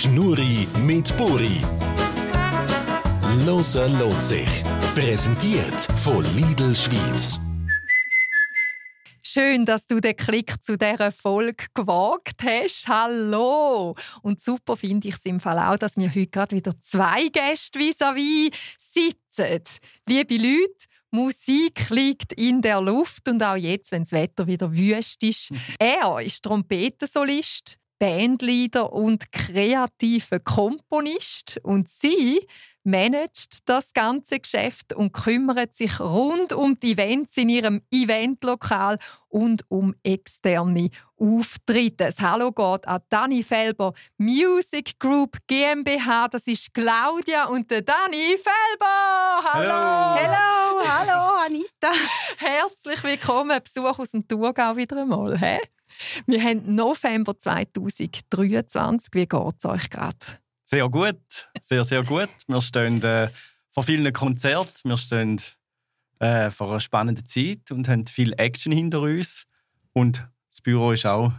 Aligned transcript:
Schnurri 0.00 0.66
mit 0.82 1.14
Buri. 1.18 1.60
Loser 3.44 3.86
lohnt 3.86 4.22
sich. 4.22 4.48
Präsentiert 4.94 5.92
von 6.02 6.24
Lidl 6.34 6.74
Schweiz. 6.74 7.38
Schön, 9.22 9.66
dass 9.66 9.86
du 9.86 10.00
den 10.00 10.16
Klick 10.16 10.54
zu 10.62 10.78
dieser 10.78 11.12
Folge 11.12 11.66
gewagt 11.74 12.42
hast. 12.42 12.88
Hallo! 12.88 13.94
Und 14.22 14.40
super 14.40 14.74
finde 14.78 15.08
ich 15.08 15.16
es 15.16 15.24
im 15.26 15.38
Fall 15.38 15.58
auch, 15.58 15.76
dass 15.76 15.98
wir 15.98 16.08
heute 16.08 16.28
gerade 16.28 16.56
wieder 16.56 16.72
zwei 16.80 17.28
Gäste 17.28 17.78
vis-à-vis 17.78 18.52
sitzen. 18.78 19.62
Liebe 20.08 20.36
Leute, 20.36 20.86
Musik 21.10 21.90
liegt 21.90 22.32
in 22.34 22.62
der 22.62 22.80
Luft 22.80 23.28
und 23.28 23.42
auch 23.42 23.56
jetzt, 23.56 23.92
wenn 23.92 24.04
das 24.04 24.12
Wetter 24.12 24.46
wieder 24.46 24.74
wüst 24.74 25.22
ist. 25.24 25.50
Er 25.78 26.20
ist 26.20 26.42
Trompetensolist, 26.42 27.79
Bandleader 28.00 28.94
und 28.94 29.30
kreativer 29.30 30.40
Komponist 30.40 31.60
und 31.62 31.90
sie 31.90 32.40
managt 32.82 33.68
das 33.68 33.92
ganze 33.92 34.40
Geschäft 34.40 34.94
und 34.94 35.12
kümmert 35.12 35.76
sich 35.76 36.00
rund 36.00 36.54
um 36.54 36.80
die 36.80 36.92
Events 36.92 37.36
in 37.36 37.50
ihrem 37.50 37.82
Eventlokal 37.90 38.98
und 39.28 39.64
um 39.68 39.94
externe 40.02 40.88
Auftritte. 41.18 42.06
Das 42.06 42.20
Hallo 42.20 42.50
geht 42.52 42.88
an 42.88 43.02
Dani 43.10 43.42
Felber 43.42 43.92
Music 44.16 44.98
Group 44.98 45.36
GmbH. 45.46 46.28
Das 46.28 46.46
ist 46.46 46.72
Claudia 46.72 47.48
und 47.48 47.70
der 47.70 47.82
Dani 47.82 48.34
Felber. 48.38 49.44
Hallo. 49.44 50.18
Hallo, 50.18 50.80
hallo 50.88 51.36
Anita. 51.44 51.92
Herzlich 52.38 53.04
willkommen. 53.04 53.60
Besuch 53.62 53.98
aus 53.98 54.12
dem 54.12 54.26
Thurgau 54.26 54.74
wieder 54.74 55.02
einmal. 55.02 55.36
He? 55.38 55.58
Wir 56.26 56.42
haben 56.42 56.74
November 56.74 57.38
2023. 57.38 59.08
Wie 59.12 59.26
geht 59.26 59.54
es 59.58 59.64
euch 59.64 59.90
gerade? 59.90 60.16
Sehr 60.64 60.88
gut, 60.88 61.48
sehr, 61.60 61.84
sehr 61.84 62.04
gut. 62.04 62.30
Wir 62.46 62.60
stehen 62.60 63.02
äh, 63.02 63.28
vor 63.70 63.82
vielen 63.82 64.12
Konzerten, 64.12 64.88
wir 64.88 64.96
stehen 64.96 65.40
äh, 66.20 66.50
vor 66.50 66.70
einer 66.70 66.80
spannenden 66.80 67.26
Zeit 67.26 67.70
und 67.70 67.88
haben 67.88 68.06
viel 68.06 68.32
Action 68.36 68.72
hinter 68.72 69.00
uns. 69.00 69.46
Und 69.92 70.26
das 70.48 70.60
Büro 70.60 70.92
ist 70.92 71.06
auch 71.06 71.32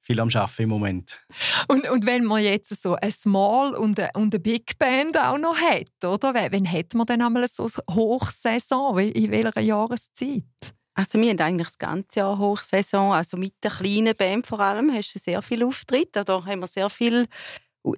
viel 0.00 0.20
am 0.20 0.28
Arbeiten 0.28 0.62
im 0.62 0.68
Moment. 0.68 1.20
Und, 1.68 1.88
und 1.90 2.06
wenn 2.06 2.24
man 2.24 2.42
jetzt 2.42 2.80
so 2.80 2.96
ein 2.96 3.12
Small 3.12 3.74
und 3.74 3.98
eine, 4.00 4.10
und 4.14 4.34
eine 4.34 4.40
Big 4.40 4.78
Band 4.78 5.16
auch 5.16 5.38
noch 5.38 5.56
hat, 5.56 6.04
oder? 6.04 6.34
Wann 6.34 6.70
hat 6.70 6.94
man 6.94 7.06
dann 7.06 7.22
einmal 7.22 7.46
so 7.48 7.64
eine 7.64 7.94
Hochsaison? 7.94 8.98
In 8.98 9.30
welcher 9.30 9.60
Jahreszeit? 9.60 10.74
Also 10.94 11.18
wir 11.18 11.30
haben 11.30 11.40
eigentlich 11.40 11.68
das 11.68 11.78
ganze 11.78 12.20
Jahr 12.20 12.38
Hochsaison. 12.38 13.12
Also 13.12 13.36
mit 13.36 13.54
der 13.62 13.70
kleinen 13.70 14.14
Band 14.14 14.46
vor 14.46 14.60
allem 14.60 14.92
hast 14.92 15.14
du 15.14 15.18
sehr 15.18 15.40
viel 15.42 15.64
Auftritt. 15.64 16.10
Da 16.12 16.24
haben 16.26 16.60
wir 16.60 16.66
sehr 16.66 16.90
viele 16.90 17.26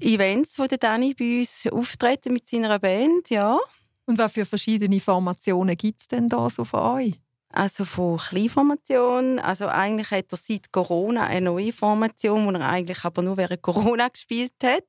Events, 0.00 0.58
wo 0.58 0.66
der 0.66 0.78
Dani 0.78 1.14
bei 1.14 1.40
uns 1.40 1.66
auftreten 1.70 2.32
mit 2.32 2.46
seiner 2.46 2.78
Band, 2.78 3.30
ja. 3.30 3.58
Und 4.06 4.18
was 4.18 4.32
für 4.32 4.44
verschiedene 4.44 5.00
Formationen 5.00 5.76
gibt 5.76 6.00
es 6.00 6.08
denn 6.08 6.28
da 6.28 6.48
so 6.48 6.64
von 6.64 6.80
euch? 6.80 7.14
Also 7.48 7.84
von 7.84 8.18
Kleinformation. 8.18 9.38
Also 9.38 9.68
eigentlich 9.68 10.10
hat 10.10 10.32
er 10.32 10.38
seit 10.38 10.72
Corona 10.72 11.24
eine 11.26 11.46
neue 11.46 11.72
Formation, 11.72 12.48
die 12.48 12.60
er 12.60 12.68
eigentlich 12.68 13.04
aber 13.04 13.22
nur 13.22 13.36
während 13.36 13.62
Corona 13.62 14.08
gespielt 14.12 14.54
hat. 14.62 14.84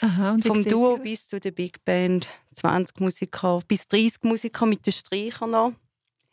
Aha, 0.00 0.36
Vom 0.42 0.64
Duo 0.64 0.96
bis 0.96 1.28
zu 1.28 1.38
der 1.38 1.50
Big 1.50 1.84
Band. 1.84 2.26
20 2.54 3.00
Musiker 3.00 3.60
bis 3.68 3.86
30 3.88 4.22
Musiker 4.22 4.64
mit 4.64 4.86
den 4.86 4.94
Streichern 4.94 5.50
noch. 5.50 5.72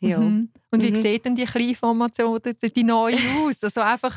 Ja. 0.08 0.18
Mhm. 0.18 0.50
Und 0.70 0.82
wie 0.82 0.90
mhm. 0.90 0.96
sieht 0.96 1.24
denn 1.24 1.36
die 1.36 1.44
Kleinformation, 1.44 2.38
die, 2.44 2.70
die 2.70 2.84
neue 2.84 3.16
aus? 3.38 3.62
Also 3.62 3.80
einfach 3.80 4.14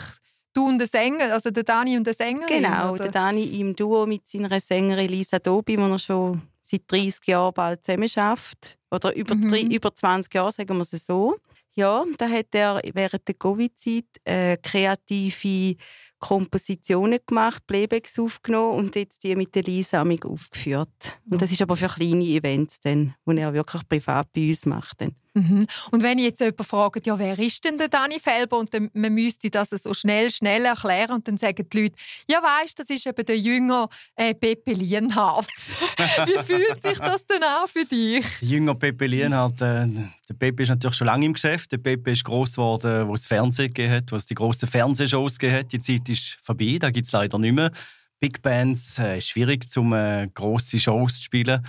du 0.53 0.67
und 0.67 0.79
der 0.79 0.87
Sänger, 0.87 1.33
also 1.33 1.51
der 1.51 1.63
Dani 1.63 1.97
und 1.97 2.05
der 2.05 2.13
Sänger? 2.13 2.47
Genau, 2.47 2.93
oder? 2.93 3.03
der 3.03 3.11
Dani 3.11 3.43
im 3.59 3.75
Duo 3.75 4.05
mit 4.05 4.27
seiner 4.27 4.59
Sängerin 4.59 5.09
Lisa 5.09 5.39
Dobi, 5.39 5.77
die 5.77 5.81
er 5.81 5.99
schon 5.99 6.41
seit 6.61 6.81
30 6.87 7.27
Jahren 7.27 7.53
bald 7.53 7.85
zusammen 7.85 8.09
schafft. 8.09 8.77
Oder 8.91 9.15
über, 9.15 9.35
mhm. 9.35 9.49
drei, 9.49 9.61
über 9.61 9.93
20 9.93 10.33
Jahre, 10.33 10.51
sagen 10.51 10.77
wir 10.77 10.81
es 10.81 11.05
so. 11.05 11.37
Ja, 11.75 12.03
da 12.17 12.27
hat 12.27 12.47
er 12.53 12.81
während 12.93 13.27
der 13.27 13.35
Covid-Zeit 13.35 14.05
äh, 14.23 14.57
kreative 14.57 15.75
Kompositionen 16.19 17.19
gemacht, 17.25 17.67
Playbacks 17.67 18.17
aufgenommen 18.17 18.79
und 18.79 18.95
jetzt 18.95 19.23
die 19.23 19.35
mit 19.35 19.53
der 19.53 19.61
Lisa 19.63 20.01
aufgeführt. 20.01 21.19
Und 21.29 21.39
das 21.39 21.51
ist 21.51 21.61
aber 21.61 21.75
für 21.75 21.87
kleine 21.87 22.23
Events, 22.23 22.79
dann, 22.79 23.13
die 23.27 23.37
er 23.37 23.53
wirklich 23.53 23.87
privat 23.87 24.33
bei 24.33 24.49
uns 24.49 24.65
macht. 24.65 25.01
Dann. 25.01 25.15
Mhm. 25.37 25.67
Und 25.91 26.03
wenn 26.03 26.17
jetzt 26.17 26.39
jemand 26.39 26.65
fragt, 26.65 27.05
ja, 27.05 27.17
wer 27.17 27.37
ist 27.37 27.63
denn 27.63 27.77
der 27.77 27.89
Dani 27.89 28.19
Felber? 28.19 28.57
Und 28.57 28.73
dann, 28.73 28.89
man 28.93 29.13
müsste 29.13 29.49
das 29.49 29.69
so 29.69 29.93
schnell, 29.93 30.31
schnell 30.31 30.65
erklären 30.65 31.11
und 31.11 31.27
dann 31.27 31.37
sagen 31.37 31.67
die 31.71 31.81
Leute, 31.83 31.95
ja, 32.29 32.41
weißt, 32.41 32.79
das 32.79 32.89
ist 32.89 33.05
eben 33.05 33.25
der 33.25 33.37
jünger 33.37 33.87
äh, 34.15 34.33
Pepe 34.33 34.73
Lienhardt. 34.73 35.47
Wie 36.25 36.43
fühlt 36.43 36.81
sich 36.81 36.97
das 36.97 37.25
denn 37.25 37.43
an 37.43 37.67
für 37.67 37.85
dich? 37.85 38.25
Jünger 38.41 38.73
Pepe 38.73 39.05
Lienhardt, 39.05 39.61
äh, 39.61 39.87
der 40.27 40.33
Pepe 40.37 40.63
ist 40.63 40.69
natürlich 40.69 40.97
schon 40.97 41.07
lange 41.07 41.25
im 41.27 41.33
Geschäft. 41.33 41.71
Der 41.71 41.77
Pepe 41.77 42.11
ist 42.11 42.23
groß 42.23 42.53
geworden, 42.53 43.07
wo 43.07 43.13
es 43.13 43.27
Fernsehen 43.27 43.67
gegeben 43.67 43.93
hat, 43.93 44.11
wo 44.11 44.15
es 44.15 44.25
die 44.25 44.35
grossen 44.35 44.67
Fernsehshows 44.67 45.37
gegeben. 45.37 45.67
Die 45.69 45.79
Zeit 45.79 46.09
ist 46.09 46.39
vorbei, 46.41 46.77
da 46.79 46.89
gibt 46.89 47.05
es 47.05 47.11
leider 47.11 47.37
nicht 47.37 47.53
mehr. 47.53 47.71
Big 48.19 48.41
Bands, 48.41 48.97
äh, 48.97 49.21
schwierig, 49.21 49.65
um 49.77 49.93
äh, 49.93 50.27
grosse 50.33 50.79
Shows 50.79 51.17
zu 51.17 51.23
spielen. 51.23 51.63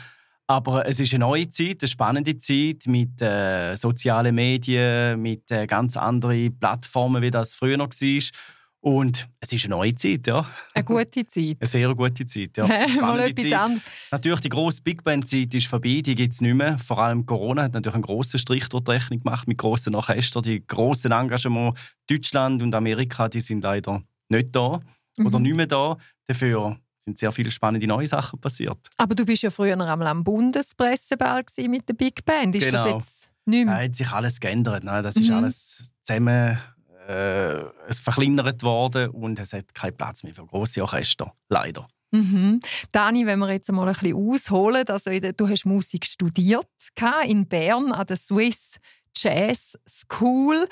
Aber 0.50 0.86
es 0.86 0.98
ist 0.98 1.12
eine 1.12 1.26
neue 1.26 1.50
Zeit, 1.50 1.82
eine 1.82 1.88
spannende 1.88 2.36
Zeit 2.38 2.86
mit 2.86 3.20
äh, 3.20 3.74
sozialen 3.76 4.34
Medien, 4.34 5.20
mit 5.20 5.50
äh, 5.50 5.66
ganz 5.66 5.98
anderen 5.98 6.58
Plattformen, 6.58 7.20
wie 7.20 7.30
das 7.30 7.54
früher 7.54 7.76
noch 7.76 7.90
war. 7.90 8.22
Und 8.80 9.28
es 9.40 9.52
ist 9.52 9.66
eine 9.66 9.74
neue 9.74 9.94
Zeit, 9.94 10.26
ja. 10.26 10.48
Eine 10.72 10.84
gute 10.84 11.26
Zeit. 11.26 11.56
Eine 11.60 11.68
sehr 11.68 11.94
gute 11.94 12.24
Zeit, 12.24 12.56
ja. 12.56 12.66
Mal 13.00 13.20
etwas 13.20 13.50
Zeit. 13.50 13.82
Natürlich, 14.10 14.40
die 14.40 14.48
grosse 14.48 14.80
Big 14.80 15.04
Band-Zeit 15.04 15.52
ist 15.52 15.66
vorbei, 15.66 16.00
die 16.02 16.14
gibt 16.14 16.32
es 16.32 16.40
nicht 16.40 16.54
mehr. 16.54 16.78
Vor 16.78 16.98
allem 16.98 17.26
Corona 17.26 17.64
hat 17.64 17.74
natürlich 17.74 17.96
einen 17.96 18.04
grossen 18.04 18.38
Strich 18.38 18.68
durch 18.70 18.84
die 18.84 18.92
Rechnung 18.92 19.20
gemacht 19.20 19.48
mit 19.48 19.58
grossen 19.58 19.94
Orchestern. 19.96 20.44
Die 20.44 20.66
grossen 20.66 21.12
Engagements 21.12 21.94
Deutschland 22.06 22.62
und 22.62 22.74
Amerika, 22.74 23.28
die 23.28 23.42
sind 23.42 23.64
leider 23.64 24.02
nicht 24.30 24.56
da 24.56 24.80
mhm. 25.18 25.26
oder 25.26 25.40
nicht 25.40 25.56
mehr 25.56 25.66
da. 25.66 25.98
Dafür 26.26 26.78
sind 26.98 27.18
sehr 27.18 27.32
viele 27.32 27.50
spannende 27.50 27.86
neue 27.86 28.06
Sachen 28.06 28.40
passiert. 28.40 28.78
Aber 28.96 29.14
du 29.14 29.24
bist 29.24 29.42
ja 29.42 29.50
früher 29.50 29.72
einmal 29.72 30.06
am 30.06 30.24
Bundespresseball 30.24 31.44
mit 31.68 31.88
der 31.88 31.94
Big 31.94 32.24
Band. 32.24 32.56
Ist 32.56 32.66
genau. 32.66 32.84
das 32.84 32.92
jetzt 32.92 33.30
nicht 33.44 33.66
mehr? 33.66 33.74
Ja, 33.76 33.84
hat 33.84 33.94
sich 33.94 34.10
alles 34.10 34.40
geändert. 34.40 34.84
Nein, 34.84 35.02
das 35.02 35.16
mhm. 35.16 35.22
ist 35.22 35.30
alles 35.30 35.92
zusammen 36.02 36.58
äh, 37.08 37.62
es 37.88 38.00
verkleinert 38.00 38.62
worden 38.62 39.10
und 39.10 39.40
es 39.40 39.52
hat 39.54 39.74
keinen 39.74 39.96
Platz 39.96 40.22
mehr 40.22 40.34
für 40.34 40.44
große 40.44 40.82
Orchester. 40.82 41.32
Leider. 41.48 41.86
Mhm. 42.10 42.60
Dani, 42.92 43.26
wenn 43.26 43.38
wir 43.38 43.50
jetzt 43.50 43.70
mal 43.72 43.88
ein 43.88 43.94
bisschen 43.94 44.16
ausholen, 44.16 44.86
also 44.88 45.10
du 45.10 45.48
hast 45.48 45.64
Musik 45.64 46.06
studiert 46.06 46.66
in 47.26 47.46
Bern 47.46 47.92
an 47.92 48.06
der 48.06 48.16
Swiss 48.16 48.76
Jazz 49.16 49.78
School 49.88 50.68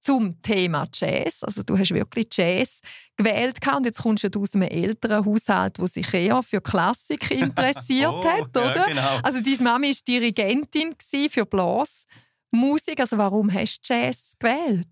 zum 0.00 0.40
Thema 0.42 0.86
Jazz. 0.92 1.42
Also 1.42 1.62
du 1.62 1.76
hast 1.76 1.92
wirklich 1.92 2.28
Jazz 2.32 2.80
gewählt 3.16 3.58
und 3.76 3.84
jetzt 3.84 4.02
kommst 4.02 4.34
du 4.34 4.42
aus 4.42 4.54
einem 4.54 4.68
älteren 4.68 5.24
Haushalt, 5.24 5.78
wo 5.78 5.86
sich 5.86 6.12
eher 6.14 6.42
für 6.42 6.60
Klassik 6.60 7.30
interessiert 7.30 8.14
oh, 8.14 8.24
hat, 8.24 8.56
oder? 8.56 8.76
Ja, 8.76 8.86
genau. 8.86 9.18
Also 9.22 9.40
deine 9.40 9.62
Mami 9.62 9.88
war 9.88 9.96
Dirigentin 10.06 10.94
für 11.28 11.44
Blasmusik. 11.44 13.00
Also 13.00 13.18
warum 13.18 13.52
hast 13.52 13.80
du 13.88 13.94
Jazz 13.94 14.32
gewählt? 14.38 14.86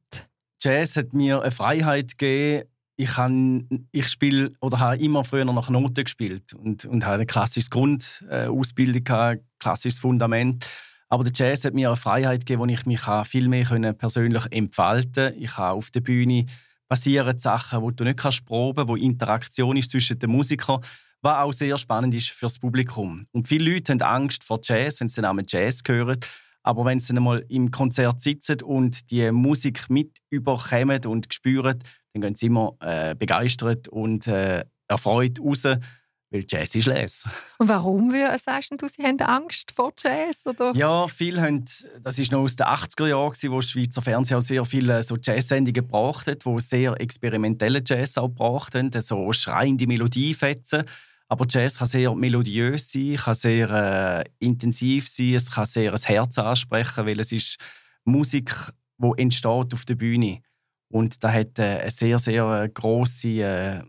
Jazz 0.60 0.96
hat 0.96 1.12
mir 1.12 1.42
eine 1.42 1.50
Freiheit 1.50 2.18
gegeben. 2.18 2.68
Ich, 2.98 3.10
ich 3.92 4.08
spiele 4.08 4.52
oder 4.62 4.80
habe 4.80 4.96
immer 4.96 5.22
früher 5.22 5.44
nach 5.44 5.68
Noten 5.68 6.04
gespielt 6.04 6.54
und, 6.54 6.86
und 6.86 7.04
habe 7.04 7.16
eine 7.16 7.26
klassische 7.26 7.68
Grundausbildung, 7.68 9.06
ein 9.08 9.40
klassisches 9.58 10.00
Fundament. 10.00 10.66
Aber 11.08 11.24
der 11.24 11.32
Jazz 11.34 11.64
hat 11.64 11.74
mir 11.74 11.88
eine 11.88 11.96
Freiheit 11.96 12.40
gegeben, 12.40 12.62
wo 12.62 12.66
ich 12.66 12.84
mich 12.86 13.02
viel 13.24 13.48
mehr 13.48 13.92
persönlich 13.92 14.44
entfalten 14.50 15.26
konnte. 15.26 15.38
Ich 15.38 15.56
habe 15.56 15.76
auf 15.76 15.90
der 15.90 16.00
Bühne 16.00 16.46
passieren 16.88 17.38
Sachen, 17.38 17.82
wo 17.82 17.90
du 17.90 18.04
nicht 18.04 18.18
kannst 18.18 18.44
proben, 18.44 18.88
wo 18.88 18.96
Interaktion 18.96 19.76
ist 19.76 19.90
zwischen 19.90 20.18
den 20.18 20.30
Musikern, 20.30 20.80
was 21.22 21.38
auch 21.38 21.52
sehr 21.52 21.78
spannend 21.78 22.14
ist 22.14 22.30
für 22.30 22.46
das 22.46 22.58
Publikum. 22.58 23.26
Und 23.32 23.48
viele 23.48 23.72
Leute 23.72 23.92
haben 23.92 24.02
Angst 24.02 24.44
vor 24.44 24.60
Jazz, 24.62 25.00
wenn 25.00 25.08
sie 25.08 25.16
den 25.16 25.22
Namen 25.22 25.46
Jazz 25.48 25.82
hören. 25.86 26.18
Aber 26.62 26.84
wenn 26.84 26.98
sie 26.98 27.14
dann 27.14 27.22
mal 27.22 27.44
im 27.48 27.70
Konzert 27.70 28.20
sitzen 28.20 28.62
und 28.62 29.10
die 29.10 29.30
Musik 29.30 29.88
mit 29.88 30.18
überkommen 30.30 31.04
und 31.06 31.32
spüren, 31.32 31.78
dann 32.12 32.22
gehen 32.22 32.34
sie 32.34 32.46
immer 32.46 32.76
äh, 32.80 33.14
begeistert 33.14 33.88
und 33.88 34.26
äh, 34.26 34.64
erfreut 34.88 35.38
raus 35.40 35.62
weil 36.30 36.44
Jazz 36.48 36.74
ist 36.74 36.86
les. 36.86 37.24
Und 37.58 37.68
warum 37.68 38.12
sagst 38.44 38.72
du, 38.76 38.88
sie 38.88 39.02
haben 39.02 39.20
Angst 39.20 39.72
vor 39.72 39.92
Jazz? 39.96 40.44
Oder? 40.44 40.74
Ja, 40.74 41.06
viele 41.08 41.40
haben, 41.40 41.64
das 42.00 42.18
ist 42.18 42.32
noch 42.32 42.40
aus 42.40 42.56
den 42.56 42.66
80er 42.66 43.08
Jahren, 43.08 43.52
wo 43.52 43.60
das 43.60 43.70
Schweizer 43.70 44.02
Fernsehen 44.02 44.38
auch 44.38 44.42
sehr 44.42 44.64
viele 44.64 45.02
so 45.02 45.16
Jazz-Sendungen 45.16 45.72
gebracht 45.72 46.26
hat, 46.26 46.44
wo 46.44 46.58
sehr 46.58 47.00
experimentelle 47.00 47.82
Jazz 47.84 48.18
auch 48.18 48.28
gebracht 48.28 48.74
haben, 48.74 48.90
so 49.00 49.32
schreiende 49.32 49.86
Melodiefetzen. 49.86 50.84
Aber 51.28 51.46
Jazz 51.48 51.78
kann 51.78 51.88
sehr 51.88 52.14
melodiös 52.14 52.92
sein, 52.92 53.16
kann 53.16 53.34
sehr 53.34 53.70
äh, 53.70 54.24
intensiv 54.38 55.08
sein, 55.08 55.34
es 55.34 55.50
kann 55.50 55.66
sehr 55.66 55.92
ein 55.92 56.00
Herz 56.00 56.38
ansprechen, 56.38 57.06
weil 57.06 57.18
es 57.18 57.32
ist 57.32 57.56
Musik, 58.04 58.52
die 58.98 59.12
entsteht 59.16 59.74
auf 59.74 59.84
der 59.84 59.96
Bühne. 59.96 60.40
Und 60.88 61.22
da 61.24 61.32
hat 61.32 61.58
äh, 61.58 61.80
eine 61.80 61.90
sehr, 61.90 62.18
sehr 62.20 62.68
grosse 62.72 63.28
äh, 63.28 63.82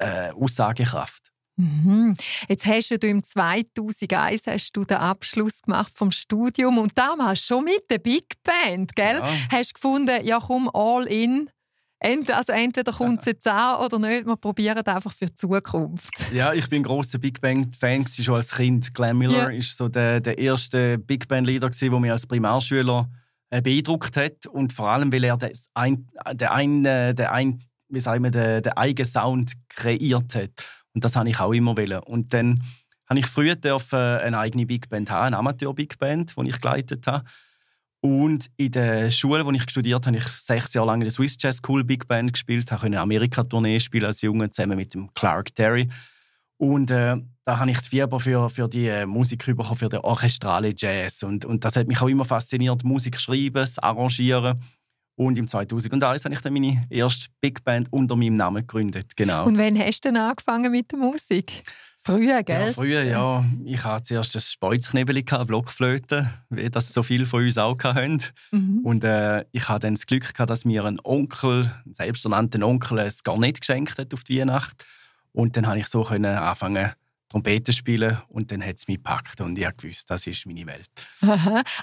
äh, 0.00 0.32
Aussagekraft. 0.32 1.31
Mhm. 1.56 2.16
Jetzt 2.48 2.66
hast 2.66 2.90
du 2.90 3.06
im 3.06 3.22
2001 3.22 4.46
hast 4.46 4.72
du 4.72 4.84
den 4.84 4.96
Abschluss 4.96 5.62
gemacht 5.62 5.92
vom 5.94 6.10
Studium 6.10 6.78
und 6.78 6.96
damals 6.96 7.44
schon 7.44 7.64
mit 7.64 7.90
der 7.90 7.98
Big 7.98 8.36
Band, 8.42 8.96
gell? 8.96 9.18
Ja. 9.18 9.28
Hast 9.50 9.70
du 9.70 9.74
gefunden, 9.74 10.24
ja 10.24 10.40
komm, 10.40 10.70
all 10.72 11.06
in. 11.06 11.50
Also 12.02 12.52
entweder 12.52 12.92
kommt 12.92 13.20
es 13.20 13.26
jetzt 13.26 13.46
an 13.46 13.84
oder 13.84 13.98
nicht. 13.98 14.26
Wir 14.26 14.36
probieren 14.36 14.84
einfach 14.84 15.12
für 15.12 15.26
die 15.26 15.34
Zukunft. 15.34 16.32
Ja, 16.32 16.52
ich 16.52 16.68
bin 16.68 16.82
großer 16.82 17.18
Big 17.18 17.40
Band 17.40 17.76
Fan 17.76 18.04
schon 18.06 18.34
als 18.34 18.50
Kind. 18.50 18.92
Glenn 18.92 19.18
Miller 19.18 19.52
ja. 19.52 19.58
ist 19.58 19.76
so 19.76 19.88
der, 19.88 20.20
der 20.20 20.36
erste 20.36 20.98
Big 20.98 21.28
Band 21.28 21.46
Leader 21.46 21.70
der 21.70 22.00
mich 22.00 22.10
als 22.10 22.26
Primarschüler 22.26 23.08
äh, 23.50 23.62
beeindruckt 23.62 24.16
hat 24.16 24.46
und 24.46 24.72
vor 24.72 24.88
allem, 24.88 25.12
weil 25.12 25.22
er 25.22 25.36
das 25.36 25.68
ein, 25.74 26.08
der 26.32 26.52
ein, 26.52 26.82
der 26.82 27.32
ein, 27.32 27.62
wie 27.88 28.00
sagen 28.00 28.24
wir, 28.24 28.32
der, 28.32 28.62
der 28.62 28.78
eigene 28.78 29.06
Sound 29.06 29.52
kreiert 29.68 30.34
hat. 30.34 30.81
Und 30.94 31.04
das 31.04 31.16
habe 31.16 31.28
ich 31.28 31.40
auch 31.40 31.52
immer 31.52 31.76
wollen. 31.76 32.00
Und 32.00 32.32
dann 32.34 32.62
habe 33.08 33.20
ich 33.20 33.26
früher 33.26 33.56
dürfen 33.56 33.98
eine 33.98 34.38
eigene 34.38 34.66
Big 34.66 34.88
Band 34.88 35.10
haben, 35.10 35.26
eine 35.26 35.38
Amateur-Big 35.38 35.98
Band, 35.98 36.34
die 36.36 36.48
ich 36.48 36.60
geleitet 36.60 37.06
habe. 37.06 37.24
Und 38.00 38.50
in 38.56 38.72
der 38.72 39.10
Schule, 39.10 39.46
wo 39.46 39.52
ich 39.52 39.62
studiert 39.62 40.06
habe, 40.06 40.18
habe 40.18 40.26
ich 40.26 40.40
sechs 40.40 40.74
Jahre 40.74 40.88
lang 40.88 41.00
in 41.00 41.04
der 41.04 41.10
Swiss 41.12 41.36
Jazz 41.38 41.58
School 41.58 41.84
Big 41.84 42.08
Band 42.08 42.32
gespielt, 42.32 42.72
habe 42.72 42.86
eine 42.86 43.00
Amerika-Tournee 43.00 43.78
spielen 43.78 44.06
als 44.06 44.22
Junge 44.22 44.50
zusammen 44.50 44.76
mit 44.76 44.92
dem 44.94 45.12
Clark 45.14 45.54
Terry. 45.54 45.88
Und 46.56 46.90
äh, 46.90 47.16
da 47.44 47.58
habe 47.58 47.70
ich 47.70 47.76
das 47.76 47.88
Fieber 47.88 48.18
für, 48.18 48.48
für 48.48 48.68
die 48.68 48.86
äh, 48.86 49.06
Musik 49.06 49.46
bekommen, 49.46 49.76
für 49.76 49.88
den 49.88 50.00
orchestrale 50.00 50.72
Jazz. 50.76 51.22
Und, 51.22 51.44
und 51.44 51.64
das 51.64 51.76
hat 51.76 51.86
mich 51.86 52.00
auch 52.00 52.08
immer 52.08 52.24
fasziniert, 52.24 52.82
Musik 52.82 53.20
schreiben, 53.20 53.68
Arrangieren. 53.78 54.60
Und 55.26 55.38
im 55.38 55.48
2001 55.48 56.24
habe 56.24 56.34
ich 56.34 56.40
dann 56.40 56.52
meine 56.52 56.86
erste 56.90 57.28
Big 57.40 57.64
Band 57.64 57.92
unter 57.92 58.16
meinem 58.16 58.36
Namen 58.36 58.66
gegründet. 58.66 59.16
Genau. 59.16 59.46
Und 59.46 59.58
wann 59.58 59.78
hast 59.78 60.04
du 60.04 60.08
denn 60.08 60.16
angefangen 60.16 60.70
mit 60.70 60.90
der 60.92 60.98
Musik? 60.98 61.62
Früher, 62.04 62.42
gell? 62.42 62.66
Ja, 62.66 62.72
früher, 62.72 63.02
ja. 63.04 63.44
Ich 63.64 63.84
hatte 63.84 64.02
zuerst 64.02 64.34
ein 64.34 64.40
Speuzknebeli, 64.40 65.22
Blockflöte, 65.22 66.28
wie 66.50 66.68
das 66.68 66.92
so 66.92 67.04
viele 67.04 67.26
von 67.26 67.44
uns 67.44 67.58
auch 67.58 67.78
hatten. 67.84 68.20
Mhm. 68.50 68.80
Und 68.82 69.04
äh, 69.04 69.44
ich 69.52 69.68
hatte 69.68 69.86
dann 69.86 69.94
das 69.94 70.06
Glück, 70.06 70.34
gehabt, 70.34 70.50
dass 70.50 70.64
mir 70.64 70.84
ein 70.84 70.98
Onkel, 71.04 71.72
ein 71.86 71.94
selbsternannter 71.94 72.66
Onkel, 72.66 72.98
ein 72.98 73.12
Garnett 73.22 73.60
geschenkt 73.60 73.98
hat 73.98 74.12
auf 74.12 74.24
die 74.24 74.40
Weihnacht. 74.40 74.84
Und 75.30 75.56
dann 75.56 75.64
konnte 75.64 75.78
ich 75.78 75.86
so 75.86 76.02
können 76.02 76.26
anfangen, 76.26 76.90
Trompete 77.32 77.72
spielen 77.72 78.18
und 78.28 78.52
dann 78.52 78.62
hat 78.62 78.76
es 78.76 78.86
mich 78.88 78.98
gepackt 78.98 79.40
und 79.40 79.58
ich 79.58 79.66
wusste, 79.82 80.04
das 80.08 80.26
ist 80.26 80.44
meine 80.46 80.66
Welt. 80.66 80.90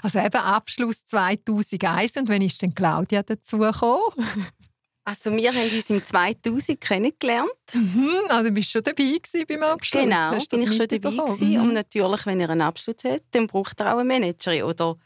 Also 0.02 0.20
eben 0.20 0.36
Abschluss 0.36 1.04
2001 1.06 2.16
und 2.16 2.28
wann 2.28 2.42
ist 2.42 2.62
denn 2.62 2.72
Claudia 2.72 3.22
dazugekommen? 3.22 4.00
Also 5.04 5.32
wir 5.32 5.52
haben 5.52 5.74
uns 5.74 5.90
im 5.90 6.04
2000 6.04 6.80
kennengelernt. 6.80 7.50
Mhm, 7.72 8.10
also 8.28 8.52
bist 8.52 8.68
du 8.74 8.78
schon 8.78 8.82
dabei 8.84 9.44
beim 9.48 9.62
Abschluss? 9.64 10.02
Genau, 10.04 10.30
bin 10.30 10.62
ich 10.62 10.76
schon 10.76 10.86
dabei 10.86 11.10
gewesen. 11.10 11.50
Mhm. 11.50 11.60
Und 11.62 11.72
natürlich, 11.72 12.26
wenn 12.26 12.40
ihr 12.40 12.50
einen 12.50 12.60
Abschluss 12.60 12.96
habt, 13.04 13.24
dann 13.32 13.48
braucht 13.48 13.80
ihr 13.80 13.92
auch 13.92 13.98
einen 13.98 14.06
Manager. 14.06 14.64
Oder 14.64 14.96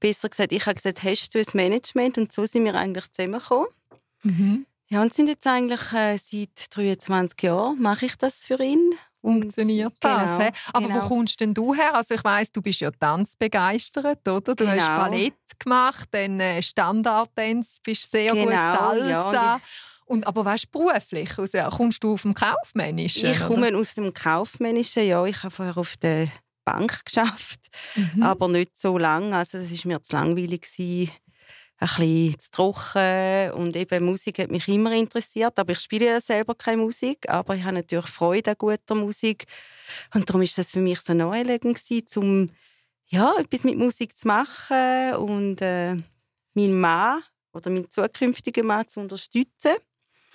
besser 0.00 0.30
gesagt, 0.30 0.52
ich 0.52 0.64
habe 0.64 0.76
gesagt, 0.76 1.02
hast 1.02 1.34
du 1.34 1.40
ein 1.40 1.46
Management? 1.52 2.16
Und 2.16 2.32
so 2.32 2.46
sind 2.46 2.64
wir 2.64 2.74
eigentlich 2.74 3.10
zusammengekommen. 3.10 3.68
Mhm. 4.22 4.66
Ja, 4.88 5.02
und 5.02 5.12
sind 5.12 5.28
jetzt 5.28 5.46
eigentlich 5.46 5.92
äh, 5.92 6.16
seit 6.16 6.74
23 6.74 7.42
Jahren 7.42 7.82
mache 7.82 8.06
ich 8.06 8.16
das 8.16 8.46
für 8.46 8.62
ihn 8.62 8.94
funktioniert 9.24 9.94
das. 10.00 10.38
Genau, 10.38 10.50
Aber 10.72 10.86
genau. 10.86 11.02
wo 11.02 11.08
kommst 11.08 11.40
denn 11.40 11.54
du 11.54 11.74
her? 11.74 11.94
Also 11.94 12.14
ich 12.14 12.22
weiß, 12.22 12.52
du 12.52 12.60
bist 12.60 12.80
ja 12.80 12.90
tanzbegeistert, 12.90 14.28
oder? 14.28 14.54
Du 14.54 14.54
genau. 14.54 14.72
hast 14.72 14.86
Ballett 14.86 15.34
gemacht, 15.58 16.08
dann 16.10 16.40
äh, 16.40 16.62
Standardtanz, 16.62 17.78
bist 17.82 18.10
sehr 18.10 18.32
genau, 18.32 18.44
gut 18.44 18.52
Salsa. 18.52 19.32
Ja, 19.32 19.60
und, 20.06 20.26
aber 20.26 20.44
weißt 20.44 20.70
beruflich, 20.70 21.38
also, 21.38 21.58
kommst 21.76 22.04
du 22.04 22.12
auf 22.12 22.22
dem 22.22 22.34
Kaufmännischen? 22.34 23.30
Ich 23.30 23.40
komme 23.40 23.68
oder? 23.68 23.78
aus 23.78 23.94
dem 23.94 24.12
Kaufmännischen, 24.12 25.06
ja. 25.06 25.24
Ich 25.24 25.42
habe 25.42 25.50
vorher 25.50 25.78
auf 25.78 25.96
der 25.96 26.28
Bank 26.66 27.02
geschafft, 27.06 27.60
mhm. 27.94 28.22
aber 28.22 28.48
nicht 28.48 28.76
so 28.76 28.98
lange. 28.98 29.34
Also 29.34 29.58
das 29.58 29.70
war 29.70 29.92
mir 29.92 30.02
zu 30.02 30.12
langweilig 30.14 30.62
gewesen 30.62 31.10
ein 31.78 31.88
bisschen 31.88 32.38
zu 32.38 32.50
trocken 32.50 33.50
und 33.52 33.76
eben 33.76 34.04
Musik 34.04 34.38
hat 34.38 34.50
mich 34.50 34.68
immer 34.68 34.92
interessiert, 34.92 35.58
aber 35.58 35.72
ich 35.72 35.80
spiele 35.80 36.06
ja 36.06 36.20
selber 36.20 36.54
keine 36.54 36.82
Musik, 36.82 37.28
aber 37.28 37.56
ich 37.56 37.64
habe 37.64 37.74
natürlich 37.74 38.06
Freude 38.06 38.50
an 38.50 38.56
guter 38.58 38.94
Musik. 38.94 39.44
Und 40.14 40.28
darum 40.28 40.42
ist 40.42 40.56
das 40.56 40.70
für 40.70 40.80
mich 40.80 41.00
so 41.00 41.14
naheliegend 41.14 41.78
gewesen, 41.82 42.18
um 42.18 42.50
ja, 43.06 43.32
etwas 43.38 43.64
mit 43.64 43.76
Musik 43.76 44.16
zu 44.16 44.26
machen 44.26 45.14
und 45.16 45.60
äh, 45.60 45.94
meinen 46.54 46.80
Mann 46.80 47.22
oder 47.52 47.70
meinen 47.70 47.90
zukünftigen 47.90 48.66
Mann 48.66 48.88
zu 48.88 49.00
unterstützen. 49.00 49.74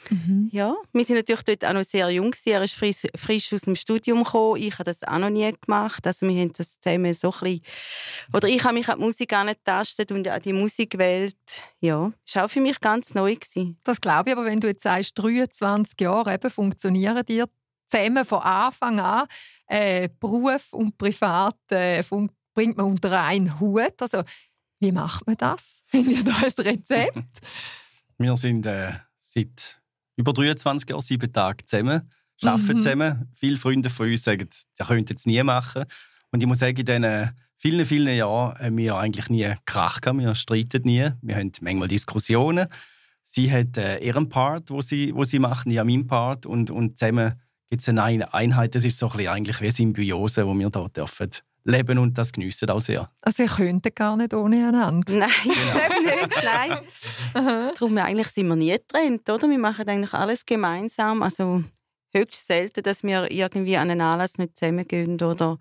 Mhm. 0.09 0.49
Ja, 0.51 0.75
wir 0.93 1.05
sind 1.05 1.17
natürlich 1.17 1.43
dort 1.43 1.65
auch 1.65 1.73
noch 1.73 1.83
sehr 1.83 2.09
jung. 2.09 2.33
Er 2.45 2.63
ist 2.63 2.73
frisch, 2.73 3.07
frisch 3.15 3.53
aus 3.53 3.61
dem 3.61 3.75
Studium 3.75 4.23
gekommen. 4.23 4.61
Ich 4.61 4.73
habe 4.73 4.85
das 4.85 5.03
auch 5.03 5.17
noch 5.17 5.29
nie 5.29 5.51
gemacht. 5.61 6.05
Also 6.05 6.27
wir 6.27 6.41
haben 6.41 6.53
das 6.53 6.79
zusammen 6.79 7.13
so 7.13 7.31
ein 7.31 7.39
bisschen, 7.39 7.61
oder 8.33 8.47
ich 8.47 8.63
habe 8.63 8.73
mich 8.73 8.89
an 8.89 8.99
die 8.99 9.05
Musik 9.05 9.33
angetastet 9.33 10.11
und 10.11 10.27
an 10.27 10.41
die 10.41 10.53
Musikwelt. 10.53 11.35
Ja, 11.79 12.11
das 12.25 12.35
war 12.35 12.45
auch 12.45 12.49
für 12.49 12.61
mich 12.61 12.79
ganz 12.79 13.13
neu. 13.13 13.35
Gewesen. 13.35 13.77
Das 13.83 14.01
glaube 14.01 14.29
ich, 14.29 14.35
aber 14.35 14.45
wenn 14.45 14.59
du 14.59 14.67
jetzt 14.67 14.83
sagst, 14.83 15.17
23 15.17 15.99
Jahre 16.01 16.33
eben 16.33 16.49
funktionieren 16.49 17.23
dir 17.25 17.45
zusammen 17.85 18.25
von 18.25 18.39
Anfang 18.39 18.99
an, 18.99 19.27
äh, 19.67 20.09
Beruf 20.19 20.73
und 20.73 20.97
Privat 20.97 21.57
äh, 21.69 22.03
bringt 22.53 22.77
man 22.77 22.87
unter 22.87 23.21
einen 23.21 23.59
Hut. 23.59 24.01
Also, 24.01 24.23
wie 24.79 24.91
macht 24.91 25.27
man 25.27 25.37
das? 25.37 25.83
Habt 25.93 26.07
ihr 26.07 26.23
da 26.23 26.35
ein 26.37 26.65
Rezept? 26.65 27.39
wir 28.17 28.35
sind 28.35 28.65
äh, 28.65 28.91
seit 29.19 29.78
über 30.19 30.33
23 30.33 30.89
Jahre, 30.89 31.01
sieben 31.01 31.31
Tage 31.31 31.63
zusammen, 31.65 32.01
arbeiten 32.43 32.77
mhm. 32.77 32.81
zusammen. 32.81 33.31
Viele 33.33 33.55
Freunde 33.55 33.89
von 33.89 34.09
uns 34.09 34.23
sagen, 34.23 34.49
das 34.77 34.87
könnt 34.87 35.09
jetzt 35.09 35.25
nie 35.25 35.41
machen. 35.43 35.85
Und 36.31 36.41
ich 36.41 36.45
muss 36.47 36.59
sagen, 36.59 36.77
in 36.77 36.85
diesen 36.85 37.31
vielen, 37.55 37.85
vielen 37.85 38.17
Jahren 38.17 38.59
haben 38.59 38.77
wir 38.77 38.97
eigentlich 38.97 39.29
nie 39.29 39.49
Krach 39.65 40.01
gehabt. 40.01 40.19
Wir 40.19 40.35
streiten 40.35 40.81
nie. 40.83 41.09
Wir 41.21 41.37
haben 41.37 41.53
manchmal 41.61 41.87
Diskussionen. 41.87 42.67
Sie 43.23 43.49
hat 43.49 43.77
äh, 43.77 43.99
ihren 43.99 44.27
Part, 44.27 44.71
wo 44.71 44.81
sie, 44.81 45.15
wo 45.15 45.23
sie 45.23 45.39
machen, 45.39 45.71
ich 45.71 45.77
habe 45.77 45.89
meinen 45.89 46.07
Part. 46.07 46.45
Und, 46.45 46.69
und 46.69 46.99
zusammen 46.99 47.35
gibt 47.69 47.81
es 47.81 47.87
eine 47.87 48.33
Einheit. 48.33 48.75
Das 48.75 48.83
ist 48.83 48.97
so 48.97 49.07
ein 49.07 49.17
bisschen 49.17 49.31
eigentlich 49.31 49.61
wie 49.61 49.71
Symbiose, 49.71 50.41
die 50.43 50.47
wir 50.47 50.69
hier 50.69 50.89
dürfen 50.89 51.29
leben 51.63 51.97
und 51.97 52.17
das 52.17 52.31
geniessen 52.31 52.69
auch 52.69 52.79
sehr. 52.79 53.11
Also 53.21 53.43
ihr 53.43 53.49
könntet 53.49 53.95
gar 53.95 54.15
nicht 54.17 54.33
ohne 54.33 54.67
einander? 54.67 55.13
Nein, 55.13 55.29
genau. 55.43 56.25
nicht, 56.25 56.43
nein. 56.43 57.73
Darum 57.77 57.97
eigentlich 57.97 58.27
sind 58.29 58.47
wir 58.47 58.55
nie 58.55 58.71
getrennt, 58.71 59.29
oder? 59.29 59.49
Wir 59.49 59.59
machen 59.59 59.87
eigentlich 59.87 60.13
alles 60.13 60.45
gemeinsam. 60.45 61.21
Also 61.21 61.63
höchst 62.13 62.47
selten, 62.47 62.83
dass 62.83 63.03
wir 63.03 63.29
irgendwie 63.31 63.77
an 63.77 63.89
einen 63.89 64.01
Anlass 64.01 64.37
nicht 64.37 64.57
zusammengehen 64.57 65.21
oder 65.21 65.57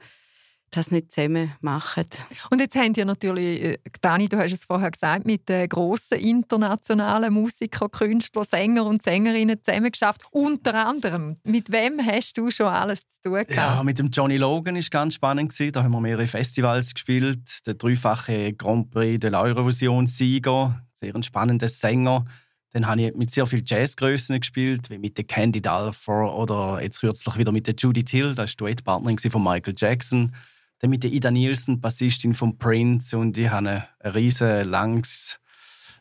das 0.71 0.91
nicht 0.91 1.13
zusammen 1.13 1.53
machen. 1.61 2.05
Und 2.51 2.61
jetzt 2.61 2.75
haben 2.75 2.93
ihr 2.95 3.05
natürlich, 3.05 3.63
äh, 3.63 3.79
Dani, 4.01 4.29
du 4.29 4.39
hast 4.39 4.53
es 4.53 4.65
vorher 4.65 4.91
gesagt, 4.91 5.27
mit 5.27 5.49
den 5.49 5.69
grossen 5.69 6.19
internationalen 6.19 7.33
Musikern, 7.33 7.91
Künstlern, 7.91 8.45
Sänger 8.45 8.85
und 8.85 9.03
Sängerinnen 9.03 9.63
zusammen 9.63 9.91
geschafft. 9.91 10.23
Unter 10.31 10.87
anderem, 10.87 11.37
mit 11.45 11.71
wem 11.71 12.01
hast 12.05 12.37
du 12.37 12.51
schon 12.51 12.67
alles 12.67 13.01
zu 13.01 13.23
tun 13.23 13.33
gehabt? 13.35 13.55
Ja, 13.55 13.83
mit 13.83 13.99
dem 13.99 14.11
Johnny 14.11 14.37
Logan 14.37 14.77
war 14.77 14.83
ganz 14.91 15.15
spannend. 15.15 15.55
Da 15.75 15.83
haben 15.83 15.93
wir 15.93 16.01
mehrere 16.01 16.27
Festivals 16.27 16.93
gespielt. 16.95 17.67
Der 17.67 17.75
dreifache 17.75 18.53
Grand 18.53 18.91
Prix 18.91 19.21
der 19.21 19.33
Eurovision-Sieger, 19.33 20.83
sehr 20.93 21.15
ein 21.15 21.23
spannender 21.23 21.69
Sänger. 21.69 22.25
Dann 22.73 22.87
habe 22.87 23.01
ich 23.01 23.15
mit 23.15 23.31
sehr 23.31 23.47
vielen 23.47 23.65
Jazzgrößen 23.65 24.39
gespielt, 24.41 24.91
wie 24.91 24.99
mit 24.99 25.17
der 25.17 25.25
Candy 25.25 25.63
Dulfer 25.63 26.35
oder 26.35 26.83
jetzt 26.83 27.01
kürzlich 27.01 27.39
wieder 27.39 27.51
mit 27.51 27.67
der 27.67 27.75
Judy 27.75 28.05
Till, 28.05 28.35
das 28.35 28.51
war 28.51 28.57
Duettpartnerin 28.69 29.19
von 29.19 29.43
Michael 29.43 29.75
Jackson 29.77 30.33
dann 30.79 30.91
mit 30.91 31.03
der 31.03 31.13
Ida 31.13 31.31
Nielsen, 31.31 31.81
Bassistin 31.81 32.35
von 32.35 32.59
Prince. 32.59 33.17
Und 33.17 33.37
ich 33.37 33.51
habe 33.51 33.85
ein 34.01 34.11
riesen 34.13 34.69
langes 34.69 35.41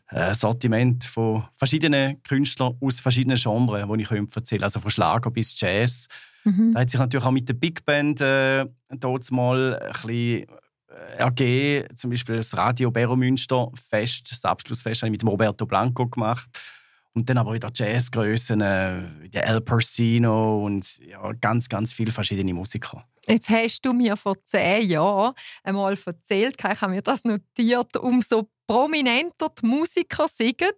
äh, 0.10 0.34
Sortiment 0.34 1.04
von 1.04 1.46
verschiedenen 1.56 2.22
Künstlern 2.24 2.78
aus 2.80 3.00
verschiedenen 3.00 3.38
Genres, 3.38 3.86
die 3.88 4.02
ich 4.02 4.12
erzählen 4.12 4.64
Also 4.64 4.80
von 4.80 4.92
Schlager 4.92 5.32
bis 5.32 5.60
Jazz. 5.60 6.08
Mhm. 6.44 6.74
Da 6.74 6.82
hat 6.82 6.90
sich 6.90 7.00
natürlich 7.00 7.26
auch 7.26 7.32
mit 7.32 7.50
der 7.50 7.56
Big 7.56 7.86
Band 7.86 8.22
äh, 8.22 8.66
dort 8.92 9.30
mal 9.32 9.78
ein 9.80 9.92
bisschen 9.92 10.46
äh, 10.90 11.18
ergeben. 11.18 11.96
Zum 11.96 12.12
Beispiel 12.12 12.38
das 12.38 12.56
Radio 12.56 12.92
Beromünster 12.92 13.70
Fest, 13.90 14.32
das 14.32 14.46
Abschlussfest 14.46 15.02
habe 15.02 15.08
ich 15.08 15.12
mit 15.12 15.22
dem 15.22 15.30
Roberto 15.30 15.66
Blanco 15.66 16.08
gemacht. 16.08 16.50
Und 17.14 17.28
dann 17.28 17.40
aber 17.40 17.56
wieder 17.56 17.72
Jazzgrößen, 17.74 18.62
äh, 18.62 19.02
wie 19.22 19.30
der 19.30 19.48
El 19.48 19.60
Persino 19.60 20.64
und 20.64 21.00
ja, 21.00 21.34
ganz, 21.34 21.68
ganz 21.68 21.92
viele 21.92 22.12
verschiedene 22.12 22.54
Musiker. 22.54 23.04
Jetzt 23.30 23.50
hast 23.50 23.82
du 23.82 23.92
mir 23.94 24.16
vor 24.16 24.42
zehn 24.44 24.90
Jahren 24.90 25.34
einmal 25.64 25.98
erzählt, 26.06 26.56
ich 26.58 26.82
habe 26.82 26.94
mir 26.94 27.02
das 27.02 27.26
notiert, 27.26 27.98
umso 27.98 28.50
prominenter 28.66 29.50
die 29.62 29.66
Musiker 29.66 30.28
singen, 30.28 30.72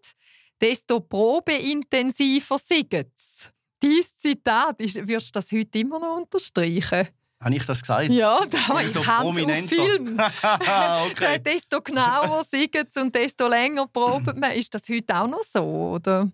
desto 0.59 0.99
probeintensiver 0.99 2.57
singen 2.57 3.11
sie. 3.15 3.49
Dieses 3.81 4.17
Zitat, 4.17 4.79
würdest 4.79 5.35
du 5.35 5.39
das 5.39 5.51
heute 5.51 5.79
immer 5.79 5.99
noch 5.99 6.17
unterstreichen? 6.17 7.07
Habe 7.41 7.55
ich 7.55 7.65
das 7.65 7.81
gesagt? 7.81 8.09
Ja, 8.09 8.39
da, 8.49 8.81
ich 8.81 8.91
so 8.91 9.05
habe 9.05 9.29
es 9.29 9.43
auf 9.43 9.69
Film. 9.69 10.19
okay. 11.11 11.39
desto 11.45 11.81
genauer 11.81 12.43
singen 12.43 12.85
sie 12.89 12.99
und 12.99 13.15
desto 13.15 13.47
länger 13.47 13.87
proben 13.87 14.39
man. 14.39 14.51
Ist 14.51 14.73
das 14.73 14.89
heute 14.89 15.15
auch 15.15 15.27
noch 15.27 15.43
so? 15.43 15.63
Oder? 15.63 16.29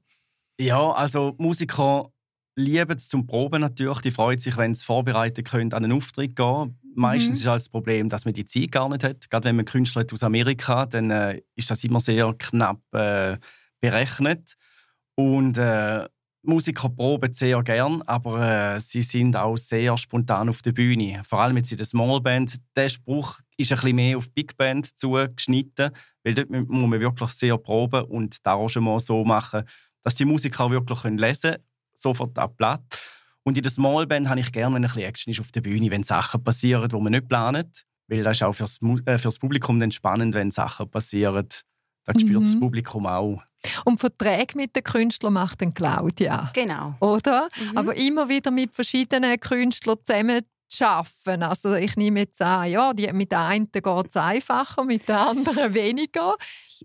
Ja, 0.59 0.91
also 0.93 1.35
Musiker 1.37 2.09
lieben 2.55 2.97
es 2.97 3.07
zum 3.07 3.27
Proben 3.27 3.61
natürlich. 3.61 4.01
Die 4.01 4.11
freuen 4.11 4.39
sich, 4.39 4.57
wenn 4.57 4.75
sie 4.75 4.85
vorbereiten 4.85 5.43
können, 5.43 5.73
an 5.73 5.83
einen 5.83 5.97
Auftritt 5.97 6.35
gehen. 6.35 6.79
Meistens 6.95 7.37
mhm. 7.37 7.41
ist 7.41 7.47
halt 7.47 7.59
das 7.61 7.69
Problem, 7.69 8.09
dass 8.09 8.25
man 8.25 8.33
die 8.33 8.45
Zeit 8.45 8.71
gar 8.71 8.87
nicht 8.89 9.03
hat. 9.03 9.29
Gerade 9.29 9.49
wenn 9.49 9.57
man 9.57 9.65
Künstler 9.65 10.01
hat 10.01 10.13
aus 10.13 10.23
Amerika, 10.23 10.85
dann 10.85 11.11
äh, 11.11 11.41
ist 11.55 11.69
das 11.69 11.83
immer 11.83 11.99
sehr 11.99 12.33
knapp 12.37 12.81
äh, 12.93 13.37
berechnet. 13.81 14.55
Und 15.15 15.57
äh, 15.57 16.07
Musiker 16.43 16.89
proben 16.89 17.33
sehr 17.33 17.61
gern, 17.63 18.01
aber 18.03 18.75
äh, 18.75 18.79
sie 18.79 19.01
sind 19.01 19.35
auch 19.35 19.57
sehr 19.57 19.97
spontan 19.97 20.49
auf 20.49 20.61
der 20.61 20.73
Bühne. 20.73 21.21
Vor 21.27 21.41
allem 21.41 21.57
jetzt 21.57 21.71
in 21.71 21.77
der 21.77 21.85
Small 21.85 22.21
Band. 22.21 22.57
Der 22.75 22.89
Spruch 22.89 23.39
ist 23.57 23.71
ein 23.71 23.75
bisschen 23.77 23.95
mehr 23.95 24.17
auf 24.17 24.31
Big 24.31 24.55
Band 24.55 24.97
zugeschnitten, 24.97 25.91
weil 26.23 26.33
dort 26.33 26.49
muss 26.49 26.67
man 26.89 26.99
wirklich 26.99 27.31
sehr 27.31 27.57
proben 27.57 28.03
und 28.05 28.45
da 28.45 28.53
auch 28.53 28.69
schon 28.69 28.83
mal 28.83 28.99
so 28.99 29.23
machen, 29.25 29.63
dass 30.03 30.15
die 30.15 30.25
Musiker 30.25 30.65
auch 30.65 30.71
wirklich 30.71 31.03
lesen 31.03 31.51
können, 31.51 31.63
sofort 32.05 32.37
ab 32.37 32.55
Blatt. 32.57 32.83
Und 33.43 33.57
in 33.57 33.63
der 33.63 33.71
Small 33.71 34.07
Band 34.07 34.27
habe 34.29 34.39
ich 34.39 34.51
gerne, 34.51 34.75
wenn 34.75 34.83
ein 34.83 34.87
bisschen 34.87 35.03
Action 35.03 35.31
ist 35.31 35.39
auf 35.39 35.51
der 35.51 35.61
Bühne, 35.61 35.91
wenn 35.91 36.03
Sachen 36.03 36.43
passieren, 36.43 36.89
die 36.89 36.95
man 36.97 37.11
nicht 37.11 37.27
plant. 37.27 37.83
Weil 38.07 38.23
das 38.23 38.37
ist 38.37 38.43
auch 38.43 38.53
fürs, 38.53 38.79
äh, 39.05 39.17
fürs 39.17 39.39
Publikum 39.39 39.79
dann 39.79 39.91
spannend, 39.91 40.33
wenn 40.35 40.51
Sachen 40.51 40.89
passieren. 40.89 41.47
Das 42.05 42.21
spürt 42.21 42.43
das 42.43 42.55
mhm. 42.55 42.59
Publikum 42.59 43.07
auch. 43.07 43.41
Und 43.83 43.99
Verträge 43.99 44.55
mit 44.55 44.75
den 44.75 44.83
Künstlern 44.83 45.33
macht 45.33 45.61
dann 45.61 45.73
Claudia. 45.73 46.51
Genau. 46.53 46.95
Oder? 46.99 47.49
Mhm. 47.71 47.77
Aber 47.77 47.95
immer 47.95 48.29
wieder 48.29 48.51
mit 48.51 48.75
verschiedenen 48.75 49.39
Künstlern 49.39 49.97
zusammen 50.03 50.41
arbeiten. 50.79 51.43
Also 51.43 51.75
ich 51.75 51.95
nehme 51.95 52.21
jetzt 52.21 52.41
an, 52.41 52.69
ja, 52.69 52.93
die, 52.93 53.11
mit 53.13 53.31
der 53.31 53.45
einen 53.45 53.71
geht 53.71 53.85
es 53.85 54.15
einfacher, 54.15 54.83
mit 54.83 55.07
der 55.07 55.27
anderen 55.27 55.73
weniger. 55.73 56.35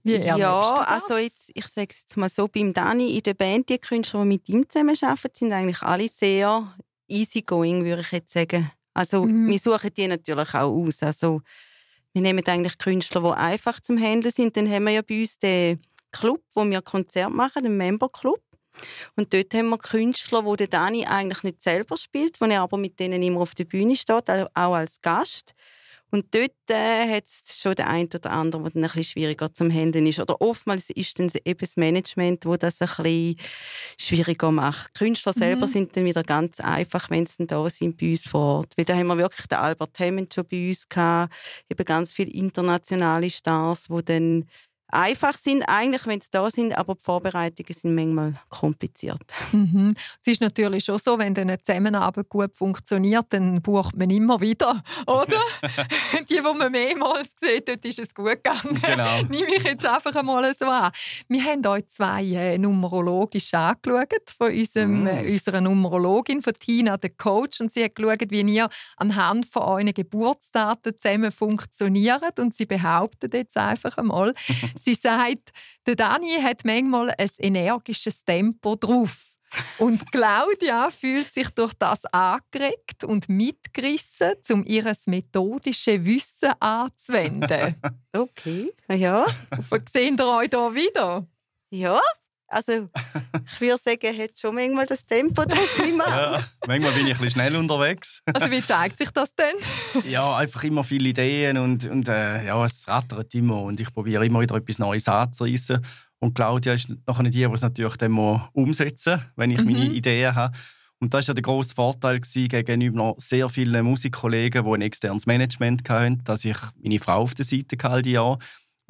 Wie 0.04 0.16
ja, 0.16 0.60
also 0.60 1.16
jetzt, 1.16 1.50
ich 1.54 1.66
sage 1.66 1.88
es 1.90 2.02
jetzt 2.02 2.16
mal 2.16 2.28
so, 2.28 2.46
beim 2.48 2.72
Dani 2.72 3.16
in 3.16 3.22
der 3.22 3.34
Band, 3.34 3.68
die 3.68 3.78
Künstler, 3.78 4.20
die 4.22 4.28
mit 4.28 4.48
ihm 4.48 4.68
zusammenarbeiten, 4.68 5.34
sind 5.34 5.52
eigentlich 5.52 5.82
alle 5.82 6.08
sehr 6.08 6.74
easygoing, 7.08 7.84
würde 7.84 8.02
ich 8.02 8.12
jetzt 8.12 8.32
sagen. 8.32 8.70
Also 8.94 9.24
mhm. 9.24 9.48
wir 9.48 9.58
suchen 9.58 9.90
die 9.96 10.06
natürlich 10.06 10.54
auch 10.54 10.70
aus. 10.70 11.02
Also 11.02 11.42
wir 12.12 12.22
nehmen 12.22 12.46
eigentlich 12.46 12.78
Künstler, 12.78 13.22
die 13.22 13.38
einfach 13.38 13.80
zum 13.80 13.98
Handeln 13.98 14.32
sind. 14.32 14.56
Dann 14.56 14.70
haben 14.70 14.84
wir 14.84 14.92
ja 14.92 15.02
bei 15.02 15.20
uns 15.20 15.38
den 15.38 15.80
Club, 16.12 16.42
wo 16.54 16.64
wir 16.64 16.82
Konzerte 16.82 17.32
machen, 17.32 17.62
den 17.62 17.76
Member 17.76 18.08
Club. 18.08 18.40
Und 19.16 19.32
dort 19.34 19.54
haben 19.54 19.68
wir 19.70 19.78
Künstler, 19.78 20.44
wo 20.44 20.56
der 20.56 20.68
Dani 20.68 21.06
eigentlich 21.06 21.42
nicht 21.42 21.62
selber 21.62 21.96
spielt, 21.96 22.40
wo 22.40 22.46
er 22.46 22.62
aber 22.62 22.78
mit 22.78 22.98
denen 22.98 23.22
immer 23.22 23.40
auf 23.40 23.54
der 23.54 23.64
Bühne 23.64 23.96
steht, 23.96 24.30
auch 24.30 24.74
als 24.74 25.00
Gast. 25.00 25.54
Und 26.12 26.34
dort 26.34 26.50
äh, 26.68 27.16
hat 27.16 27.24
es 27.24 27.60
schon 27.60 27.74
der 27.76 27.88
eine 27.88 28.08
oder 28.12 28.32
andere, 28.32 28.62
der 28.62 28.70
dann 28.72 28.82
ein 28.82 28.86
bisschen 28.88 29.04
schwieriger 29.04 29.52
zum 29.52 29.70
Handeln 29.70 30.06
ist. 30.06 30.18
Oder 30.18 30.40
oftmals 30.40 30.90
ist 30.90 31.18
dann 31.18 31.30
eben 31.44 31.58
das 31.58 31.76
Management, 31.76 32.44
das 32.44 32.58
das 32.58 32.82
ein 32.82 33.04
bisschen 33.04 33.36
schwieriger 33.98 34.50
macht. 34.50 34.90
Die 34.94 35.04
Künstler 35.04 35.32
selber 35.32 35.66
mhm. 35.66 35.70
sind 35.70 35.96
dann 35.96 36.04
wieder 36.04 36.24
ganz 36.24 36.58
einfach, 36.58 37.10
wenn 37.10 37.26
sie 37.26 37.36
dann 37.38 37.46
da 37.46 37.70
sind 37.70 37.96
bei 37.96 38.10
uns 38.10 38.26
vor 38.26 38.58
Ort. 38.58 38.72
Weil 38.76 38.84
da 38.84 38.96
haben 38.96 39.06
wir 39.06 39.18
wirklich 39.18 39.46
den 39.46 39.58
Albert 39.58 39.98
Hammond 40.00 40.34
schon 40.34 40.46
bei 40.50 40.68
uns 40.68 40.88
gehabt, 40.88 41.32
eben 41.68 41.84
ganz 41.84 42.12
viele 42.12 42.32
internationale 42.32 43.30
Stars, 43.30 43.86
die 43.88 44.04
dann 44.04 44.46
einfach 44.92 45.36
sind, 45.36 45.62
eigentlich, 45.62 46.06
wenn 46.06 46.20
sie 46.20 46.28
da 46.30 46.50
sind, 46.50 46.76
aber 46.76 46.94
die 46.94 47.02
Vorbereitungen 47.02 47.74
sind 47.74 47.94
manchmal 47.94 48.34
kompliziert. 48.48 49.22
Mhm. 49.52 49.94
Es 50.24 50.32
ist 50.32 50.40
natürlich 50.40 50.84
schon 50.84 50.98
so, 50.98 51.18
wenn 51.18 51.36
eine 51.36 51.60
Zusammenarbeit 51.60 52.28
gut 52.28 52.54
funktioniert, 52.54 53.26
dann 53.30 53.62
bucht 53.62 53.96
man 53.96 54.10
immer 54.10 54.40
wieder, 54.40 54.82
oder? 55.06 55.40
die, 56.28 56.34
die 56.34 56.40
man 56.40 56.70
mehrmals 56.72 57.32
sieht, 57.40 57.68
dort 57.68 57.84
ist 57.84 57.98
es 57.98 58.14
gut 58.14 58.42
gegangen. 58.42 58.80
Genau. 58.82 59.22
Nehme 59.28 59.54
ich 59.56 59.64
jetzt 59.64 59.86
einfach 59.86 60.14
einmal 60.14 60.52
so 60.54 60.66
an. 60.66 60.90
Wir 61.28 61.44
haben 61.44 61.66
euch 61.66 61.86
zwei 61.88 62.24
äh, 62.24 62.58
numerologisch 62.58 63.54
angeschaut, 63.54 64.30
von 64.36 64.50
unserem, 64.50 65.04
mm. 65.04 65.06
äh, 65.06 65.32
unserer 65.32 65.60
Numerologin, 65.60 66.42
von 66.42 66.52
Tina, 66.54 66.96
der 66.96 67.10
Coach, 67.10 67.60
und 67.60 67.72
sie 67.72 67.84
hat 67.84 67.94
geschaut, 67.94 68.30
wie 68.30 68.40
ihr 68.40 68.68
anhand 68.96 69.46
von 69.46 69.62
euren 69.62 69.94
Geburtsdaten 69.94 70.96
zusammen 70.96 71.32
funktioniert 71.32 72.38
und 72.38 72.54
sie 72.54 72.66
behauptet 72.66 73.34
jetzt 73.34 73.56
einfach 73.56 73.96
einmal, 73.98 74.34
Sie 74.80 74.94
sagt, 74.94 75.50
der 75.86 75.96
Dani 75.96 76.40
hat 76.42 76.64
manchmal 76.64 77.10
ein 77.10 77.30
energisches 77.38 78.24
Tempo 78.24 78.76
drauf. 78.76 79.30
Und 79.78 80.00
Claudia 80.12 80.90
fühlt 80.90 81.32
sich 81.32 81.48
durch 81.50 81.74
das 81.74 82.04
angeregt 82.06 83.04
und 83.04 83.28
mitgerissen, 83.28 84.34
um 84.50 84.64
ihr 84.64 84.92
methodisches 85.06 86.04
Wissen 86.04 86.52
anzuwenden. 86.60 87.76
Okay, 88.12 88.72
ja. 88.88 89.24
Sehen 89.92 90.16
ihr 90.18 90.26
euch 90.26 90.48
hier 90.50 90.74
wieder? 90.74 91.28
Ja, 91.70 92.00
also 92.50 92.72
ich 92.72 93.60
würde 93.60 93.78
sagen, 93.78 94.00
er 94.02 94.24
hat 94.24 94.38
schon 94.38 94.54
manchmal 94.54 94.86
das 94.86 95.06
Tempo 95.06 95.44
drauf 95.44 95.82
ja, 95.98 96.42
Manchmal 96.66 96.92
bin 96.92 97.06
ich 97.06 97.14
ein 97.14 97.20
bisschen 97.20 97.30
schnell 97.30 97.56
unterwegs. 97.56 98.22
Also 98.26 98.50
wie 98.50 98.60
zeigt 98.60 98.98
sich 98.98 99.10
das 99.10 99.34
denn? 99.34 99.54
ja, 100.10 100.36
einfach 100.36 100.64
immer 100.64 100.82
viele 100.82 101.10
Ideen 101.10 101.58
und, 101.58 101.84
und 101.86 102.08
äh, 102.08 102.46
ja, 102.46 102.62
es 102.64 102.86
rattert 102.88 103.34
immer 103.34 103.62
und 103.62 103.80
ich 103.80 103.92
probiere 103.92 104.26
immer 104.26 104.40
wieder 104.40 104.56
etwas 104.56 104.78
Neues 104.78 105.08
anzureissen. 105.08 105.84
Und 106.18 106.34
Claudia 106.34 106.74
ist 106.74 106.92
nachher 107.06 107.22
die, 107.22 107.30
die 107.30 107.44
es 107.44 107.62
natürlich 107.62 107.96
dann 107.96 108.18
umsetzen 108.52 109.14
muss, 109.14 109.22
wenn 109.36 109.50
ich 109.52 109.60
mhm. 109.60 109.72
meine 109.72 109.84
Ideen 109.86 110.34
habe. 110.34 110.56
Und 111.02 111.14
das 111.14 111.28
war 111.28 111.32
ja 111.32 111.34
der 111.34 111.42
grosse 111.42 111.74
Vorteil 111.74 112.20
gegenüber 112.20 113.14
sehr 113.16 113.48
vielen 113.48 113.84
Musikkollegen, 113.86 114.64
die 114.64 114.70
ein 114.70 114.82
externes 114.82 115.24
Management 115.24 115.88
hatten, 115.88 116.22
dass 116.24 116.44
ich 116.44 116.58
meine 116.82 116.98
Frau 116.98 117.22
auf 117.22 117.32
der 117.32 117.46
Seite 117.46 117.76
hatte, 117.82 118.02
die 118.02 118.12
Jahr 118.12 118.38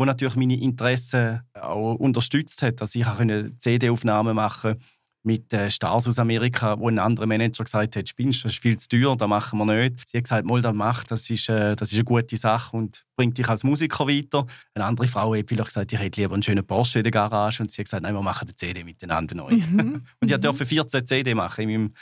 wo 0.00 0.06
natürlich 0.06 0.34
meine 0.34 0.58
Interessen 0.58 1.42
auch 1.52 1.94
unterstützt 1.96 2.62
hat, 2.62 2.80
dass 2.80 2.94
ich 2.94 3.06
auch 3.06 3.20
CD-Aufnahmen 3.58 4.34
machen 4.34 4.76
mit 5.22 5.52
äh, 5.52 5.70
Stars 5.70 6.08
aus 6.08 6.18
Amerika, 6.18 6.78
wo 6.80 6.88
ein 6.88 6.98
anderer 6.98 7.26
Manager 7.26 7.64
gesagt 7.64 7.96
hat, 7.96 8.08
spinnst, 8.08 8.42
das 8.42 8.52
ist 8.52 8.62
viel 8.62 8.78
zu 8.78 8.88
teuer, 8.88 9.14
das 9.14 9.28
machen 9.28 9.58
wir 9.58 9.66
nicht. 9.66 10.08
Sie 10.08 10.16
hat 10.16 10.24
gesagt, 10.24 10.46
mal, 10.46 10.62
das 10.62 10.72
mach, 10.72 11.04
das 11.04 11.28
ist, 11.28 11.50
äh, 11.50 11.76
das 11.76 11.92
ist 11.92 11.98
eine 11.98 12.04
gute 12.04 12.34
Sache 12.38 12.74
und 12.74 13.04
bringt 13.14 13.36
dich 13.36 13.46
als 13.46 13.62
Musiker 13.62 14.08
weiter. 14.08 14.46
Eine 14.72 14.86
andere 14.86 15.06
Frau 15.06 15.34
hat 15.34 15.46
vielleicht 15.46 15.68
gesagt, 15.68 15.92
ich 15.92 16.00
hätte 16.00 16.22
lieber 16.22 16.32
einen 16.32 16.42
schönen 16.42 16.66
Porsche 16.66 17.00
in 17.00 17.02
der 17.02 17.12
Garage 17.12 17.62
und 17.62 17.70
sie 17.70 17.82
hat 17.82 17.84
gesagt, 17.84 18.02
nein, 18.02 18.14
wir 18.14 18.22
machen 18.22 18.48
eine 18.48 18.54
CD 18.54 18.82
miteinander 18.82 19.34
neu. 19.34 19.52
Mhm. 19.52 20.06
und 20.22 20.30
ich 20.30 20.36
durfte 20.38 20.64
14 20.64 21.06
CD 21.06 21.34
machen 21.34 21.68
in 21.68 21.68
meinem 21.68 21.94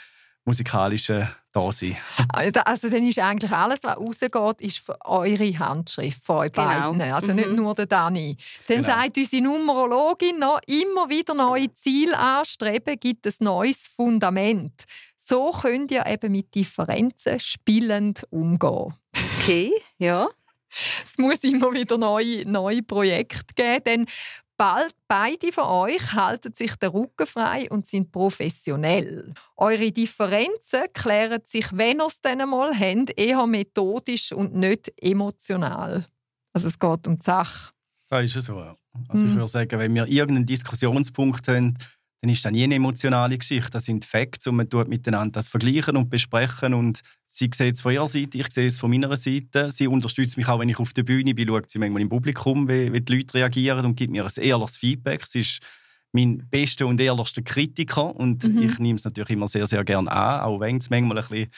musikalischen 0.49 1.27
Dasein. 1.51 1.95
Also 2.33 2.89
dann 2.89 3.05
ist 3.05 3.19
eigentlich 3.19 3.51
alles, 3.51 3.83
was 3.83 3.97
rausgeht, 3.97 4.61
ist 4.61 4.79
für 4.79 4.97
eure 5.05 5.59
Handschrift, 5.59 6.23
von 6.23 6.37
euch 6.37 6.51
genau. 6.51 6.91
beiden. 6.91 7.01
Also 7.01 7.27
mhm. 7.27 7.35
nicht 7.35 7.51
nur 7.51 7.75
der 7.75 7.85
Dani. 7.85 8.35
Dann 8.67 8.81
genau. 8.81 8.89
sagt 8.89 9.17
unsere 9.17 9.41
Numerologin 9.43 10.39
noch, 10.39 10.59
immer 10.67 11.09
wieder 11.09 11.33
neue 11.33 11.71
Ziele 11.73 12.17
anstreben, 12.17 12.99
gibt 12.99 13.27
ein 13.27 13.33
neues 13.39 13.87
Fundament. 13.95 14.85
So 15.17 15.51
könnt 15.51 15.91
ihr 15.91 16.05
eben 16.07 16.31
mit 16.31 16.53
Differenzen 16.55 17.39
spielend 17.39 18.25
umgehen. 18.31 18.93
Okay, 19.41 19.71
ja. 19.97 20.27
Es 21.03 21.17
muss 21.17 21.43
immer 21.43 21.73
wieder 21.73 21.97
neue, 21.97 22.47
neue 22.47 22.83
Projekte 22.83 23.53
geben, 23.55 23.83
denn 23.85 24.05
Bald 24.59 24.93
beide 25.07 25.53
von 25.53 25.63
euch 25.63 26.11
halten 26.11 26.51
sich 26.51 26.75
den 26.75 26.89
Rücken 26.89 27.25
frei 27.25 27.69
und 27.69 27.85
sind 27.85 28.11
professionell. 28.11 29.33
Eure 29.55 29.89
Differenzen 29.89 30.81
klären 30.93 31.39
sich, 31.45 31.65
wenn 31.71 32.01
ihr 32.01 32.07
es 32.07 32.19
dann 32.19 32.41
einmal 32.41 32.77
habt, 32.77 33.17
eher 33.17 33.47
methodisch 33.47 34.33
und 34.33 34.53
nicht 34.53 34.91
emotional. 35.01 36.05
Also 36.51 36.67
es 36.67 36.77
geht 36.77 37.07
um 37.07 37.15
die 37.15 37.23
Sache. 37.23 37.71
Das 38.09 38.25
ist 38.25 38.35
ja 38.35 38.41
so. 38.41 38.57
Also 38.57 39.23
ich 39.23 39.29
hm. 39.29 39.35
würde 39.35 39.47
sagen, 39.47 39.79
wenn 39.79 39.95
wir 39.95 40.05
irgendeinen 40.07 40.45
Diskussionspunkt 40.45 41.47
haben, 41.47 41.77
dann 42.21 42.31
ist 42.31 42.43
das 42.43 42.51
nie 42.51 42.63
eine 42.63 42.75
emotionale 42.75 43.37
Geschichte. 43.37 43.71
Das 43.71 43.85
sind 43.85 44.03
Facts 44.03 44.45
und 44.47 44.57
man 44.57 44.69
tut 44.69 44.89
miteinander 44.89 45.31
das 45.31 45.47
vergleichen 45.47 45.95
und 45.95 46.09
besprechen. 46.09 46.73
Und 46.73 47.01
sie 47.25 47.49
sieht 47.53 47.73
es 47.75 47.81
von 47.81 47.93
ihrer 47.93 48.07
Seite, 48.07 48.37
ich 48.37 48.51
sehe 48.51 48.67
es 48.67 48.77
von 48.77 48.89
meiner 48.89 49.15
Seite. 49.15 49.71
Sie 49.71 49.87
unterstützt 49.87 50.35
mich 50.35 50.47
auch, 50.47 50.59
wenn 50.59 50.69
ich 50.69 50.79
auf 50.79 50.91
der 50.91 51.03
Bühne 51.03 51.33
bin, 51.33 51.47
schaut 51.47 51.69
sie 51.69 51.79
manchmal 51.79 52.01
im 52.01 52.09
Publikum, 52.09 52.67
wie, 52.67 52.91
wie 52.91 53.01
die 53.01 53.15
Leute 53.15 53.35
reagieren 53.35 53.85
und 53.85 53.95
gibt 53.95 54.11
mir 54.11 54.25
ein 54.25 54.43
ehrliches 54.43 54.77
Feedback. 54.77 55.25
Sie 55.25 55.39
ist 55.39 55.59
mein 56.11 56.45
bester 56.49 56.87
und 56.87 56.99
ehrlichster 56.99 57.41
Kritiker 57.41 58.15
und 58.15 58.43
mhm. 58.43 58.63
ich 58.63 58.79
nehme 58.79 58.97
es 58.97 59.05
natürlich 59.05 59.29
immer 59.29 59.47
sehr, 59.47 59.67
sehr 59.67 59.85
gerne 59.85 60.11
an, 60.11 60.41
auch 60.41 60.59
wenn 60.59 60.77
es 60.77 60.89
manchmal 60.89 61.19
ein 61.19 61.27
bisschen 61.27 61.49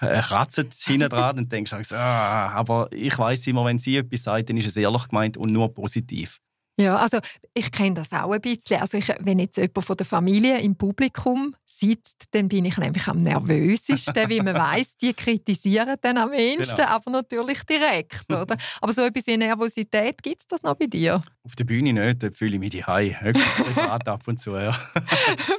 äh, 0.00 0.20
kratzt 0.20 0.84
hinten 0.84 1.08
dran 1.08 1.38
und 1.38 1.52
denkst, 1.52 1.92
ah, 1.92 2.48
aber 2.50 2.88
ich 2.92 3.16
weiß 3.16 3.46
immer, 3.46 3.64
wenn 3.64 3.78
sie 3.78 3.96
etwas 3.96 4.24
sagt, 4.24 4.50
dann 4.50 4.56
ist 4.56 4.66
es 4.66 4.76
ehrlich 4.76 5.08
gemeint 5.08 5.36
und 5.36 5.52
nur 5.52 5.72
positiv. 5.72 6.40
Ja, 6.80 6.96
also 6.96 7.18
ich 7.52 7.70
kenne 7.70 7.94
das 7.94 8.12
auch 8.12 8.32
ein 8.32 8.40
bisschen. 8.40 8.80
Also 8.80 8.96
ich, 8.96 9.08
wenn 9.20 9.38
jetzt 9.38 9.58
jemand 9.58 9.84
von 9.84 9.96
der 9.96 10.06
Familie 10.06 10.58
im 10.60 10.76
Publikum 10.76 11.54
sitzt, 11.66 12.24
dann 12.30 12.48
bin 12.48 12.64
ich 12.64 12.76
nämlich 12.78 13.06
am 13.06 13.22
nervösesten, 13.22 14.28
wie 14.28 14.40
man 14.40 14.54
weiß, 14.72 14.96
die 14.96 15.12
kritisieren 15.14 15.96
dann 16.00 16.18
am 16.18 16.32
ehesten, 16.32 16.76
genau. 16.76 16.88
aber 16.88 17.10
natürlich 17.10 17.62
direkt, 17.64 18.30
oder? 18.32 18.56
Aber 18.80 18.92
so 18.92 19.02
etwas 19.02 19.26
wie 19.26 19.36
Nervosität 19.36 20.22
gibt 20.22 20.40
es 20.40 20.46
das 20.46 20.62
noch 20.62 20.74
bei 20.74 20.86
dir? 20.86 21.22
Auf 21.44 21.54
der 21.56 21.64
Bühne 21.64 21.92
nicht, 21.92 22.22
da 22.22 22.30
fühle 22.30 22.54
ich 22.54 22.60
mich 22.60 22.70
die 22.70 22.86
Höchstens 22.86 23.66
privat 23.74 24.08
ab 24.08 24.22
und 24.26 24.38
zu, 24.38 24.56
ja. 24.56 24.72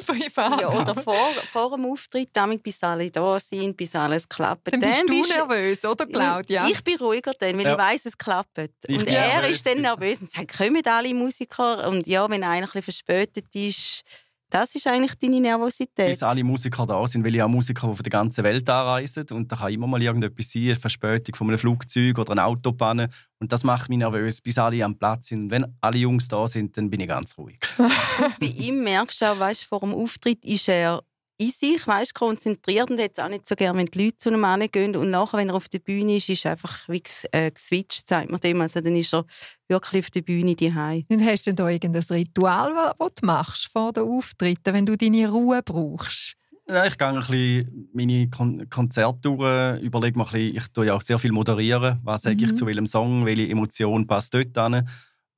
privat? 0.05 0.61
Ja, 0.61 0.69
oder 0.69 0.95
vor, 0.95 1.15
vor 1.51 1.75
dem 1.75 1.85
Auftritt, 1.85 2.29
damit 2.33 2.63
bis 2.63 2.83
alle 2.83 3.09
da 3.09 3.39
sind, 3.39 3.77
bis 3.77 3.95
alles 3.95 4.27
klappt. 4.27 4.73
Dann, 4.73 4.81
dann 4.81 4.89
bist 4.89 5.03
du 5.07 5.25
nervös, 5.27 5.85
oder 5.85 6.05
Claudia? 6.05 6.65
Ich, 6.67 6.73
ich 6.73 6.83
bin 6.83 6.97
ruhiger 6.97 7.33
dann, 7.37 7.57
weil 7.57 7.65
ja. 7.65 7.71
ich 7.73 7.77
weiß, 7.77 8.05
es 8.07 8.17
klappt. 8.17 8.57
Ich 8.87 8.99
und 8.99 9.07
er 9.07 9.39
nervös. 9.39 9.51
ist 9.51 9.67
dann 9.67 9.81
nervös 9.81 10.21
und 10.21 10.31
sagt, 10.31 10.57
kommen 10.57 10.85
alle 10.85 11.10
Musiker? 11.13 11.87
Und 11.87 12.07
ja, 12.07 12.29
wenn 12.29 12.43
einer 12.43 12.57
ein 12.57 12.61
bisschen 12.63 12.81
verspätet 12.83 13.45
ist, 13.53 14.03
Das 14.51 14.75
ist 14.75 14.85
eigentlich 14.85 15.15
deine 15.15 15.39
Nervosität. 15.39 16.07
Bis 16.07 16.21
alle 16.21 16.43
Musiker 16.43 16.85
da 16.85 17.07
sind, 17.07 17.23
weil 17.23 17.33
ich 17.33 17.41
auch 17.41 17.47
Musiker, 17.47 17.87
die 17.87 17.95
von 17.95 18.03
der 18.03 18.09
ganzen 18.09 18.43
Welt 18.43 18.69
anreisen. 18.69 19.25
Und 19.31 19.49
da 19.49 19.55
kann 19.55 19.71
immer 19.71 19.87
mal 19.87 20.01
irgendetwas 20.01 20.51
sein, 20.51 20.63
eine 20.63 20.75
Verspätung 20.75 21.35
von 21.35 21.47
einem 21.47 21.57
Flugzeug 21.57 22.19
oder 22.19 22.31
eine 22.31 22.43
Autopanne. 22.43 23.07
Und 23.39 23.53
das 23.53 23.63
macht 23.63 23.87
mich 23.87 23.99
nervös, 23.99 24.41
bis 24.41 24.57
alle 24.57 24.83
am 24.83 24.97
Platz 24.97 25.27
sind. 25.27 25.43
Und 25.43 25.51
wenn 25.51 25.65
alle 25.79 25.99
Jungs 25.99 26.27
da 26.27 26.45
sind, 26.49 26.75
dann 26.75 26.89
bin 26.89 26.99
ich 26.99 27.07
ganz 27.07 27.37
ruhig. 27.37 27.59
Bei 28.41 28.45
ihm 28.47 28.83
merkst 28.83 29.21
du 29.21 29.25
auch, 29.31 29.39
weißt, 29.39 29.63
vor 29.63 29.79
dem 29.79 29.93
Auftritt 29.93 30.43
ist 30.43 30.67
er 30.67 31.01
in 31.41 31.49
sich, 31.49 31.87
weißt, 31.87 32.13
konzentriert 32.13 32.91
und 32.91 32.99
jetzt 32.99 33.19
auch 33.19 33.27
nicht 33.27 33.47
so 33.47 33.55
gerne, 33.55 33.79
wenn 33.79 33.87
die 33.87 34.05
Leute 34.05 34.17
zu 34.17 34.29
einem 34.29 34.41
Mann 34.41 34.61
gehen. 34.71 34.95
Und 34.95 35.09
nachher, 35.09 35.39
wenn 35.39 35.49
er 35.49 35.55
auf 35.55 35.69
der 35.69 35.79
Bühne 35.79 36.17
ist, 36.17 36.29
ist 36.29 36.45
er 36.45 36.51
einfach 36.51 36.87
wie 36.87 37.01
äh, 37.31 37.49
geswitcht, 37.49 38.07
sagt 38.07 38.29
man 38.29 38.39
dem. 38.39 38.61
Also 38.61 38.79
dann 38.79 38.95
ist 38.95 39.13
er 39.13 39.25
wirklich 39.67 40.03
auf 40.03 40.11
der 40.11 40.21
Bühne 40.21 40.55
daheim. 40.55 41.03
Dann 41.09 41.25
hast 41.25 41.47
du 41.47 41.53
da 41.53 41.67
irgendein 41.67 42.03
Ritual, 42.03 42.93
das 42.97 43.07
du 43.15 43.25
machst 43.25 43.67
vor 43.67 43.91
den 43.91 44.03
Auftritten, 44.03 44.73
wenn 44.73 44.85
du 44.85 44.95
deine 44.95 45.29
Ruhe 45.29 45.61
brauchst? 45.63 46.35
Ja, 46.69 46.85
ich 46.85 46.97
gehe 46.97 47.07
ein 47.07 47.15
bisschen 47.15 47.89
meine 47.91 48.29
Kon 48.29 48.69
Konzerte 48.69 49.19
durch, 49.21 49.81
überlege 49.81 50.17
mir 50.17 50.25
ein 50.25 50.31
bisschen, 50.31 50.55
ich 50.55 50.67
tue 50.67 50.85
ja 50.85 50.93
auch 50.93 51.01
sehr 51.01 51.17
viel 51.17 51.31
moderieren, 51.31 51.99
was 52.03 52.21
sage 52.21 52.37
mhm. 52.37 52.43
ich 52.43 52.55
zu 52.55 52.65
welchem 52.67 52.85
Song, 52.85 53.25
welche 53.25 53.49
Emotion 53.49 54.05
passt 54.05 54.33
dort 54.33 54.55
an. 54.57 54.87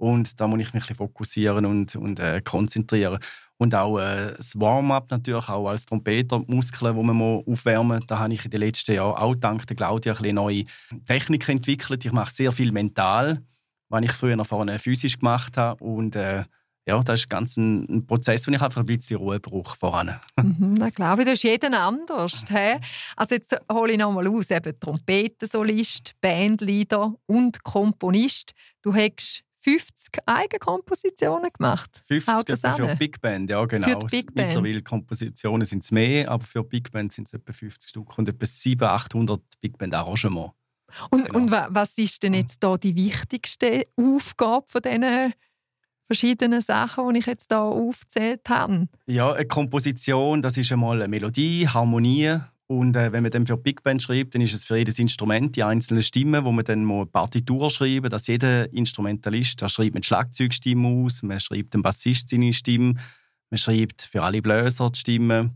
Und 0.03 0.41
da 0.41 0.47
muss 0.47 0.59
ich 0.59 0.73
mich 0.73 0.89
ein 0.89 0.95
fokussieren 0.97 1.65
und, 1.65 1.95
und 1.95 2.19
äh, 2.19 2.41
konzentrieren. 2.41 3.19
Und 3.55 3.73
auch 3.73 3.99
äh, 3.99 4.33
das 4.35 4.59
Warm-up 4.59 5.09
natürlich, 5.09 5.47
auch 5.47 5.69
als 5.69 5.85
Trompeter, 5.85 6.39
die 6.39 6.53
Muskeln, 6.53 6.93
die 6.93 7.03
man 7.03 7.41
aufwärmen 7.47 7.99
muss. 7.99 8.07
Da 8.07 8.19
habe 8.19 8.33
ich 8.33 8.43
in 8.43 8.51
den 8.51 8.59
letzten 8.59 8.95
Jahren 8.95 9.15
auch 9.15 9.33
dank 9.33 9.65
der 9.65 9.77
Claudia 9.77 10.13
ein 10.13 10.35
neue 10.35 10.65
Techniken 11.05 11.51
entwickelt. 11.51 12.03
Ich 12.03 12.11
mache 12.11 12.33
sehr 12.33 12.51
viel 12.51 12.73
mental, 12.73 13.43
was 13.87 14.03
ich 14.03 14.11
früher 14.11 14.43
vorne 14.43 14.77
physisch 14.77 15.19
gemacht 15.19 15.55
habe. 15.55 15.81
Und 15.81 16.17
äh, 16.17 16.43
ja, 16.85 17.01
das 17.01 17.21
ist 17.21 17.29
ganz 17.29 17.55
ein, 17.55 17.87
ein, 17.87 18.05
Prozess, 18.05 18.45
wo 18.45 18.51
ich 18.51 18.61
einfach 18.61 18.81
ein 18.81 18.85
bisschen 18.85 19.15
Ruhe 19.15 19.39
brauche 19.39 19.77
voran. 19.77 20.19
mhm, 20.43 20.91
glaube 20.93 21.21
ich, 21.21 21.27
das 21.29 21.35
ist 21.35 21.43
jeden 21.43 21.75
anders. 21.75 22.43
He? 22.49 22.77
Also 23.15 23.35
jetzt 23.35 23.57
hole 23.71 23.93
ich 23.93 23.97
nochmal 23.97 24.27
aus, 24.27 24.51
eben 24.51 24.77
Trompetensolist, 24.77 26.11
Bandleader 26.19 27.15
und 27.25 27.63
Komponist. 27.63 28.51
Du 28.81 28.93
hast 28.93 29.45
50 29.63 30.19
Eigenkompositionen 30.25 31.49
gemacht. 31.51 32.01
50 32.07 32.59
für 32.75 32.95
Big 32.97 33.21
Band, 33.21 33.49
ja 33.49 33.63
genau. 33.65 33.87
Für 33.87 33.95
die 33.95 34.17
Big 34.17 34.33
Band. 34.33 34.47
Mittlerweile 34.47 34.81
Kompositionen 34.81 35.65
sind 35.65 35.83
es 35.83 35.91
mehr, 35.91 36.29
aber 36.29 36.43
für 36.43 36.63
Big 36.63 36.91
Band 36.91 37.13
sind 37.13 37.27
es 37.27 37.33
etwa 37.33 37.53
50 37.53 37.89
Stück 37.89 38.17
und 38.17 38.27
etwa 38.27 38.45
700, 38.45 38.89
800 38.91 39.41
Big 39.61 39.77
Band 39.77 39.95
Arrangements. 39.95 40.53
Und, 41.09 41.29
genau. 41.29 41.39
und 41.39 41.51
was 41.51 41.97
ist 41.97 42.21
denn 42.23 42.33
jetzt 42.33 42.61
da 42.61 42.77
die 42.77 42.95
wichtigste 42.95 43.87
Aufgabe 43.97 44.65
von 44.67 44.81
diesen 44.81 45.33
verschiedenen 46.07 46.61
Sachen, 46.61 47.13
die 47.13 47.21
ich 47.21 47.25
jetzt 47.25 47.49
hier 47.49 47.59
aufgezählt 47.59 48.47
habe? 48.49 48.87
Ja, 49.07 49.31
eine 49.31 49.45
Komposition, 49.45 50.41
das 50.41 50.57
ist 50.57 50.71
einmal 50.71 51.01
eine 51.01 51.07
Melodie, 51.07 51.67
Harmonie, 51.67 52.37
und 52.79 52.95
äh, 52.95 53.11
wenn 53.11 53.23
man 53.23 53.31
dann 53.31 53.47
für 53.47 53.57
Big 53.57 53.83
Band 53.83 54.01
schreibt, 54.01 54.35
dann 54.35 54.41
ist 54.41 54.53
es 54.53 54.65
für 54.65 54.77
jedes 54.77 54.99
Instrument 54.99 55.55
die 55.55 55.63
einzelnen 55.63 56.03
Stimmen, 56.03 56.43
wo 56.43 56.51
man 56.51 56.65
dann 56.65 56.83
mal 56.83 57.05
Partitur 57.05 57.69
schreiben, 57.69 58.09
dass 58.09 58.27
jeder 58.27 58.71
Instrumentalist, 58.73 59.61
da 59.61 59.69
schreibt 59.69 59.93
man 59.93 60.03
Schlagzeugstimme 60.03 60.87
aus, 60.87 61.23
man 61.23 61.39
schreibt 61.39 61.73
dem 61.73 61.81
Bassist 61.81 62.29
seine 62.29 62.53
Stimme, 62.53 62.95
man 63.49 63.57
schreibt 63.57 64.01
für 64.01 64.23
alle 64.23 64.41
Bläser 64.41 64.89
die 64.89 64.99
Stimme. 64.99 65.51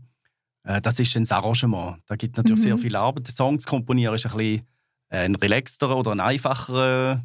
Äh, 0.64 0.80
das 0.80 0.98
ist 1.00 1.14
dann 1.14 1.24
das 1.24 1.32
Arrangement. 1.32 1.98
Da 2.06 2.16
gibt 2.16 2.36
natürlich 2.36 2.60
mhm. 2.60 2.64
sehr 2.64 2.78
viel 2.78 2.96
Arbeit. 2.96 3.26
Den 3.26 3.34
Song 3.34 3.58
zu 3.58 3.68
komponieren 3.68 4.14
ist 4.14 4.26
ein 4.26 4.36
bisschen 4.36 4.66
äh, 5.08 5.24
ein 5.24 5.34
relaxterer 5.34 5.96
oder 5.96 6.12
ein 6.12 6.20
einfacherer 6.20 7.24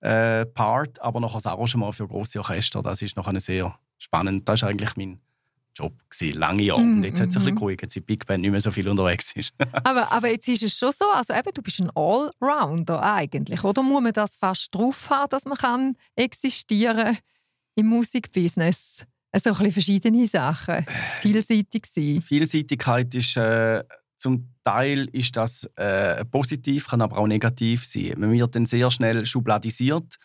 äh, 0.00 0.46
Part, 0.46 1.00
aber 1.02 1.20
noch 1.20 1.34
das 1.34 1.46
Arrangement 1.46 1.94
für 1.94 2.06
große 2.06 2.38
Orchester, 2.38 2.82
das 2.82 3.02
ist 3.02 3.16
noch 3.16 3.28
eine 3.28 3.40
sehr 3.40 3.78
spannend. 3.98 4.48
Das 4.48 4.60
ist 4.60 4.64
eigentlich 4.68 4.96
mein 4.96 5.20
Job 5.76 5.92
gewesen, 6.08 6.38
lange 6.38 6.62
Jahre. 6.62 6.80
Mm, 6.80 6.96
und 6.96 7.04
jetzt 7.04 7.20
hat 7.20 7.28
es 7.28 7.36
ein 7.36 7.42
bisschen 7.42 7.56
geruhigt, 7.56 7.90
seit 7.90 8.06
Big 8.06 8.26
Band 8.26 8.40
nicht 8.40 8.50
mehr 8.50 8.60
so 8.60 8.70
viel 8.70 8.88
unterwegs 8.88 9.32
ist. 9.34 9.52
aber, 9.84 10.10
aber 10.10 10.30
jetzt 10.30 10.48
ist 10.48 10.62
es 10.62 10.78
schon 10.78 10.92
so, 10.92 11.04
also 11.14 11.34
eben, 11.34 11.50
du 11.52 11.62
bist 11.62 11.80
ein 11.80 11.90
Allrounder 11.94 13.02
eigentlich, 13.02 13.62
oder 13.62 13.82
muss 13.82 14.02
man 14.02 14.12
das 14.12 14.36
fast 14.36 14.74
drauf 14.74 15.10
haben, 15.10 15.28
dass 15.28 15.44
man 15.44 15.58
kann 15.58 15.96
existieren 16.14 17.18
im 17.74 17.86
Musikbusiness? 17.88 19.04
Also 19.32 19.50
ein 19.50 19.56
bisschen 19.56 19.72
verschiedene 19.72 20.26
Sachen, 20.26 20.86
vielseitig 21.20 21.84
sein. 21.86 22.22
Vielseitigkeit 22.22 23.14
ist 23.14 23.36
äh, 23.36 23.84
zum 24.16 24.48
Teil 24.64 25.08
ist 25.12 25.36
das 25.36 25.64
äh, 25.76 26.24
positiv, 26.24 26.88
kann 26.88 27.02
aber 27.02 27.18
auch 27.18 27.26
negativ 27.26 27.84
sein. 27.84 28.14
Man 28.16 28.32
wird 28.32 28.54
dann 28.54 28.64
sehr 28.64 28.90
schnell 28.90 29.26
schubladisiert. 29.26 30.16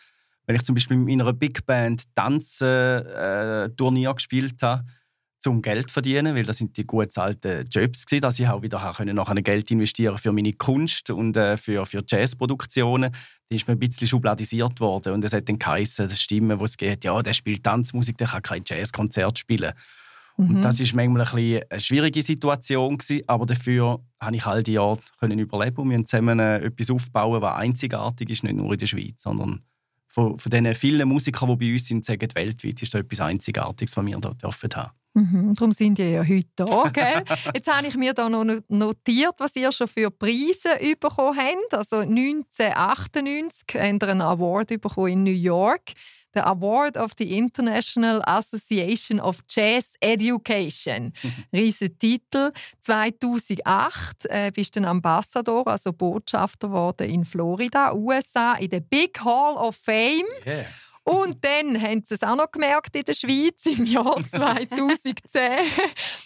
Wenn 0.45 0.55
ich 0.55 0.63
zum 0.63 0.75
Beispiel 0.75 0.97
mit 0.97 1.19
einer 1.19 1.33
Big 1.33 1.65
Band 1.65 2.03
Tanzen-Turnier 2.15 4.09
äh, 4.09 4.13
gespielt 4.13 4.63
habe, 4.63 4.85
zum 5.41 5.61
Geld 5.61 5.87
zu 5.87 5.93
verdienen, 5.93 6.35
weil 6.35 6.43
das 6.43 6.57
sind 6.57 6.77
die 6.77 6.85
gut 6.85 7.11
zahlten 7.11 7.67
Jobs 7.67 8.05
gewesen, 8.05 8.21
dass 8.21 8.39
ich 8.39 8.47
auch 8.47 8.61
wieder 8.61 8.93
können 8.95 9.15
nachher 9.15 9.41
Geld 9.41 9.71
investieren 9.71 10.17
für 10.19 10.31
meine 10.31 10.53
Kunst 10.53 11.09
und 11.09 11.35
äh, 11.35 11.57
für, 11.57 11.85
für 11.87 12.03
Jazzproduktionen. 12.07 13.11
Da 13.11 13.55
ist 13.55 13.67
mir 13.67 13.73
ein 13.73 13.79
bisschen 13.79 14.07
schubladisiert 14.07 14.79
worden 14.79 15.13
und 15.13 15.25
es 15.25 15.33
hat 15.33 15.49
dann 15.49 15.57
geheißen, 15.57 16.07
das 16.07 16.21
Stimmen, 16.21 16.59
wo 16.59 16.65
es 16.65 16.77
geht, 16.77 17.03
ja, 17.03 17.19
der 17.23 17.33
spielt 17.33 17.63
Tanzmusik, 17.63 18.17
der 18.19 18.27
kann 18.27 18.43
kein 18.43 18.63
Jazzkonzert 18.65 19.39
spielen. 19.39 19.73
Mhm. 20.37 20.57
Und 20.57 20.61
das 20.61 20.79
ist 20.79 20.93
manchmal 20.93 21.21
ein 21.21 21.35
bisschen 21.35 21.63
eine 21.69 21.79
schwierige 21.79 22.21
Situation 22.21 22.99
gewesen, 22.99 23.23
aber 23.25 23.47
dafür 23.47 23.99
habe 24.21 24.35
ich 24.35 24.45
all 24.45 24.61
die 24.61 24.73
Jahre 24.73 24.99
können 25.19 25.39
überleben 25.39 25.77
und 25.77 25.89
wir 25.89 25.97
haben 25.97 26.05
zusammen 26.05 26.39
äh, 26.39 26.59
etwas 26.59 26.91
aufbauen, 26.91 27.41
was 27.41 27.57
einzigartig 27.57 28.29
ist, 28.29 28.43
nicht 28.43 28.55
nur 28.55 28.71
in 28.71 28.77
der 28.77 28.85
Schweiz, 28.85 29.23
sondern 29.23 29.63
von, 30.07 30.37
von 30.37 30.49
den 30.51 30.75
vielen 30.75 31.07
Musikern, 31.09 31.49
die 31.57 31.65
bei 31.65 31.73
uns 31.73 31.85
sind, 31.85 32.05
sagen 32.05 32.27
weltweit 32.35 32.79
ist 32.79 32.93
da 32.93 32.99
etwas 32.99 33.21
Einzigartiges, 33.21 33.97
was 33.97 34.05
wir 34.05 34.19
hier 34.19 34.33
dürfen 34.35 34.69
haben. 34.75 34.91
Mhm, 35.13 35.53
darum 35.55 35.73
sind 35.73 35.99
ihr 35.99 36.09
ja 36.09 36.23
heute 36.23 36.47
da. 36.55 36.89
Gell? 36.89 37.23
Jetzt 37.53 37.71
habe 37.71 37.87
ich 37.87 37.95
mir 37.95 38.13
da 38.13 38.29
noch 38.29 38.45
notiert, 38.69 39.35
was 39.37 39.55
ihr 39.55 39.71
schon 39.71 39.87
für 39.87 40.09
Preise 40.09 40.77
bekommen 40.99 41.37
habt. 41.37 41.73
Also 41.73 41.97
1998 41.97 43.63
habt 43.75 44.03
ihr 44.03 44.09
einen 44.09 44.21
Award 44.21 44.69
bekommen 44.79 45.07
in 45.07 45.23
New 45.23 45.31
York. 45.31 45.91
Der 46.33 46.47
Award 46.47 46.95
of 46.95 47.11
the 47.17 47.37
International 47.37 48.21
Association 48.23 49.19
of 49.19 49.39
Jazz 49.49 49.95
Education. 49.99 51.11
Mhm. 51.21 51.33
Riesen 51.53 51.99
Titel. 51.99 52.51
2008 52.79 54.25
äh, 54.29 54.51
bist 54.53 54.77
du 54.77 54.79
ein 54.79 54.85
Ambassador, 54.85 55.67
also 55.67 55.91
Botschafter 55.91 56.69
geworden 56.69 57.09
in 57.09 57.25
Florida, 57.25 57.93
USA, 57.93 58.53
in 58.53 58.69
der 58.69 58.79
Big 58.79 59.19
Hall 59.19 59.57
of 59.57 59.75
Fame. 59.75 60.23
Yeah. 60.45 60.67
Und 61.03 61.43
dann 61.43 61.81
haben 61.81 62.03
sie 62.05 62.13
es 62.13 62.21
auch 62.21 62.35
noch 62.35 62.51
gemerkt 62.51 62.95
in 62.95 63.03
der 63.03 63.13
Schweiz 63.13 63.65
im 63.65 63.85
Jahr 63.85 64.17
2010 64.29 65.15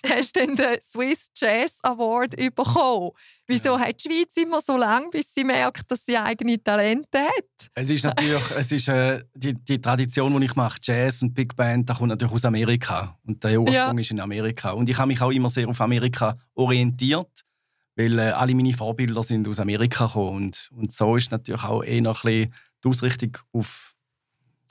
hast 0.09 0.35
du 0.35 0.45
den 0.45 0.57
Swiss 0.81 1.27
Jazz 1.35 1.79
Award 1.81 2.35
bekommen. 2.35 3.11
Wieso 3.47 3.77
ja. 3.77 3.79
hat 3.79 4.03
die 4.03 4.09
Schweiz 4.09 4.35
immer 4.35 4.61
so 4.61 4.75
lange, 4.75 5.09
bis 5.11 5.33
sie 5.33 5.43
merkt, 5.43 5.89
dass 5.89 6.05
sie 6.05 6.17
eigene 6.17 6.61
Talente 6.61 7.19
hat? 7.19 7.69
Es 7.73 7.89
ist 7.89 8.03
natürlich 8.03 8.51
es 8.57 8.71
ist, 8.71 8.88
äh, 8.89 9.23
die, 9.33 9.53
die 9.53 9.79
Tradition, 9.79 10.38
die 10.39 10.45
ich 10.45 10.55
mache, 10.55 10.79
Jazz 10.81 11.21
und 11.21 11.33
Big 11.33 11.55
Band, 11.55 11.89
das 11.89 11.97
kommt 11.97 12.09
natürlich 12.09 12.33
aus 12.33 12.45
Amerika. 12.45 13.17
Und 13.25 13.43
der 13.43 13.61
Ursprung 13.61 13.97
ja. 13.97 14.01
ist 14.01 14.11
in 14.11 14.19
Amerika. 14.19 14.71
Und 14.71 14.89
ich 14.89 14.97
habe 14.97 15.07
mich 15.07 15.21
auch 15.21 15.31
immer 15.31 15.49
sehr 15.49 15.69
auf 15.69 15.79
Amerika 15.79 16.38
orientiert, 16.53 17.45
weil 17.95 18.19
äh, 18.19 18.31
alle 18.31 18.55
meine 18.55 18.73
Vorbilder 18.73 19.23
sind 19.23 19.47
aus 19.47 19.59
Amerika 19.59 20.07
gekommen. 20.07 20.47
Und, 20.47 20.69
und 20.73 20.91
so 20.91 21.15
ist 21.15 21.31
natürlich 21.31 21.63
auch 21.63 21.83
eher 21.83 22.01
noch 22.01 22.25
ein 22.25 22.31
bisschen 22.31 22.53
die 22.83 22.89
Ausrichtung 22.89 23.38
auf 23.53 23.94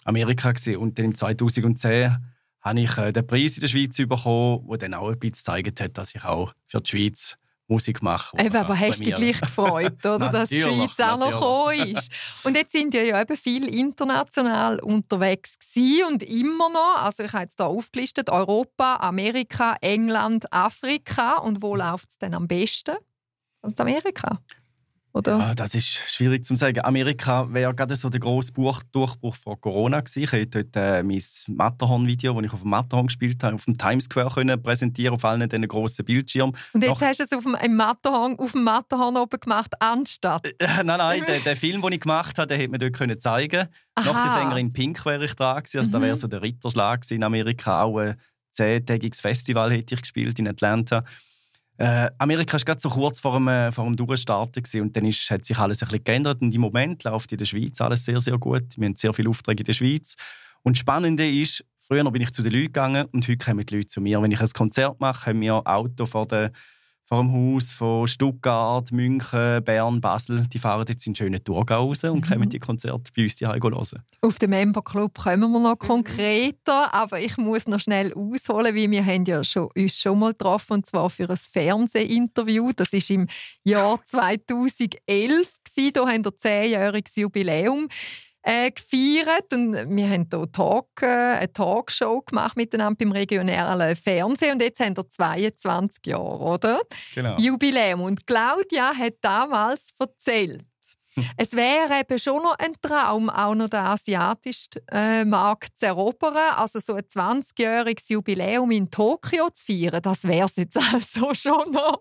Amerika 0.05 0.53
gewesen. 0.53 0.77
und 0.77 0.99
dann 0.99 1.07
im 1.07 1.15
2010 1.15 2.17
habe 2.61 2.81
ich 2.81 2.97
äh, 2.97 3.13
den 3.13 3.27
Preis 3.27 3.57
in 3.57 3.61
der 3.61 3.69
Schweiz 3.69 3.97
bekommen, 3.97 4.67
der 4.69 4.79
dann 4.79 4.95
auch 4.95 5.09
ein 5.09 5.19
bisschen 5.19 5.63
gezeigt 5.63 5.81
hat, 5.81 5.99
dass 5.99 6.15
ich 6.15 6.25
auch 6.25 6.53
für 6.67 6.81
die 6.81 6.91
Schweiz 6.91 7.37
Musik 7.67 8.03
mache. 8.03 8.37
Eben, 8.39 8.57
aber 8.57 8.79
hast 8.79 9.01
du 9.01 9.05
dich 9.05 9.15
gleich 9.15 9.41
gefreut, 9.41 10.05
oder, 10.05 10.29
dass 10.33 10.51
die 10.51 10.61
Schweiz 10.61 10.99
auch 11.01 11.19
noch 11.19 11.31
gekommen 11.31 11.97
ist? 11.97 12.13
Und 12.45 12.57
jetzt 12.57 12.73
sind 12.73 12.93
ja, 12.93 13.03
ja 13.03 13.21
eben 13.21 13.37
viel 13.37 13.69
international 13.69 14.81
unterwegs 14.81 15.59
gewesen 15.59 16.13
und 16.13 16.23
immer 16.23 16.69
noch. 16.69 17.03
Also 17.03 17.23
ich 17.23 17.33
habe 17.33 17.45
jetzt 17.45 17.57
hier 17.59 17.67
aufgelistet, 17.67 18.29
Europa, 18.29 18.97
Amerika, 18.97 19.77
England, 19.81 20.53
Afrika. 20.53 21.39
Und 21.39 21.63
wo 21.63 21.75
läuft 21.75 22.11
es 22.11 22.19
denn 22.19 22.35
am 22.35 22.47
besten? 22.47 22.97
Also 23.63 23.77
Amerika? 23.79 24.41
Oder? 25.17 25.39
Ja, 25.39 25.55
das 25.55 25.77
ist 25.77 25.87
schwierig 25.87 26.45
zu 26.45 26.57
sagen. 26.57 26.85
Amerika 26.85 27.53
wäre 27.53 27.73
gerade 27.73 27.95
so 27.95 28.09
der 28.09 28.19
grosse 28.19 28.51
Durchbruch 28.53 29.37
vor 29.37 29.61
Corona 29.61 30.01
gewesen. 30.01 30.25
Ich 30.25 30.33
hätte 30.33 30.65
dort 30.65 30.77
äh, 30.77 31.05
mein 31.05 31.23
Matterhorn-Video, 31.47 32.35
das 32.35 32.45
ich 32.45 32.53
auf 32.53 32.63
dem 32.63 32.71
Matterhorn 32.71 33.07
gespielt 33.07 33.41
habe, 33.45 33.55
auf 33.55 33.65
dem 33.65 33.79
Times 33.79 34.07
Square 34.07 34.31
können 34.35 34.61
präsentieren 34.61 35.15
auf 35.15 35.25
allen 35.25 35.49
diesen 35.49 35.69
grossen 35.69 36.05
Bildschirmen. 36.05 36.57
Und 36.73 36.83
jetzt 36.83 37.01
Nach 37.01 37.09
hast 37.09 37.21
du 37.21 37.25
es 37.25 37.33
auf 37.33 37.45
dem, 37.45 37.77
Matterhorn, 37.77 38.37
auf 38.41 38.53
dem 38.53 38.65
Matterhorn 38.65 39.17
oben 39.17 39.39
gemacht, 39.39 39.73
anstatt? 39.79 40.47
Äh, 40.59 40.83
nein, 40.83 40.99
nein, 40.99 41.25
den, 41.25 41.45
den, 41.45 41.57
Film, 41.57 41.81
den 41.81 41.93
ich 41.93 42.01
gemacht 42.01 42.37
habe, 42.37 42.49
den 42.49 42.59
hätte 42.59 42.71
man 42.73 42.81
dort 42.81 42.95
können 42.95 43.21
zeigen 43.21 43.69
Aha. 43.95 44.13
Nach 44.13 44.21
der 44.21 44.31
Sängerin 44.31 44.73
Pink 44.73 45.07
wäre 45.07 45.25
ich 45.25 45.35
da 45.35 45.61
gewesen. 45.61 45.79
Also 45.79 45.91
mhm. 45.91 45.93
da 45.93 46.01
wäre 46.01 46.17
so 46.17 46.27
der 46.27 46.43
Ritterschlag 46.43 47.09
in 47.13 47.23
Amerika. 47.23 47.83
Auch 47.83 47.99
ein 47.99 48.17
zehntägiges 48.51 49.21
Festival 49.21 49.71
hätte 49.71 49.95
ich 49.95 50.01
gespielt 50.01 50.41
in 50.41 50.49
Atlanta. 50.49 51.05
Äh, 51.77 52.11
Amerika 52.19 52.53
war 52.53 52.61
gerade 52.61 52.81
so 52.81 52.89
kurz 52.89 53.21
vor 53.21 53.35
dem, 53.35 53.49
äh, 53.49 53.73
vor 53.73 53.85
dem 53.85 53.97
Durchstarten 53.97 54.63
und 54.81 54.97
dann 54.97 55.05
ist, 55.07 55.29
hat 55.31 55.45
sich 55.45 55.59
alles 55.59 55.83
ein 55.83 55.89
bisschen 55.89 56.05
geändert 56.05 56.41
und 56.41 56.55
im 56.55 56.61
Moment 56.61 57.03
läuft 57.05 57.33
in 57.33 57.39
der 57.39 57.47
Schweiz 57.47 57.81
alles 57.81 58.05
sehr, 58.05 58.21
sehr 58.21 58.39
gut. 58.39 58.77
Wir 58.77 58.87
haben 58.87 58.95
sehr 58.95 59.13
viele 59.13 59.29
Aufträge 59.31 59.63
in 59.63 59.67
der 59.67 59.73
Schweiz. 59.73 60.15
Und 60.63 60.77
das 60.77 60.81
Spannende 60.81 61.29
ist, 61.29 61.65
Früher 61.87 62.11
bin 62.11 62.23
ich 62.23 62.31
zu 62.31 62.43
den 62.43 62.53
Leuten 62.53 62.65
gegangen 62.65 63.07
und 63.13 63.29
heute 63.29 63.37
kommen 63.37 63.67
die 63.67 63.77
Leute 63.77 63.89
zu 63.89 64.01
mir. 64.01 64.23
Wenn 64.23 64.31
ich 64.31 64.41
ein 64.41 64.49
Konzert 64.55 65.01
mache, 65.01 65.27
haben 65.27 65.43
wir 65.43 65.61
Auto 65.67 66.07
vor, 66.07 66.27
der, 66.27 66.51
vor 67.05 67.23
dem 67.23 67.33
Haus 67.33 67.71
von 67.71 68.09
Stuttgart, 68.09 68.91
München, 68.91 69.63
Bern, 69.63 70.01
Basel. 70.01 70.47
Die 70.49 70.59
fahren 70.59 70.87
jetzt 70.89 71.07
in 71.07 71.15
schönen 71.15 71.43
Thurgau 71.45 71.89
raus 71.89 72.03
und 72.05 72.29
mhm. 72.29 72.33
kommen 72.33 72.49
die 72.49 72.59
Konzerte 72.59 73.13
bei 73.15 73.25
uns 73.25 73.39
hier 73.39 73.49
hören. 73.49 74.03
Auf 74.23 74.39
den 74.39 74.51
Member 74.51 74.83
Club 74.83 75.19
kommen 75.19 75.53
wir 75.53 75.61
noch 75.61 75.79
konkreter, 75.79 76.93
aber 76.95 77.21
ich 77.21 77.37
muss 77.37 77.67
noch 77.67 77.81
schnell 77.81 78.15
ausholen, 78.15 78.75
weil 78.75 78.91
wir 78.91 79.05
haben 79.05 79.25
ja 79.27 79.45
schon, 79.45 79.69
uns 79.77 80.01
schon 80.01 80.19
mal 80.19 80.33
getroffen 80.33 80.75
und 80.75 80.87
zwar 80.87 81.11
für 81.11 81.29
ein 81.29 81.37
Fernsehinterview. 81.37 82.73
Das 82.75 82.93
ist 82.93 83.11
im 83.11 83.27
Jahr 83.65 84.03
2011 84.03 84.99
gewesen. 85.07 85.93
Da 85.93 86.01
haben 86.09 86.25
wir 86.25 86.31
ein 86.31 86.39
zehnjähriges 86.39 87.17
Jubiläum 87.17 87.89
äh, 88.45 88.71
gefeiert. 88.71 89.53
Und 89.53 89.73
wir 89.73 90.09
haben 90.09 90.27
hier 90.31 90.53
Talk, 90.53 91.03
äh, 91.03 91.07
eine 91.07 91.53
Talkshow 91.53 92.21
gemacht 92.21 92.57
miteinander 92.57 92.97
beim 92.99 93.13
regionalen 93.13 93.97
Fernsehen. 93.97 94.53
Und 94.53 94.63
jetzt 94.63 94.81
haben 94.81 94.97
wir 94.97 95.09
22 95.09 96.07
Jahre, 96.07 96.39
oder? 96.39 96.81
Genau. 97.15 97.37
Jubiläum. 97.39 98.03
Und 98.03 98.27
Claudia 98.27 98.95
hat 98.95 99.15
damals 99.23 99.91
erzählt, 99.99 100.65
es 101.37 101.53
wäre 101.53 102.01
eben 102.01 102.19
schon 102.19 102.43
noch 102.43 102.59
ein 102.59 102.73
Traum, 102.81 103.31
auch 103.31 103.55
noch 103.55 103.69
den 103.69 103.81
asiatischen 103.81 104.87
äh, 104.91 105.25
Markt 105.25 105.79
zu 105.79 105.87
erobern. 105.87 106.37
Also 106.57 106.81
so 106.81 106.95
ein 106.95 107.03
20-jähriges 107.03 108.09
Jubiläum 108.09 108.71
in 108.71 108.91
Tokio 108.91 109.49
zu 109.51 109.67
feiern, 109.67 110.03
das 110.03 110.25
wäre 110.25 110.47
es 110.47 110.57
jetzt 110.57 110.77
also 110.93 111.35
schon 111.35 111.73
noch. 111.73 112.01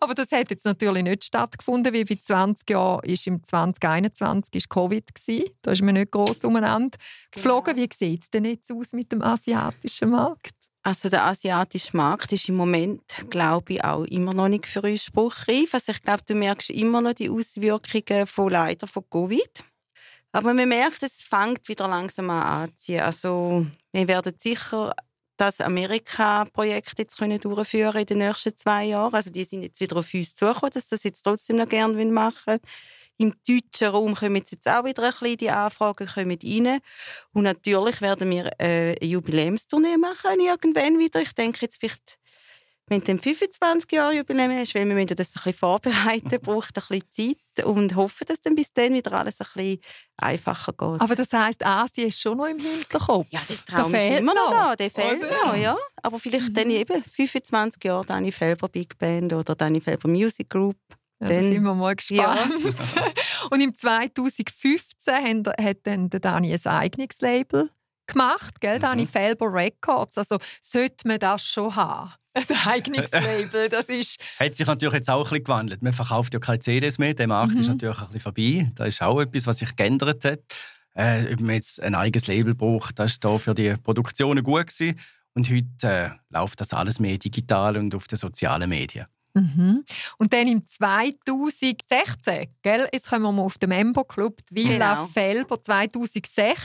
Aber 0.00 0.14
das 0.14 0.32
hat 0.32 0.50
jetzt 0.50 0.64
natürlich 0.64 1.02
nicht 1.02 1.24
stattgefunden, 1.24 1.92
wie 1.92 2.04
bei 2.04 2.16
20 2.16 2.68
Jahren 2.70 3.04
ist 3.04 3.26
im 3.26 3.42
2021 3.42 4.54
ist 4.54 4.70
Covid 4.70 5.14
gewesen. 5.14 5.50
Da 5.62 5.72
ist 5.72 5.82
man 5.82 5.94
nicht 5.94 6.10
groß 6.10 6.44
umeinander 6.44 6.98
geflogen. 7.30 7.76
Genau. 7.76 7.88
Wie 7.90 7.94
sieht 7.94 8.22
es 8.22 8.30
denn 8.30 8.44
jetzt 8.44 8.70
aus 8.70 8.92
mit 8.92 9.12
dem 9.12 9.22
asiatischen 9.22 10.10
Markt? 10.10 10.63
Also 10.86 11.08
der 11.08 11.24
asiatische 11.24 11.96
Markt 11.96 12.30
ist 12.32 12.50
im 12.50 12.56
Moment, 12.56 13.00
glaube 13.30 13.72
ich, 13.72 13.84
auch 13.84 14.04
immer 14.04 14.34
noch 14.34 14.48
nicht 14.48 14.66
für 14.66 14.82
uns 14.82 15.04
spruchreif. 15.04 15.72
Also 15.72 15.92
ich 15.92 16.02
glaube, 16.02 16.22
du 16.26 16.34
merkst 16.34 16.68
immer 16.70 17.00
noch 17.00 17.14
die 17.14 17.30
Auswirkungen 17.30 18.26
von 18.26 18.50
leider 18.50 18.86
von 18.86 19.08
Covid. 19.08 19.64
Aber 20.32 20.52
man 20.52 20.68
merkt, 20.68 21.02
es 21.02 21.22
fängt 21.22 21.66
wieder 21.68 21.88
langsam 21.88 22.28
an 22.28 22.64
anzuziehen. 22.64 23.00
Also 23.00 23.66
wir 23.92 24.08
werden 24.08 24.34
sicher 24.36 24.94
das 25.38 25.62
Amerika-Projekt 25.62 26.98
jetzt 26.98 27.16
können 27.16 27.40
durchführen 27.40 28.00
in 28.00 28.06
den 28.06 28.18
nächsten 28.18 28.54
zwei 28.54 28.84
Jahren. 28.84 29.14
Also 29.14 29.30
die 29.30 29.44
sind 29.44 29.62
jetzt 29.62 29.80
wieder 29.80 29.96
auf 29.96 30.12
uns 30.12 30.34
zugekommen, 30.34 30.72
dass 30.74 30.88
das 30.90 31.02
jetzt 31.02 31.22
trotzdem 31.22 31.56
noch 31.56 31.68
gerne 31.68 32.04
machen 32.04 32.42
wollen. 32.46 32.60
Im 33.16 33.34
deutschen 33.46 33.88
Raum 33.88 34.14
kommen 34.14 34.36
jetzt 34.36 34.68
auch 34.68 34.84
wieder 34.84 35.04
ein 35.04 35.10
bisschen 35.10 35.36
die 35.36 35.50
Anfragen 35.50 36.06
kommen 36.06 36.38
rein. 36.42 36.80
Und 37.32 37.44
natürlich 37.44 38.00
werden 38.00 38.30
wir 38.30 38.46
äh, 38.58 38.96
eine 38.96 38.96
Jubiläumstournee 39.00 39.96
machen 39.96 40.40
irgendwann 40.40 40.98
wieder. 40.98 41.22
Ich 41.22 41.32
denke 41.32 41.60
jetzt 41.62 41.78
vielleicht 41.78 42.18
wenn 42.86 43.00
du 43.00 43.16
25 43.16 43.90
Jahre 43.92 44.14
Jubiläum 44.14 44.52
hast, 44.52 44.74
weil 44.74 44.86
wir 44.86 44.94
müssen 44.94 45.16
das 45.16 45.28
ein 45.28 45.32
bisschen 45.32 45.54
vorbereiten, 45.54 46.38
braucht 46.42 46.76
ein 46.76 47.00
bisschen 47.10 47.36
Zeit 47.56 47.64
und 47.64 47.96
hoffen, 47.96 48.26
dass 48.26 48.40
dann 48.42 48.54
bis 48.54 48.72
dann 48.74 48.92
wieder 48.92 49.12
alles 49.14 49.40
ein 49.40 49.46
bisschen 49.54 49.80
einfacher 50.18 50.72
geht. 50.72 51.00
Aber 51.00 51.14
das 51.14 51.32
heisst, 51.32 51.64
Asien 51.64 52.08
ist 52.08 52.20
schon 52.20 52.36
noch 52.36 52.46
im 52.46 52.58
Hinterkopf? 52.58 53.26
Ja, 53.30 53.40
der 53.48 53.56
Traum 53.64 53.92
der 53.92 54.12
ist 54.12 54.18
immer 54.18 54.34
noch 54.34 54.50
da, 54.50 54.76
der 54.76 54.90
fehlt 54.90 55.22
oder? 55.22 55.46
noch, 55.46 55.56
ja. 55.56 55.76
Aber 56.02 56.18
vielleicht 56.18 56.50
mhm. 56.50 56.54
dann 56.54 56.70
eben 56.70 57.02
25 57.02 57.82
Jahre 57.84 58.04
Dani 58.04 58.30
Felber 58.30 58.68
Big 58.68 58.98
Band 58.98 59.32
oder 59.32 59.54
Dani 59.54 59.80
Felber 59.80 60.08
Music 60.08 60.50
Group. 60.50 60.76
Ja, 61.20 61.28
da 61.28 61.34
sind 61.34 61.62
wir 61.62 61.74
mal 61.74 61.94
gespannt. 61.94 62.40
Ja. 62.96 63.06
und 63.50 63.60
im 63.60 63.74
2015 63.74 65.44
hat 65.46 65.76
dann 65.84 66.10
der 66.10 66.20
Dani 66.20 66.52
ein 66.52 66.66
eigenes 66.66 67.20
Label 67.20 67.70
gemacht, 68.06 68.60
gell? 68.60 68.76
Mhm. 68.76 68.82
Dani 68.82 69.06
Felber 69.06 69.52
Records. 69.52 70.18
Also 70.18 70.38
sollte 70.60 71.08
man 71.08 71.18
das 71.18 71.44
schon 71.44 71.74
haben. 71.74 72.12
Ein 72.34 72.66
eigenes 72.66 73.10
Label, 73.12 73.68
das 73.68 73.86
ist... 73.86 74.18
Hat 74.40 74.54
sich 74.56 74.66
natürlich 74.66 74.94
jetzt 74.94 75.10
auch 75.10 75.18
ein 75.18 75.22
bisschen 75.22 75.44
gewandelt. 75.44 75.82
Man 75.82 75.92
verkauft 75.92 76.34
ja 76.34 76.40
keine 76.40 76.58
CDs 76.58 76.98
mehr, 76.98 77.14
der 77.14 77.28
Markt 77.28 77.54
mhm. 77.54 77.60
ist 77.60 77.68
natürlich 77.68 77.98
ein 77.98 78.06
bisschen 78.06 78.20
vorbei. 78.20 78.72
Das 78.74 78.88
ist 78.88 79.02
auch 79.02 79.20
etwas, 79.20 79.46
was 79.46 79.58
sich 79.58 79.76
geändert 79.76 80.24
hat. 80.24 80.40
Äh, 80.94 81.32
ob 81.32 81.40
man 81.40 81.54
jetzt 81.56 81.82
ein 81.82 81.94
eigenes 81.94 82.26
Label 82.26 82.54
braucht, 82.54 82.98
das 82.98 83.18
war 83.22 83.38
für 83.38 83.54
die 83.54 83.74
Produktionen 83.76 84.42
gut 84.42 84.68
gewesen. 84.68 84.98
Und 85.34 85.50
heute 85.50 85.68
äh, 85.88 86.10
läuft 86.30 86.60
das 86.60 86.72
alles 86.72 87.00
mehr 87.00 87.18
digital 87.18 87.76
und 87.76 87.94
auf 87.94 88.06
den 88.06 88.18
sozialen 88.18 88.68
Medien. 88.68 89.06
Mhm. 89.34 89.84
Und 90.18 90.32
dann 90.32 90.46
im 90.46 90.64
2016, 90.64 92.46
gell, 92.62 92.88
jetzt 92.92 93.08
kommen 93.08 93.22
wir 93.22 93.32
mal 93.32 93.42
auf 93.42 93.58
den 93.58 93.70
Member 93.70 94.04
Club, 94.04 94.38
die 94.50 94.68
Villa 94.68 94.94
genau. 94.94 95.06
Felber 95.06 95.60
2016. 95.60 96.64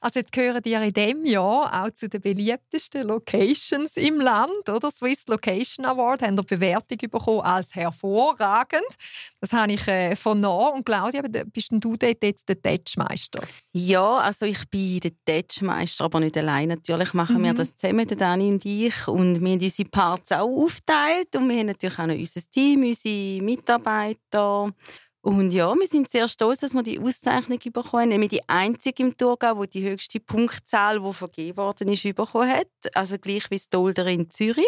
Also 0.00 0.20
jetzt 0.20 0.30
gehören 0.30 0.62
die 0.62 0.74
in 0.74 0.92
diesem 0.92 1.26
Jahr 1.26 1.84
auch 1.84 1.90
zu 1.90 2.08
den 2.08 2.20
beliebtesten 2.20 3.08
Locations 3.08 3.96
im 3.96 4.20
Land, 4.20 4.68
oder? 4.68 4.90
Swiss 4.92 5.26
Location 5.26 5.84
Award 5.84 6.22
haben 6.22 6.34
eine 6.34 6.42
Bewertung 6.44 6.98
bekommen 6.98 7.40
als 7.40 7.74
hervorragend. 7.74 8.82
Das 9.40 9.52
habe 9.52 9.72
ich 9.72 9.86
äh, 9.88 10.14
von 10.14 10.40
nah. 10.40 10.68
Und 10.68 10.84
Claudia, 10.84 11.22
bist 11.22 11.72
du 11.72 11.96
dort 11.96 12.22
jetzt 12.22 12.48
der 12.48 12.62
Touchmeister? 12.62 13.42
Ja, 13.72 14.18
also 14.18 14.46
ich 14.46 14.68
bin 14.70 15.00
der 15.00 15.12
Touchmeister, 15.46 16.04
aber 16.04 16.20
nicht 16.20 16.36
allein. 16.36 16.68
Natürlich 16.68 17.14
machen 17.14 17.38
mhm. 17.38 17.44
wir 17.44 17.54
das 17.54 17.76
zusammen, 17.76 18.06
Dani 18.06 18.48
und 18.48 18.64
ich. 18.64 19.08
Und 19.08 19.40
wir 19.40 19.52
haben 19.52 19.60
unsere 19.60 19.88
Parts 19.88 20.32
auch 20.32 20.48
aufgeteilt 20.48 21.34
und 21.34 21.48
wir 21.48 21.58
haben 21.58 21.79
natürlich 21.82 21.98
auch 21.98 22.06
noch 22.06 22.14
unser 22.14 22.50
Team, 22.50 22.82
unsere 22.82 23.42
Mitarbeiter. 23.42 24.72
Und 25.22 25.50
ja, 25.50 25.74
wir 25.74 25.86
sind 25.86 26.08
sehr 26.08 26.28
stolz, 26.28 26.60
dass 26.60 26.72
wir 26.72 26.82
die 26.82 26.98
Auszeichnung 26.98 27.58
bekommen 27.58 28.12
haben. 28.12 28.20
Wir 28.20 28.28
die 28.28 28.48
einzige 28.48 29.02
im 29.02 29.16
Thurgau, 29.16 29.64
die 29.64 29.80
die 29.80 29.90
höchste 29.90 30.18
Punktzahl, 30.18 31.00
die 31.00 31.12
vergeben 31.12 31.56
worden 31.58 31.88
ist, 31.88 32.02
bekommen 32.02 32.48
hat. 32.48 32.68
Also 32.94 33.18
gleich 33.18 33.50
wie 33.50 33.56
das 33.56 33.68
Dolder 33.68 34.06
in 34.06 34.30
Zürich. 34.30 34.64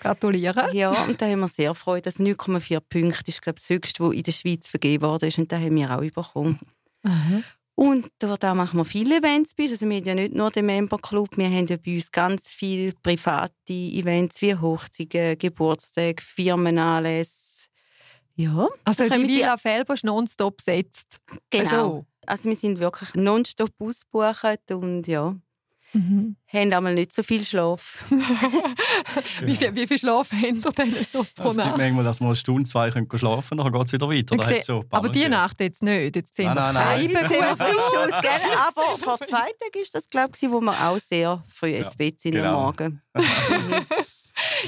Gratuliere. 0.00 0.70
Ja, 0.72 0.90
und 1.04 1.20
da 1.20 1.26
haben 1.26 1.40
wir 1.40 1.48
sehr 1.48 1.74
Freude. 1.74 2.02
Das 2.02 2.20
9,4 2.20 2.80
Punkte 2.80 3.30
ist 3.30 3.42
glaube 3.42 3.58
ich, 3.58 3.66
das 3.66 3.74
höchste, 3.74 4.04
was 4.04 4.12
in 4.12 4.22
der 4.22 4.32
Schweiz 4.32 4.68
vergeben 4.68 5.02
worden 5.02 5.28
ist. 5.28 5.38
Und 5.38 5.50
da 5.50 5.56
haben 5.56 5.74
wir 5.74 5.90
auch 5.90 6.00
bekommen. 6.00 6.60
Mhm. 7.02 7.42
Und 7.74 8.08
da 8.18 8.54
machen 8.54 8.78
wir 8.78 8.84
viele 8.84 9.18
Events 9.18 9.54
bei 9.54 9.64
uns. 9.64 9.72
Also 9.72 9.88
wir 9.88 9.96
haben 9.96 10.04
ja 10.04 10.14
nicht 10.14 10.34
nur 10.34 10.50
den 10.50 10.66
Member 10.66 10.98
Club, 10.98 11.36
wir 11.36 11.46
haben 11.46 11.66
ja 11.66 11.76
bei 11.76 11.94
uns 11.94 12.12
ganz 12.12 12.48
viele 12.48 12.92
private 13.02 13.52
Events 13.68 14.42
wie 14.42 14.54
Hochzeiten, 14.54 15.38
Geburtstage, 15.38 16.22
Firmenanlässe. 16.22 17.68
Ja. 18.36 18.68
Also 18.84 19.08
die 19.08 19.28
Villa 19.28 19.54
ist 19.54 20.04
nonstop 20.04 20.58
besetzt? 20.58 21.18
Genau. 21.50 21.64
Also. 21.64 22.06
also 22.26 22.48
wir 22.48 22.56
sind 22.56 22.78
wirklich 22.78 23.14
nonstop 23.14 23.70
ausgebucht 23.78 24.70
und 24.70 25.06
ja, 25.06 25.34
Mhm. 25.94 26.36
Haben 26.46 26.72
einmal 26.72 26.94
nicht 26.94 27.12
so 27.12 27.22
viel 27.22 27.44
Schlaf. 27.44 28.04
wie, 29.42 29.56
viel, 29.56 29.74
wie 29.74 29.86
viel 29.86 29.98
Schlaf 29.98 30.32
haben 30.32 30.62
ihr 30.62 30.72
denn 30.72 30.94
so 31.10 31.24
pro 31.34 31.50
Es 31.50 31.56
gibt 31.56 31.76
manchmal, 31.76 32.04
dass 32.04 32.20
man 32.20 32.28
eine 32.28 32.36
Stunde, 32.36 32.64
zwei 32.64 32.90
können 32.90 33.08
schlafen 33.14 33.58
können, 33.58 33.72
dann 33.72 33.72
geht 33.72 33.86
es 33.86 33.92
wieder 33.92 34.08
weiter. 34.08 34.62
Sehe, 34.62 34.84
aber 34.90 35.08
die 35.10 35.28
Nacht 35.28 35.60
jetzt 35.60 35.82
nicht. 35.82 36.16
Jetzt 36.16 36.34
sind 36.34 36.46
nein, 36.46 36.74
nein, 36.74 37.10
nein. 37.12 37.28
Sehr 37.28 37.56
frisch 37.56 37.76
aus, 37.76 38.22
gell? 38.22 38.30
Aber 38.66 38.98
vor 38.98 39.18
zwei 39.18 39.50
Tagen 39.60 39.82
ist 39.82 39.94
das, 39.94 40.08
glaube 40.08 40.32
ich, 40.40 40.50
wo 40.50 40.60
wir 40.60 40.72
auch 40.72 40.98
sehr 40.98 41.44
früh 41.48 41.74
ins 41.74 41.94
Bett 41.94 42.20
sind 42.20 42.32
genau. 42.32 42.56
am 42.56 42.62
Morgen. 42.62 43.02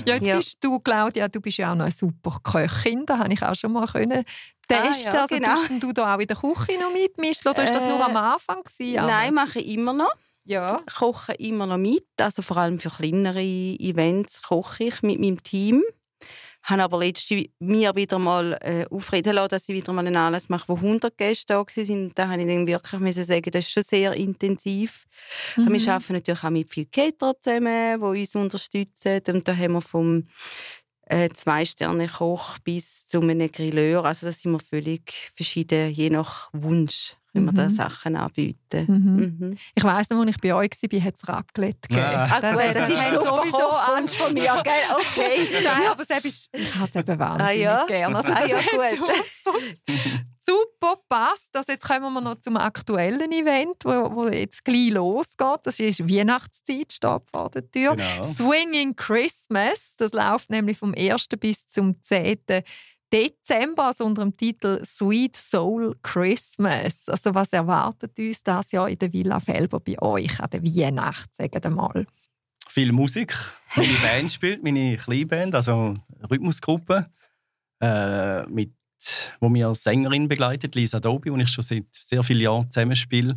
ja, 0.05 0.15
jetzt 0.15 0.27
ja. 0.27 0.37
bist 0.37 0.59
du, 0.61 0.79
Claudia, 0.81 1.29
du 1.29 1.41
bist 1.41 1.57
ja 1.57 1.73
auch 1.73 1.77
noch 1.77 1.85
eine 1.85 1.93
super 1.93 2.39
Köchin. 2.43 3.07
Da 3.07 3.19
habe 3.19 3.33
ich 3.33 3.43
auch 3.43 3.55
schon 3.55 3.73
mal 3.73 3.87
können 3.87 4.25
testen. 4.69 5.11
Ah, 5.13 5.17
ja, 5.17 5.27
genau. 5.27 5.51
Also, 5.51 5.79
du 5.79 5.93
da 5.93 6.15
auch 6.15 6.19
in 6.19 6.27
der 6.27 6.37
Küche 6.37 6.79
noch 6.79 6.93
mitmischen 6.93 7.49
oder 7.49 7.65
ist 7.65 7.75
das 7.75 7.87
nur 7.87 8.05
am 8.05 8.17
Anfang? 8.17 8.63
Gewesen, 8.63 9.07
Nein, 9.07 9.35
mache 9.35 9.61
ich 9.61 9.75
immer 9.75 9.93
noch. 9.93 10.13
Ja. 10.45 10.83
koche 10.99 11.33
immer 11.35 11.67
noch 11.67 11.79
mit, 11.79 12.07
also 12.21 12.43
vor 12.43 12.59
allem 12.59 12.79
für 12.79 12.91
kleinere 12.91 13.41
Events 13.43 14.43
koche 14.43 14.85
ich 14.85 15.03
mit 15.03 15.21
meinem 15.21 15.43
Team. 15.43 15.83
Ich 16.65 16.71
habe 16.71 16.83
aber 16.83 16.99
letztes 16.99 17.45
mir 17.59 17.95
wieder 17.95 18.19
mal 18.19 18.57
äh, 18.63 18.87
aufreden 18.91 19.35
lassen, 19.35 19.51
dass 19.51 19.69
ich 19.69 19.75
wieder 19.75 19.93
mal 19.93 20.07
einen 20.07 20.17
Anlass 20.17 20.49
mache, 20.49 20.65
wo 20.69 20.77
100 20.77 21.17
Gäste 21.19 21.53
da 21.53 21.59
waren. 21.59 22.13
Da 22.15 22.29
habe 22.29 22.41
ich 22.41 22.49
dann 22.49 22.67
wirklich 22.67 23.01
müssen 23.01 23.25
sagen, 23.25 23.51
das 23.51 23.67
ist 23.67 23.71
schon 23.71 23.83
sehr 23.83 24.15
intensiv. 24.15 25.05
Mhm. 25.57 25.73
Wir 25.75 25.93
arbeiten 25.93 26.15
natürlich 26.15 26.43
auch 26.43 26.49
mit 26.49 26.73
vielen 26.73 26.91
Caterer 26.91 27.35
zusammen, 27.39 28.01
die 28.01 28.21
uns 28.21 28.35
unterstützen. 28.35 29.21
Und 29.29 29.47
da 29.47 29.55
haben 29.55 29.73
wir 29.73 29.83
vom 29.83 30.27
äh, 31.07 31.29
Zwei-Sterne-Koch 31.29 32.59
bis 32.65 33.07
zu 33.07 33.21
einem 33.21 33.51
Grilleur. 33.51 34.05
Also 34.05 34.27
das 34.27 34.41
sind 34.41 34.53
wir 34.53 34.61
völlig 34.61 35.33
verschieden, 35.35 35.91
je 35.91 36.11
nach 36.11 36.49
Wunsch 36.53 37.17
wenn 37.35 37.45
wir 37.47 37.53
mhm. 37.53 37.57
da 37.57 37.71
Sachen 37.71 38.17
anbieten. 38.17 38.85
Mhm. 38.87 39.47
Mhm. 39.49 39.59
Ich 39.75 39.83
weiss 39.83 40.09
noch, 40.09 40.21
als 40.21 40.31
ich 40.31 40.41
bei 40.41 40.55
euch 40.55 40.71
war, 40.71 41.01
hat 41.01 41.15
es 41.17 41.29
Raclette 41.29 41.89
gegeben. 41.89 42.07
Ah, 42.07 42.41
das, 42.41 42.57
das, 42.57 42.75
das 42.75 42.89
ist 42.91 43.11
sowieso 43.11 43.71
Angst 43.71 44.15
von 44.15 44.33
mir, 44.33 44.63
gell? 44.63 44.73
Okay. 44.93 45.63
Nein, 45.65 45.83
aber 45.91 46.03
ist, 46.03 46.49
ich 46.53 46.75
habe 46.77 46.89
es 46.89 46.95
eben 46.95 47.19
wahnsinnig 47.19 47.69
ah, 47.69 47.81
ja? 47.81 47.87
gerne. 47.87 48.17
Also, 48.17 48.33
ah, 48.33 48.47
ja, 48.47 48.59
gut. 48.59 49.61
Super 50.47 50.97
passt. 51.09 51.57
Also 51.57 51.73
jetzt 51.73 51.87
kommen 51.87 52.13
wir 52.13 52.21
noch 52.21 52.41
zum 52.41 52.57
aktuellen 52.57 53.33
Event, 53.33 53.85
wo, 53.85 54.15
wo 54.15 54.29
jetzt 54.29 54.65
gleich 54.65 54.91
losgeht. 54.91 55.61
Das 55.65 55.81
ist 55.81 56.09
Weihnachtszeit, 56.09 56.93
steht 56.93 57.23
vor 57.33 57.51
der 57.51 57.71
Tür. 57.71 57.97
Genau. 57.97 58.23
Swinging 58.23 58.97
Christmas, 58.97 59.95
das 59.97 60.13
läuft 60.13 60.51
nämlich 60.51 60.79
vom 60.79 60.95
1. 60.95 61.29
bis 61.41 61.67
zum 61.67 62.01
10. 62.01 62.39
Dezember, 63.13 63.85
also 63.85 64.05
unter 64.05 64.23
dem 64.23 64.37
Titel 64.37 64.85
Sweet 64.85 65.37
Soul 65.37 65.97
Christmas. 66.03 67.09
Also 67.09 67.33
was 67.35 67.53
erwartet 67.53 68.19
uns 68.19 68.43
das 68.43 68.73
Jahr 68.73 68.89
in 68.89 68.99
der 68.99 69.13
Villa 69.13 69.39
Felber 69.39 69.79
bei 69.79 70.01
euch 70.03 70.41
an 70.41 70.51
der 70.51 70.63
Weihnacht, 70.65 71.33
sagen 71.35 71.75
mal? 71.75 72.07
Viel 72.69 72.91
Musik. 72.91 73.33
Meine 73.77 73.93
Band 74.03 74.33
spielt, 74.33 74.65
meine 74.65 74.97
Kleinband, 74.97 75.55
also 75.55 75.95
Rhythmusgruppe, 76.29 77.07
äh, 77.81 78.47
mit, 78.47 78.73
wo 79.41 79.49
mir 79.49 79.75
Sängerin 79.75 80.29
begleitet, 80.29 80.75
Lisa 80.75 81.01
Dobi, 81.01 81.31
und 81.31 81.41
ich 81.41 81.49
schon 81.49 81.65
seit 81.65 81.87
sehr 81.93 82.23
vielen 82.23 82.41
Jahren 82.41 82.71
zusammenspiele. 82.71 83.37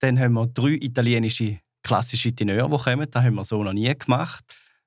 Dann 0.00 0.18
haben 0.18 0.34
wir 0.34 0.46
drei 0.46 0.78
italienische 0.80 1.58
klassische 1.82 2.34
Tenöre, 2.34 2.68
die 2.68 2.76
kommen. 2.76 3.10
Das 3.10 3.24
haben 3.24 3.34
wir 3.34 3.44
so 3.44 3.62
noch 3.62 3.72
nie 3.72 3.92
gemacht. 3.96 4.44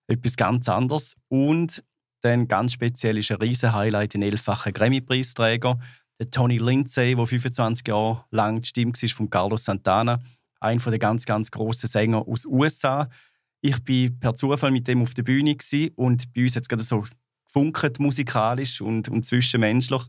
Etwas 0.07 0.35
ganz 0.35 0.69
anderes. 0.69 1.15
Und 1.27 1.83
dann 2.21 2.47
ganz 2.47 2.73
speziell 2.73 3.17
ist 3.17 3.31
ein 3.31 3.37
riesen 3.37 3.73
Highlight, 3.73 4.15
ein 4.15 4.21
elffacher 4.21 4.71
Grammy-Preisträger, 4.71 5.79
der 6.19 6.29
Tony 6.29 6.59
Lindsay, 6.59 7.15
der 7.15 7.25
25 7.25 7.87
Jahre 7.87 8.25
lang 8.29 8.61
die 8.61 8.67
Stimme 8.67 8.93
war 8.93 9.09
von 9.09 9.29
Carlos 9.29 9.63
Santana, 9.63 10.19
einer 10.59 10.79
der 10.79 10.99
ganz, 10.99 11.25
ganz 11.25 11.49
grossen 11.49 11.87
Sänger 11.87 12.27
aus 12.27 12.43
den 12.43 12.51
USA. 12.51 13.09
Ich 13.61 13.75
war 13.75 14.09
per 14.19 14.35
Zufall 14.35 14.69
mit 14.69 14.87
dem 14.87 15.01
auf 15.01 15.15
der 15.15 15.23
Bühne 15.23 15.57
und 15.95 16.33
bei 16.33 16.43
uns 16.43 16.55
hat 16.55 16.63
es 16.63 16.69
gerade 16.69 16.83
so 16.83 17.03
gefunkt, 17.53 17.99
musikalisch 17.99 18.81
und, 18.81 19.09
und 19.09 19.25
zwischenmenschlich. 19.25 20.03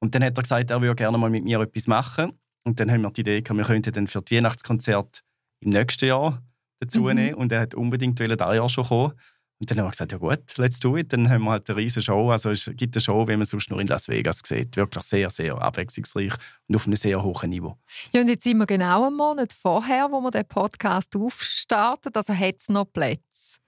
Und 0.00 0.14
dann 0.14 0.24
hat 0.24 0.36
er 0.36 0.42
gesagt, 0.42 0.70
er 0.70 0.80
würde 0.80 0.96
gerne 0.96 1.16
mal 1.18 1.30
mit 1.30 1.44
mir 1.44 1.60
etwas 1.60 1.86
machen. 1.86 2.32
Und 2.64 2.78
dann 2.80 2.90
haben 2.90 3.02
wir 3.02 3.10
die 3.10 3.22
Idee 3.22 3.42
gehabt, 3.42 3.58
wir 3.58 3.64
könnten 3.64 3.92
dann 3.92 4.06
für 4.06 4.20
das 4.20 4.36
Weihnachtskonzert 4.36 5.22
im 5.60 5.70
nächsten 5.70 6.06
Jahr 6.06 6.42
dazu 6.80 7.02
mhm. 7.02 7.14
nehmen. 7.14 7.34
Und 7.34 7.52
er 7.52 7.60
hat 7.60 7.74
unbedingt 7.74 8.18
dieses 8.18 8.38
Jahr 8.38 8.68
schon 8.68 8.84
kommen. 8.84 9.12
Und 9.60 9.70
dann 9.70 9.78
haben 9.78 9.86
wir 9.86 9.90
gesagt, 9.92 10.10
ja 10.10 10.18
gut, 10.18 10.56
let's 10.56 10.80
do 10.80 10.96
it. 10.96 11.12
Dann 11.12 11.30
haben 11.30 11.44
wir 11.44 11.52
halt 11.52 11.70
eine 11.70 11.78
riesige 11.78 12.02
Show. 12.02 12.30
Also 12.32 12.50
es 12.50 12.68
gibt 12.74 12.96
eine 12.96 13.00
Show, 13.00 13.28
wie 13.28 13.36
man 13.36 13.44
sonst 13.44 13.70
nur 13.70 13.80
in 13.80 13.86
Las 13.86 14.08
Vegas 14.08 14.42
sieht. 14.44 14.76
Wirklich 14.76 15.04
sehr, 15.04 15.30
sehr 15.30 15.56
abwechslungsreich 15.56 16.32
und 16.66 16.74
auf 16.74 16.86
einem 16.86 16.96
sehr 16.96 17.22
hohen 17.22 17.50
Niveau. 17.50 17.78
Ja, 18.12 18.22
und 18.22 18.28
jetzt 18.28 18.42
sind 18.42 18.58
wir 18.58 18.66
genau 18.66 19.06
einen 19.06 19.16
Monat 19.16 19.52
vorher, 19.52 20.10
wo 20.10 20.20
wir 20.20 20.32
den 20.32 20.46
Podcast 20.46 21.14
aufstarten. 21.14 22.12
Also 22.12 22.34
hat 22.34 22.56
es 22.58 22.68
noch 22.68 22.86
Plätze? 22.92 23.61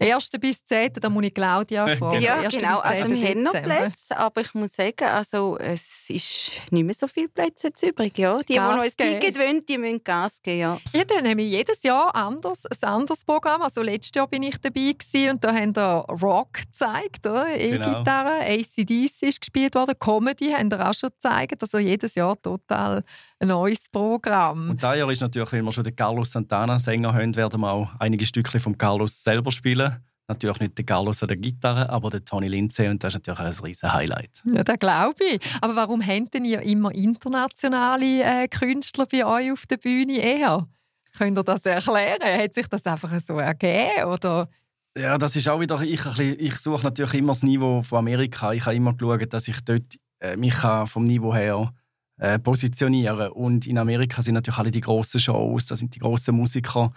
1. 0.00 0.30
bis 0.40 0.64
10. 0.64 0.92
da 0.94 1.08
muss 1.08 1.24
ich 1.24 1.34
Claudia 1.34 1.96
fragen. 1.96 2.22
Ja, 2.22 2.48
genau. 2.48 2.78
Also 2.80 3.08
wir 3.08 3.28
haben 3.28 3.42
noch 3.42 3.52
Plätze, 3.52 4.16
aber 4.16 4.40
ich 4.40 4.54
muss 4.54 4.74
sagen, 4.74 5.04
also 5.04 5.58
es 5.58 6.08
ist 6.08 6.50
nicht 6.70 6.84
mehr 6.84 6.94
so 6.94 7.06
viele 7.06 7.28
Plätze 7.28 7.68
jetzt 7.68 7.82
übrig. 7.82 8.16
Ja. 8.18 8.38
Die, 8.38 8.54
Gas 8.54 8.70
die 8.70 8.76
noch 8.76 8.84
ein 8.84 8.90
Ticket 8.96 9.38
wollen, 9.38 9.64
die 9.66 9.78
müssen 9.78 10.02
Gas 10.02 10.40
geben. 10.42 10.58
Ja. 10.60 10.78
Ja, 10.94 11.04
dann 11.04 11.26
haben 11.28 11.38
wir 11.38 11.46
jedes 11.46 11.82
Jahr 11.82 12.14
anders, 12.14 12.64
ein 12.66 12.88
anderes 12.88 13.24
Programm. 13.24 13.62
Also 13.62 13.82
letztes 13.82 14.12
Jahr 14.14 14.26
bin 14.28 14.42
ich 14.42 14.58
dabei 14.58 14.92
gewesen, 14.92 15.30
und 15.30 15.44
da 15.44 15.54
haben 15.54 15.74
wir 15.74 16.04
Rock 16.22 16.54
gezeigt, 16.54 17.26
E-Gitarre, 17.26 18.38
genau. 18.40 18.60
ACDC 18.60 19.22
ist 19.22 19.40
gespielt 19.40 19.74
worden, 19.74 19.94
Comedy 19.98 20.50
haben 20.50 20.70
wir 20.70 20.88
auch 20.88 20.94
schon 20.94 21.10
gezeigt. 21.10 21.62
Also 21.62 21.78
jedes 21.78 22.14
Jahr 22.14 22.40
total 22.40 23.02
ein 23.40 23.48
neues 23.48 23.88
Programm. 23.90 24.70
Und 24.70 24.82
dieses 24.82 24.96
Jahr 24.96 25.10
ist 25.10 25.20
natürlich, 25.20 25.52
wenn 25.52 25.64
wir 25.64 25.72
schon 25.72 25.84
den 25.84 25.94
Carlos 25.94 26.32
Santana 26.32 26.78
Sänger 26.78 27.12
haben, 27.14 27.34
werden 27.36 27.60
wir 27.60 27.70
auch 27.70 27.88
einige 27.98 28.26
Stücke 28.26 28.58
von 28.58 28.76
Carlos 28.76 29.22
selber 29.22 29.50
spielen. 29.50 29.87
Natürlich 30.28 30.60
nicht 30.60 30.76
der 30.76 30.84
Carlos 30.84 31.22
an 31.22 31.28
der 31.28 31.38
Gitarre, 31.38 31.88
aber 31.88 32.10
der 32.10 32.22
Tony 32.22 32.48
Lindsay 32.48 32.86
und 32.88 33.02
das 33.02 33.14
ist 33.14 33.26
natürlich 33.26 33.40
ein 33.40 33.64
riesen 33.64 33.92
Highlight. 33.92 34.42
Ja, 34.44 34.62
das 34.62 34.78
glaube 34.78 35.24
ich. 35.24 35.40
Aber 35.62 35.74
warum 35.74 36.06
habt 36.06 36.34
ihr 36.34 36.60
immer 36.60 36.94
internationale 36.94 38.22
äh, 38.22 38.48
Künstler 38.48 39.06
bei 39.10 39.24
euch 39.24 39.52
auf 39.52 39.64
der 39.66 39.78
Bühne 39.78 40.18
eher? 40.18 40.68
Könnt 41.16 41.38
ihr 41.38 41.44
das 41.44 41.64
erklären? 41.64 42.22
Hat 42.22 42.54
sich 42.54 42.66
das 42.68 42.84
einfach 42.86 43.18
so 43.20 43.38
ergeben 43.38 44.04
oder? 44.04 44.48
Ja, 44.96 45.16
das 45.16 45.34
ist 45.34 45.48
auch 45.48 45.60
wieder, 45.60 45.80
ich, 45.80 46.06
ich 46.18 46.54
suche 46.56 46.84
natürlich 46.84 47.14
immer 47.14 47.32
das 47.32 47.42
Niveau 47.42 47.82
von 47.82 47.98
Amerika. 47.98 48.52
Ich 48.52 48.66
habe 48.66 48.76
immer 48.76 48.94
geschaut, 48.94 49.32
dass 49.32 49.48
ich 49.48 49.60
dort 49.64 49.96
äh, 50.20 50.36
mich 50.36 50.56
vom 50.86 51.04
Niveau 51.04 51.34
her 51.34 51.72
äh, 52.18 52.38
positionieren. 52.38 53.30
Und 53.30 53.66
in 53.66 53.78
Amerika 53.78 54.20
sind 54.20 54.34
natürlich 54.34 54.58
alle 54.58 54.70
die 54.70 54.80
grossen 54.80 55.20
Shows, 55.20 55.66
da 55.66 55.76
sind 55.76 55.94
die 55.94 56.00
grossen 56.00 56.34
Musiker. 56.34 56.92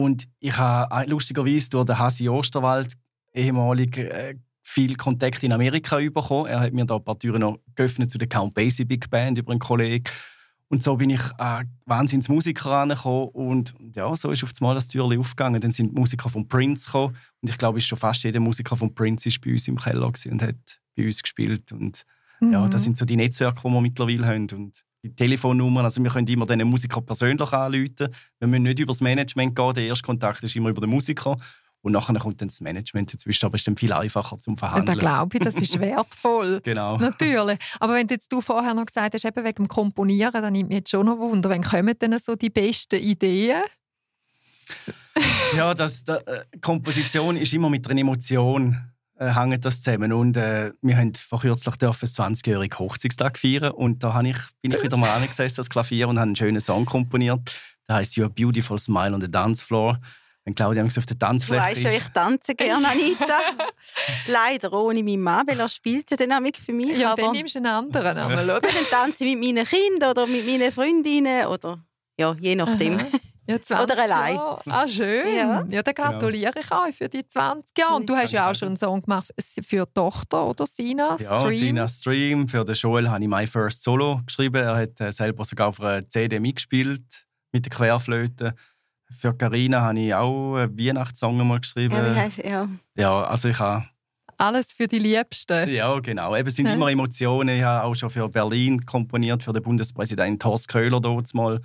Und 0.00 0.28
ich 0.38 0.56
habe 0.56 0.94
äh, 0.94 1.08
lustigerweise 1.08 1.70
durch 1.70 1.86
den 1.86 1.98
Hasi 1.98 2.28
Osterwald 2.28 2.94
ehemalig 3.34 3.96
äh, 3.98 4.34
viel 4.62 4.96
Kontakt 4.96 5.42
in 5.42 5.52
Amerika 5.52 5.96
bekommen. 5.96 6.46
Er 6.46 6.60
hat 6.60 6.72
mir 6.72 6.84
da 6.84 6.96
ein 6.96 7.04
paar 7.04 7.18
Türen 7.18 7.40
noch 7.40 7.58
geöffnet 7.74 8.10
zu 8.10 8.18
der 8.18 8.28
Count 8.28 8.54
Basie 8.54 8.84
Big 8.84 9.10
Band 9.10 9.38
über 9.38 9.50
einen 9.50 9.60
Kollegen. 9.60 10.04
Und 10.68 10.82
so 10.84 10.96
bin 10.96 11.10
ich 11.10 11.22
äh, 11.38 11.64
wahnsinns 11.86 12.28
Musiker 12.28 12.70
angekommen 12.70 13.28
und 13.32 13.74
ja, 13.94 14.14
so 14.14 14.30
ist 14.30 14.44
auf 14.44 14.52
einmal 14.60 14.76
das 14.76 14.86
Türchen 14.86 15.18
aufgegangen. 15.18 15.60
Dann 15.60 15.72
sind 15.72 15.92
Musiker 15.92 16.28
von 16.28 16.46
Prince 16.46 16.86
gekommen 16.86 17.16
und 17.42 17.50
ich 17.50 17.58
glaube, 17.58 17.80
schon 17.80 17.98
fast 17.98 18.22
jeder 18.22 18.38
Musiker 18.38 18.76
von 18.76 18.94
Prince 18.94 19.28
ist 19.28 19.40
bei 19.40 19.50
uns 19.50 19.66
im 19.66 19.76
Keller 19.76 20.06
und 20.06 20.42
hat 20.42 20.80
bei 20.96 21.04
uns 21.04 21.22
gespielt 21.22 21.72
und 21.72 22.04
Mhm. 22.40 22.52
Ja, 22.52 22.68
das 22.68 22.84
sind 22.84 22.96
so 22.96 23.04
die 23.04 23.16
Netzwerke, 23.16 23.60
die 23.62 23.68
wir 23.68 23.80
mittlerweile 23.80 24.26
haben. 24.26 24.48
Und 24.52 24.82
die 25.02 25.14
Telefonnummern, 25.14 25.84
also 25.84 26.02
wir 26.02 26.10
können 26.10 26.26
immer 26.26 26.46
den 26.46 26.66
Musiker 26.68 27.00
persönlich 27.00 27.52
anrufen. 27.52 28.08
Wir 28.38 28.48
müssen 28.48 28.62
nicht 28.64 28.78
über 28.78 28.92
das 28.92 29.00
Management 29.00 29.56
gehen, 29.56 29.74
der 29.74 29.84
erste 29.84 30.04
Kontakt 30.04 30.42
ist 30.42 30.56
immer 30.56 30.68
über 30.68 30.80
den 30.80 30.90
Musiker. 30.90 31.36
Und 31.82 31.92
nachher 31.92 32.14
kommt 32.18 32.40
dann 32.42 32.48
das 32.48 32.60
Management 32.60 33.14
dazwischen, 33.14 33.46
aber 33.46 33.54
es 33.54 33.62
ist 33.62 33.68
dann 33.68 33.76
viel 33.76 33.92
einfacher 33.92 34.36
zum 34.38 34.56
Verhandeln. 34.56 34.98
Da 34.98 35.00
glaube 35.00 35.38
ich, 35.38 35.42
das 35.42 35.54
ist 35.54 35.80
wertvoll. 35.80 36.60
genau. 36.62 36.98
Natürlich. 36.98 37.58
Aber 37.78 37.94
wenn 37.94 38.06
jetzt 38.08 38.30
du 38.30 38.42
vorher 38.42 38.74
noch 38.74 38.84
gesagt 38.84 39.14
hast, 39.14 39.24
eben 39.24 39.44
wegen 39.44 39.64
dem 39.64 39.68
Komponieren, 39.68 40.42
dann 40.42 40.52
nimmt 40.52 40.68
mich 40.68 40.78
jetzt 40.78 40.90
schon 40.90 41.06
noch 41.06 41.18
Wunder, 41.18 41.48
wann 41.48 41.62
kommen 41.62 41.98
denn 41.98 42.18
so 42.18 42.34
die 42.34 42.50
besten 42.50 43.00
Ideen? 43.00 43.62
ja, 45.56 45.74
das, 45.74 46.04
das, 46.04 46.22
äh, 46.24 46.44
Komposition 46.60 47.36
ist 47.36 47.52
immer 47.54 47.70
mit 47.70 47.88
einer 47.88 48.00
Emotion 48.00 48.76
äh, 49.20 49.34
hängt 49.34 49.64
das 49.64 49.82
zusammen. 49.82 50.12
Und 50.12 50.36
äh, 50.36 50.72
wir 50.80 50.96
haben 50.96 51.14
vor 51.14 51.40
kürzlich 51.40 51.76
dürfen 51.76 52.08
20-jährigen 52.08 52.78
Hochzeitstag 52.78 53.38
feiern 53.38 53.70
und 53.72 54.02
da 54.02 54.20
ich, 54.22 54.38
bin 54.62 54.72
ich 54.72 54.82
wieder 54.82 54.96
mal 54.96 55.10
angesessen, 55.16 55.56
das 55.56 55.68
Klavier, 55.68 56.08
und 56.08 56.18
habe 56.18 56.26
einen 56.26 56.36
schönen 56.36 56.60
Song 56.60 56.86
komponiert. 56.86 57.40
Der 57.88 57.96
heißt 57.96 58.16
Your 58.16 58.30
Beautiful 58.30 58.78
Smile 58.78 59.14
on 59.14 59.20
the 59.20 59.30
Dance 59.30 59.64
Floor. 59.64 59.98
Wenn 60.44 60.54
Claudia 60.54 60.82
auf 60.82 61.06
der 61.06 61.18
Tanzfläche 61.18 61.60
du 61.60 61.70
weißt 61.70 61.82
ja, 61.82 61.90
ich 61.90 62.08
tanze 62.08 62.54
gerne, 62.54 62.88
Anita. 62.88 63.40
Leider 64.26 64.72
ohne 64.72 65.02
meinen 65.02 65.20
Mann, 65.20 65.46
weil 65.46 65.60
er 65.60 65.68
spielt 65.68 66.10
ja 66.10 66.16
dann 66.16 66.50
für 66.54 66.72
mich. 66.72 66.96
Ja, 66.96 67.12
aber 67.12 67.22
dann 67.24 67.32
nimmst 67.32 67.56
du 67.56 67.58
einen 67.58 67.66
anderen 67.66 68.16
einmal, 68.16 68.44
oder? 68.44 68.60
Dann 68.60 68.84
tanze 68.90 69.26
ich 69.26 69.36
mit 69.36 69.54
meinen 69.54 69.66
Kindern 69.66 70.10
oder 70.12 70.26
mit 70.26 70.46
meinen 70.46 70.72
Freundinnen 70.72 71.46
oder 71.46 71.78
ja, 72.18 72.34
je 72.40 72.56
nachdem. 72.56 72.98
Aha. 72.98 73.06
Ja, 73.68 73.82
Oder 73.82 73.98
allein. 73.98 74.38
Ah, 74.38 74.86
schön. 74.86 75.26
Ja, 75.36 75.64
ja 75.68 75.82
dann 75.82 75.94
gratuliere 75.94 76.52
genau. 76.52 76.84
ich 76.84 76.90
euch 76.90 76.96
für 76.96 77.08
die 77.08 77.26
20 77.26 77.76
Jahre. 77.78 77.96
Und 77.96 78.08
du 78.08 78.16
hast 78.16 78.32
ja 78.32 78.50
auch 78.50 78.54
schon 78.54 78.68
einen 78.68 78.76
Song 78.76 79.02
gemacht 79.02 79.32
für 79.38 79.86
die 79.86 79.92
Tochter 79.94 80.46
oder 80.46 80.66
Sina 80.66 81.14
Stream. 81.14 81.30
Ja, 81.30 81.52
Sina 81.52 81.88
Stream. 81.88 82.48
Für 82.48 82.64
den 82.64 82.74
Joel 82.74 83.08
habe 83.08 83.22
ich 83.22 83.28
«My 83.28 83.46
First 83.46 83.82
Solo» 83.82 84.20
geschrieben. 84.24 84.56
Er 84.56 84.76
hat 84.76 85.00
äh, 85.00 85.12
selber 85.12 85.44
sogar 85.44 85.68
auf 85.68 85.80
einer 85.80 86.08
CD 86.08 86.40
mitgespielt 86.40 87.26
mit 87.52 87.64
der 87.64 87.70
Querflöte. 87.70 88.54
Für 89.10 89.34
Carina 89.34 89.80
habe 89.80 89.98
ich 89.98 90.14
auch 90.14 90.56
einen 90.56 90.78
Weihnachtssong 90.78 91.46
mal 91.46 91.60
geschrieben. 91.60 91.94
Ja, 91.94 92.14
heißt, 92.14 92.38
ja. 92.38 92.68
ja, 92.96 93.22
also 93.24 93.48
ich 93.48 93.58
habe 93.58 93.84
alles 94.40 94.72
für 94.72 94.86
die 94.86 94.98
Liebsten. 94.98 95.68
Ja, 95.68 95.98
genau. 96.00 96.34
Es 96.34 96.56
sind 96.56 96.66
ja. 96.66 96.72
immer 96.72 96.90
Emotionen. 96.90 97.58
Ich 97.58 97.62
habe 97.62 97.84
auch 97.84 97.94
schon 97.94 98.08
für 98.10 98.28
Berlin 98.28 98.84
komponiert, 98.86 99.42
für 99.42 99.52
den 99.52 99.62
Bundespräsidenten 99.62 100.48
Horst 100.48 100.68
Köhler 100.68 101.00
dort 101.00 101.32
mal. 101.34 101.60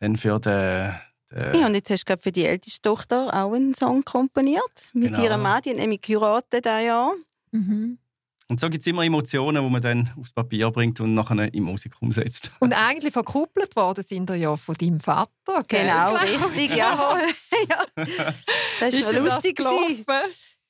Dann 0.00 0.16
für 0.16 0.40
den 0.40 0.94
äh, 1.34 1.58
ja, 1.58 1.66
und 1.66 1.74
jetzt 1.74 1.90
hast 1.90 2.04
du 2.04 2.16
für 2.16 2.32
die 2.32 2.44
älteste 2.44 2.82
Tochter 2.82 3.28
auch 3.34 3.52
einen 3.52 3.74
Song 3.74 4.04
komponiert. 4.04 4.62
Mit 4.92 5.08
genau. 5.08 5.24
ihrer 5.24 5.38
Mann, 5.38 5.62
die 5.62 5.70
haben 5.70 5.78
nämlich 5.78 6.00
geheiratet 6.00 6.64
dieses 6.64 6.84
Jahr. 6.84 7.12
Mhm. 7.50 7.98
Und 8.46 8.60
so 8.60 8.68
gibt 8.68 8.82
es 8.82 8.86
immer 8.86 9.02
Emotionen, 9.04 9.64
die 9.64 9.70
man 9.70 9.80
dann 9.80 10.10
aufs 10.18 10.32
Papier 10.32 10.70
bringt 10.70 11.00
und 11.00 11.14
nachher 11.14 11.52
in 11.52 11.62
Musik 11.62 11.94
umsetzt. 12.00 12.50
Und 12.60 12.74
eigentlich 12.74 13.12
verkuppelt 13.12 13.74
worden 13.74 14.04
sind 14.04 14.28
ja 14.30 14.54
von 14.56 14.74
deinem 14.74 15.00
Vater. 15.00 15.62
Gell? 15.66 15.80
Genau, 15.80 16.14
richtig, 16.16 16.76
jawohl. 16.76 17.22
ja. 17.70 18.04
Das 18.80 18.94
ist, 18.94 19.00
ist 19.00 19.12
lustig. 19.14 19.56
Das 19.56 19.66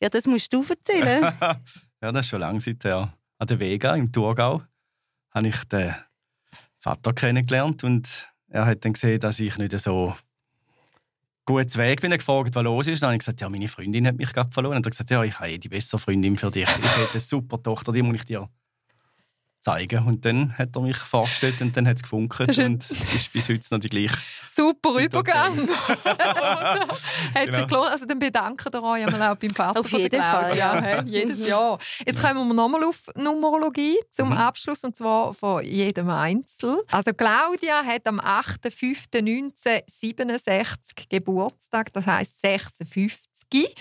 ja, 0.01 0.09
das 0.09 0.27
musst 0.27 0.53
du 0.53 0.65
erzählen. 0.69 1.23
ja, 1.41 2.13
das 2.13 2.27
ist 2.27 2.29
schon 2.29 2.41
lange 2.41 2.61
seither. 2.61 3.13
An 3.39 3.47
der 3.47 3.59
Vega 3.59 3.97
im 3.97 4.13
Thurgau 4.13 4.63
habe 5.31 5.49
ich 5.49 5.65
den 5.65 5.95
Vater 6.79 7.13
kennengelernt 7.13 7.83
und 7.83 8.29
er 8.49 8.67
hat 8.67 8.85
dann 8.85 8.93
gesehen, 8.93 9.19
dass 9.19 9.41
ich 9.41 9.59
nicht 9.59 9.77
so 9.79 10.15
gutes 11.45 11.77
Weg 11.77 12.01
bin. 12.01 12.11
Er 12.11 12.19
gefragt, 12.19 12.55
was 12.55 12.65
los 12.65 12.87
ist. 12.87 13.03
Dann 13.03 13.09
habe 13.09 13.17
ich 13.17 13.21
gesagt, 13.21 13.41
ja, 13.41 13.49
meine 13.49 13.69
Freundin 13.69 14.07
hat 14.07 14.17
mich 14.17 14.33
gerade 14.33 14.51
verloren. 14.51 14.77
Und 14.77 14.87
er 14.87 14.89
hat 14.89 14.93
gesagt, 14.93 15.11
ja, 15.11 15.23
ich 15.23 15.39
habe 15.39 15.51
eh 15.51 15.59
die 15.59 15.69
bessere 15.69 15.99
Freundin 15.99 16.37
für 16.37 16.51
dich. 16.51 16.63
Ich 16.63 16.69
habe 16.69 17.11
eine 17.13 17.21
super 17.21 17.63
Tochter, 17.63 17.93
die 17.93 18.03
muss 18.03 18.17
ich 18.17 18.25
dir 18.25 18.49
zeigen. 19.65 20.07
Und 20.07 20.25
dann 20.25 20.57
hat 20.59 20.77
er 20.77 20.83
mich 20.83 20.97
vorgestellt 20.97 21.61
und 21.63 21.77
dann 21.77 21.89
hat 21.89 21.97
es 21.97 22.03
gefunkt 22.03 22.39
ist 22.41 22.59
und 22.59 22.91
ist 22.91 23.33
bis 23.33 23.49
heute 23.49 23.67
noch 23.71 23.79
die 23.81 23.89
gleiche. 23.89 24.19
Super 24.53 25.01
Übergang. 25.01 25.67
hat 26.05 27.47
genau. 27.47 27.67
gelohnt. 27.67 27.91
Also 27.91 28.05
dann 28.05 28.19
bedanken 28.19 28.71
wir 28.73 28.83
euch 28.83 29.07
einmal 29.07 29.33
auch 29.33 29.37
beim 29.37 29.49
Vater 29.51 29.81
auf 29.81 29.91
jeden 29.91 30.21
Fall. 30.21 30.55
Ja, 30.57 30.81
hey, 30.81 31.03
jedes 31.07 31.49
Jahr. 31.49 31.79
Jetzt 32.07 32.23
kommen 32.23 32.47
wir 32.47 32.55
nochmal 32.55 32.85
auf 32.85 33.11
Numerologie 33.17 33.97
zum 34.11 34.29
mhm. 34.29 34.37
Abschluss 34.37 34.85
und 34.85 34.95
zwar 34.95 35.33
von 35.33 35.65
jedem 35.65 36.11
Einzel. 36.11 36.85
Also 36.91 37.15
Claudia 37.15 37.83
hat 37.85 38.07
am 38.07 38.21
8.5.1967 38.21 41.09
Geburtstag, 41.09 41.91
das 41.93 42.07
heißt 42.07 42.43
56. 42.43 43.75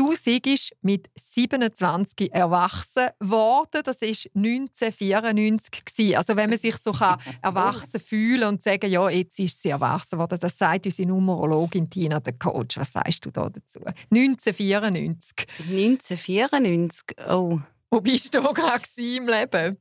du 0.00 0.14
siehst 0.14 0.72
mit 0.80 1.10
27 1.14 2.32
erwachsen 2.32 3.08
geworden. 3.20 3.82
Das 3.84 4.00
war 4.00 4.08
1994. 4.08 6.16
Also 6.16 6.36
wenn 6.36 6.48
man 6.48 6.58
sich 6.58 6.76
so 6.76 6.92
kann 6.92 7.20
erwachsen 7.42 8.00
fühlen 8.00 8.48
und 8.48 8.62
sagen, 8.62 8.90
ja, 8.90 9.10
jetzt 9.10 9.38
ist 9.38 9.60
sie 9.60 9.68
erwachsen 9.68 10.16
geworden, 10.16 10.38
das 10.40 10.56
sagt 10.56 10.86
unsere 10.86 11.08
Numerologin 11.08 11.90
Tina, 11.90 12.18
der 12.18 12.32
Coach. 12.32 12.78
Was 12.78 12.92
sagst 12.92 13.26
du 13.26 13.30
da 13.30 13.50
dazu? 13.50 13.80
1994. 14.10 15.46
1994, 15.68 17.16
oh. 17.28 17.60
Wo 17.90 18.00
bist 18.00 18.34
du 18.34 18.42
gerade 18.54 18.84
im 18.96 19.28
Leben? 19.28 19.76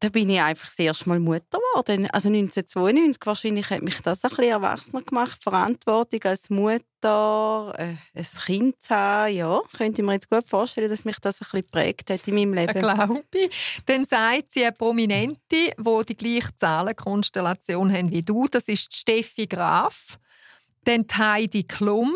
Da 0.00 0.08
bin 0.08 0.30
ich 0.30 0.40
einfach 0.40 0.66
das 0.66 0.78
erste 0.78 1.08
Mal 1.08 1.18
Mutter 1.18 1.58
geworden. 1.58 2.08
Also 2.10 2.28
1992 2.28 3.26
wahrscheinlich 3.26 3.70
hat 3.70 3.82
mich 3.82 4.00
das 4.00 4.24
ein 4.24 4.30
bisschen 4.30 4.44
erwachsener 4.44 5.02
gemacht, 5.02 5.42
Verantwortung 5.42 6.20
als 6.24 6.50
Mutter, 6.50 7.74
äh, 7.76 7.94
ein 8.14 8.26
Kind 8.46 8.80
zu 8.80 8.90
haben. 8.90 9.34
Ja, 9.34 9.60
könnte 9.76 10.00
ich 10.00 10.06
mir 10.06 10.14
jetzt 10.14 10.30
gut 10.30 10.44
vorstellen, 10.46 10.88
dass 10.88 11.04
mich 11.04 11.18
das 11.18 11.36
ein 11.36 11.44
bisschen 11.44 11.62
geprägt 11.62 12.10
hat 12.10 12.28
in 12.28 12.34
meinem 12.36 12.54
Leben. 12.54 12.80
Glaube 12.80 13.24
ich. 13.34 13.82
Dann 13.86 14.04
sagt 14.04 14.52
sie 14.52 14.64
eine 14.64 14.72
Prominente, 14.72 15.38
die 15.50 16.04
die 16.08 16.16
gleiche 16.16 16.54
Zahlenkonstellation 16.54 17.92
haben 17.92 18.10
wie 18.12 18.22
du. 18.22 18.46
Das 18.48 18.68
ist 18.68 18.94
Steffi 18.94 19.46
Graf. 19.46 20.18
Dann 20.84 21.06
Heidi 21.12 21.64
Klum 21.64 22.14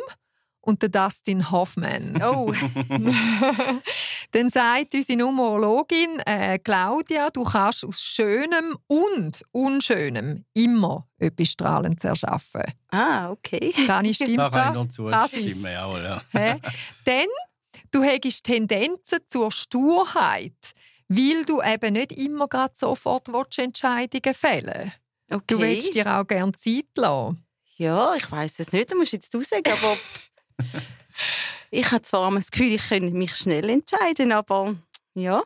und 0.62 0.80
der 0.82 0.88
Dustin 0.88 1.50
Hoffman. 1.50 2.20
Oh. 2.22 2.52
Dann 4.30 4.48
sagt 4.48 4.94
unsere 4.94 5.18
Numerologin 5.18 6.20
äh, 6.24 6.58
Claudia, 6.58 7.28
du 7.30 7.44
kannst 7.44 7.84
aus 7.84 8.00
Schönem 8.00 8.78
und 8.86 9.42
Unschönem 9.50 10.44
immer 10.54 11.06
etwas 11.18 11.48
strahlend 11.48 12.02
erschaffen. 12.02 12.62
Ah, 12.88 13.30
okay. 13.30 13.74
Dani, 13.86 14.14
stimmt 14.14 14.38
Da 14.38 14.48
kann 14.48 14.74
ich 14.74 14.88
das? 14.88 14.98
noch 14.98 15.28
zustimmen. 15.28 15.72
Jawohl, 15.72 16.02
ja. 16.02 16.22
Hä? 16.32 16.56
Dann, 17.04 17.26
du 17.90 18.02
hast 18.02 18.44
Tendenzen 18.44 19.18
zur 19.28 19.52
Sturheit, 19.52 20.56
weil 21.08 21.44
du 21.44 21.60
eben 21.60 21.92
nicht 21.94 22.12
immer 22.12 22.48
gerade 22.48 22.72
sofort 22.74 23.28
willst, 23.28 23.58
Entscheidungen 23.58 24.34
fällen 24.34 24.92
okay. 25.32 25.44
Du 25.46 25.60
willst 25.60 25.94
dir 25.94 26.06
auch 26.06 26.26
gerne 26.26 26.52
Zeit 26.52 26.86
lassen. 26.96 27.44
Ja, 27.76 28.14
ich 28.14 28.30
weiß 28.30 28.60
es 28.60 28.72
nicht, 28.72 28.90
das 28.90 28.98
musst 28.98 29.12
jetzt 29.12 29.32
du 29.34 29.40
sagen, 29.40 29.72
aber 29.72 29.96
ich 31.70 31.90
habe 31.90 32.02
zwar 32.02 32.30
das 32.34 32.50
Gefühl, 32.50 32.72
ich 32.72 32.88
könnte 32.88 33.16
mich 33.16 33.34
schnell 33.34 33.68
entscheiden, 33.68 34.32
aber 34.32 34.74
ja. 35.14 35.42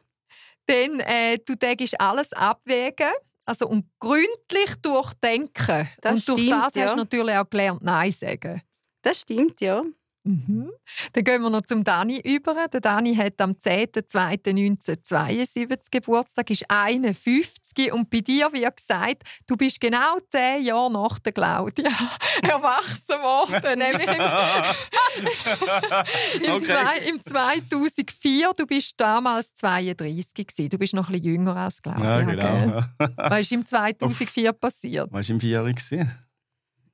Dann, 0.67 1.01
äh, 1.01 1.39
du 1.39 1.55
denkst 1.55 1.95
alles 1.99 2.33
abwägen 2.33 3.13
also 3.47 3.69
und 3.69 3.87
gründlich 4.01 4.75
durchdenken. 4.83 5.89
Das 6.01 6.15
und 6.15 6.29
durch 6.29 6.41
stimmt, 6.43 6.65
das 6.65 6.75
ja. 6.75 6.83
hast 6.83 6.93
du 6.95 6.99
natürlich 6.99 7.35
auch 7.37 7.49
gelernt, 7.49 7.83
Nein 7.83 8.11
sagen. 8.11 8.61
Das 9.03 9.21
stimmt, 9.21 9.61
ja. 9.61 9.83
Mhm. 10.27 10.71
Dann 11.13 11.25
gehen 11.25 11.43
wir 11.43 11.51
noch 11.51 11.63
zum 11.63 11.83
Dani 11.85 12.19
über. 12.21 12.67
Der 12.73 12.81
Dani 12.81 13.15
hat 13.15 13.41
am 13.41 13.53
10.02.1972 13.53 15.77
Geburtstag, 15.91 16.51
ist 16.51 16.65
51 16.69 17.93
und 17.93 18.11
bei 18.11 18.21
dir 18.21 18.53
wird 18.53 18.77
gesagt, 18.77 19.23
du 19.47 19.57
bist 19.57 19.81
genau 19.81 20.19
10 20.31 20.65
Jahre 20.65 20.91
nach 20.93 21.19
der 21.21 21.33
Claudia 21.33 21.91
erwachsen 22.43 23.17
worden. 23.23 23.79
nämlich 23.79 24.07
im, 24.07 24.15
im, 26.45 26.53
Okay. 26.57 26.67
zwei, 26.67 26.99
im 27.09 27.23
2004. 27.23 28.51
Du 28.57 28.67
bist 28.67 28.95
damals 29.01 29.53
32 29.55 30.47
gewesen. 30.47 30.69
Du 30.71 30.79
bist 30.79 30.95
noch 30.95 31.09
ein 31.09 31.13
bisschen 31.13 31.33
jünger 31.35 31.57
als 31.57 31.81
Claudia. 31.83 32.21
Ja, 32.21 32.23
genau. 32.23 32.83
Was 33.17 33.41
ist 33.41 33.53
im 33.53 33.65
2004 33.67 34.53
passiert? 34.53 35.09
Was 35.13 35.29
war 35.29 35.35
im 35.35 35.41
Vierer? 35.41 35.73
gewesen? 35.73 36.11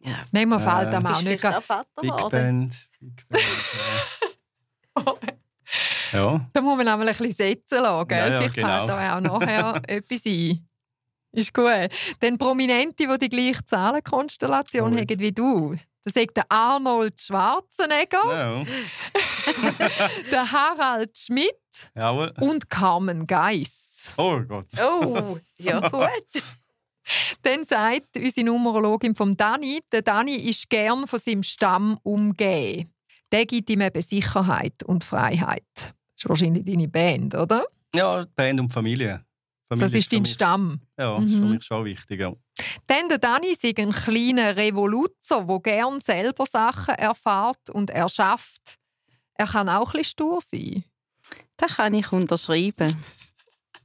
Ja. 0.05 0.25
Manchmal 0.33 0.59
Äh, 0.59 0.63
fällt 0.63 0.95
einem 0.95 1.07
auch 1.07 1.23
nicht 1.23 1.43
Big? 1.43 1.51
Band. 1.51 1.89
Big 2.01 2.31
Band 2.31 2.89
ja. 4.97 5.15
ja. 6.13 6.47
Da 6.53 6.61
muss 6.61 6.77
man 6.77 6.89
einmal 6.89 7.09
ein 7.09 7.17
bisschen 7.17 7.33
setzen 7.33 7.83
lassen. 7.83 8.09
Gell? 8.09 8.19
Ja, 8.19 8.27
ja, 8.27 8.39
Vielleicht 8.39 8.55
genau. 8.55 8.87
fällt 8.87 8.89
da 8.91 9.17
auch 9.17 9.21
nachher 9.21 9.83
etwas 9.89 10.27
ein. 10.27 10.69
Ist 11.35 11.55
gut. 11.55 11.89
Dann 12.21 12.37
Prominente, 12.37 13.07
die 13.07 13.19
die 13.19 13.29
gleiche 13.29 13.65
Zahlenkonstellation 13.65 14.97
haben 14.97 15.19
wie 15.21 15.33
du. 15.33 15.77
Das 16.05 16.15
sagt 16.15 16.37
der 16.37 16.51
Arnold 16.51 17.21
Schwarzenegger, 17.21 18.25
ja. 18.27 18.65
der 20.33 20.51
Harald 20.53 21.17
Schmidt 21.17 21.55
Jawohl. 21.95 22.33
und 22.41 22.69
Carmen 22.69 23.25
Geiss. 23.27 24.11
Oh 24.17 24.41
Gott. 24.41 24.67
Oh, 24.81 25.39
ja 25.59 25.79
gut. 25.89 26.43
Dann 27.43 27.65
sagt 27.65 28.17
unsere 28.17 28.47
Numerologin 28.47 29.15
vom 29.15 29.37
Dani, 29.37 29.81
der 29.91 30.03
Dani 30.03 30.35
ist 30.37 30.69
gern 30.71 31.07
von 31.07 31.19
seinem 31.19 31.43
Stamm 31.43 31.99
umgeben. 32.03 32.93
Der 33.33 33.47
gibt 33.47 33.69
ihm 33.71 33.81
eben 33.81 34.03
Sicherheit 34.03 34.83
und 34.85 35.05
Freiheit. 35.05 35.65
Das 35.75 35.93
ist 36.19 36.29
wahrscheinlich 36.29 36.65
deine 36.65 36.89
Band, 36.89 37.35
oder? 37.35 37.65
Ja, 37.95 38.25
Band 38.37 38.61
und 38.61 38.73
Familie. 38.73 39.25
Familie 39.69 39.87
Das 39.89 39.95
ist 39.95 40.05
für 40.11 40.17
dein 40.17 40.23
mich- 40.23 40.33
Stamm. 40.33 40.81
Ja, 40.99 41.17
das 41.17 41.25
ist 41.27 41.35
für 41.35 41.41
Mhm. 41.41 41.51
mich 41.51 41.65
schon 41.65 41.85
wichtig. 41.85 42.21
Ja. 42.21 42.33
Dann 42.87 43.09
der 43.09 43.19
Dani 43.19 43.49
ist 43.49 43.65
ein 43.65 43.91
kleiner 43.93 44.57
Revoluzer, 44.57 45.45
der 45.49 45.61
gern 45.61 46.01
selber 46.01 46.47
Sachen 46.47 46.95
erfährt 46.95 47.71
und 47.71 47.91
erschafft. 47.91 48.79
Er 49.35 49.47
kann 49.47 49.69
auch 49.69 49.95
ein 49.95 49.99
bisschen 50.01 50.05
stur 50.05 50.41
sein. 50.43 50.85
Das 51.57 51.77
kann 51.77 51.95
ich 51.95 52.13
unterschreiben. 52.13 52.95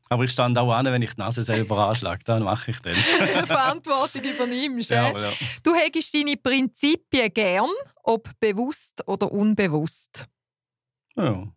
Aber 0.09 0.23
ich 0.23 0.31
stand 0.31 0.57
auch 0.57 0.71
an, 0.71 0.85
wenn 0.85 1.01
ich 1.01 1.13
die 1.13 1.21
Nase 1.21 1.43
selber 1.43 1.89
anschlage. 1.89 2.23
Dann 2.25 2.43
mache 2.43 2.71
ich 2.71 2.79
dann. 2.79 2.93
Verantwortung 3.45 4.23
übernimmst. 4.23 4.89
ja, 4.89 5.17
Ja. 5.17 5.29
Du 5.63 5.73
hättest 5.73 6.13
deine 6.13 6.37
Prinzipien 6.37 7.33
gern, 7.33 7.69
ob 8.03 8.29
bewusst 8.39 9.07
oder 9.07 9.31
unbewusst. 9.31 10.25
ja. 11.15 11.47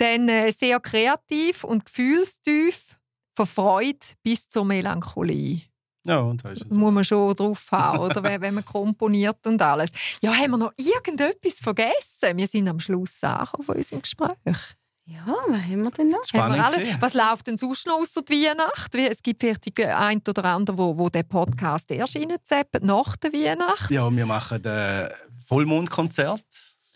Dann 0.00 0.28
äh, 0.28 0.52
sehr 0.52 0.78
kreativ 0.78 1.64
und 1.64 1.84
gefühlstief, 1.84 2.96
von 3.38 3.46
Freude 3.46 3.98
bis 4.22 4.48
zur 4.48 4.64
Melancholie. 4.64 5.62
Ja, 6.04 6.32
das 6.42 6.60
ist 6.60 6.72
muss 6.72 6.92
man 6.92 7.04
schon 7.04 7.34
drauf 7.34 7.66
haben, 7.70 7.98
oder? 7.98 8.22
wenn, 8.22 8.40
wenn 8.40 8.54
man 8.54 8.64
komponiert 8.64 9.46
und 9.46 9.60
alles. 9.62 9.90
Ja, 10.22 10.34
haben 10.34 10.52
wir 10.52 10.56
noch 10.56 10.72
irgendetwas 10.76 11.54
vergessen? 11.54 12.36
Wir 12.36 12.48
sind 12.48 12.66
am 12.66 12.80
Schluss 12.80 13.22
angekommen 13.22 13.64
von 13.64 13.76
unserem 13.76 14.02
Gespräch. 14.02 14.76
Ja, 15.10 15.24
was 15.26 15.62
haben 15.62 15.82
wir 15.84 15.90
denn 15.90 16.08
noch? 16.10 16.18
Haben 16.18 16.24
Spannend 16.26 16.56
wir 16.58 16.66
alle, 16.66 16.76
gewesen. 16.78 16.96
was 17.00 17.14
läuft 17.14 17.46
denn 17.46 17.56
sonst 17.56 17.86
noch 17.86 17.94
ausser 17.94 18.20
die 18.22 18.44
Weihnacht? 18.44 18.92
Wie- 18.92 19.06
Es 19.06 19.22
gibt 19.22 19.40
vielleicht 19.40 19.64
die 19.78 19.84
ein 19.86 20.20
oder 20.28 20.44
andere, 20.44 20.76
wo, 20.76 20.98
wo 20.98 21.08
den 21.08 21.26
Podcast 21.26 21.90
erst 21.90 22.14
reinzappen, 22.14 22.84
nach 22.86 23.16
der 23.16 23.32
Weihnacht. 23.32 23.90
Ja, 23.90 24.14
wir 24.14 24.26
machen 24.26 24.64
ein 24.66 25.08
Vollmondkonzert 25.46 26.44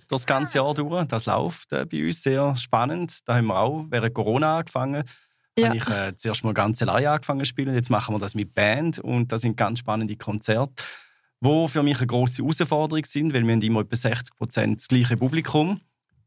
das 0.09 0.27
ganze 0.27 0.59
Jahr 0.59 0.75
durch. 0.75 1.07
Das 1.07 1.25
läuft 1.25 1.73
äh, 1.73 1.87
bei 1.91 2.05
uns 2.05 2.23
sehr 2.23 2.55
spannend. 2.57 3.21
Da 3.25 3.37
haben 3.37 3.47
wir 3.47 3.59
auch 3.59 3.87
während 3.89 4.13
Corona 4.13 4.59
angefangen. 4.59 5.05
Ja. 5.59 5.69
Habe 5.69 5.77
ich 5.79 5.89
äh, 5.89 6.15
zuerst 6.15 6.45
mal 6.45 6.53
ganz 6.53 6.83
alleine 6.83 7.11
angefangen 7.13 7.41
zu 7.41 7.47
spielen. 7.47 7.75
Jetzt 7.75 7.89
machen 7.89 8.15
wir 8.15 8.19
das 8.19 8.35
mit 8.35 8.53
Band 8.55 8.99
und 8.99 9.33
das 9.33 9.41
sind 9.41 9.57
ganz 9.57 9.79
spannende 9.79 10.17
Konzerte, 10.17 10.85
wo 11.41 11.67
für 11.67 11.83
mich 11.83 11.97
eine 11.99 12.07
große 12.09 12.43
Herausforderung 12.43 13.07
sind, 13.07 13.33
weil 13.33 13.43
wir 13.47 13.53
haben 13.55 13.63
immer 13.63 13.81
etwa 13.81 13.97
60 13.97 14.35
Prozent 14.37 14.81
das 14.81 14.89
gleiche 14.89 15.17
Publikum 15.17 15.81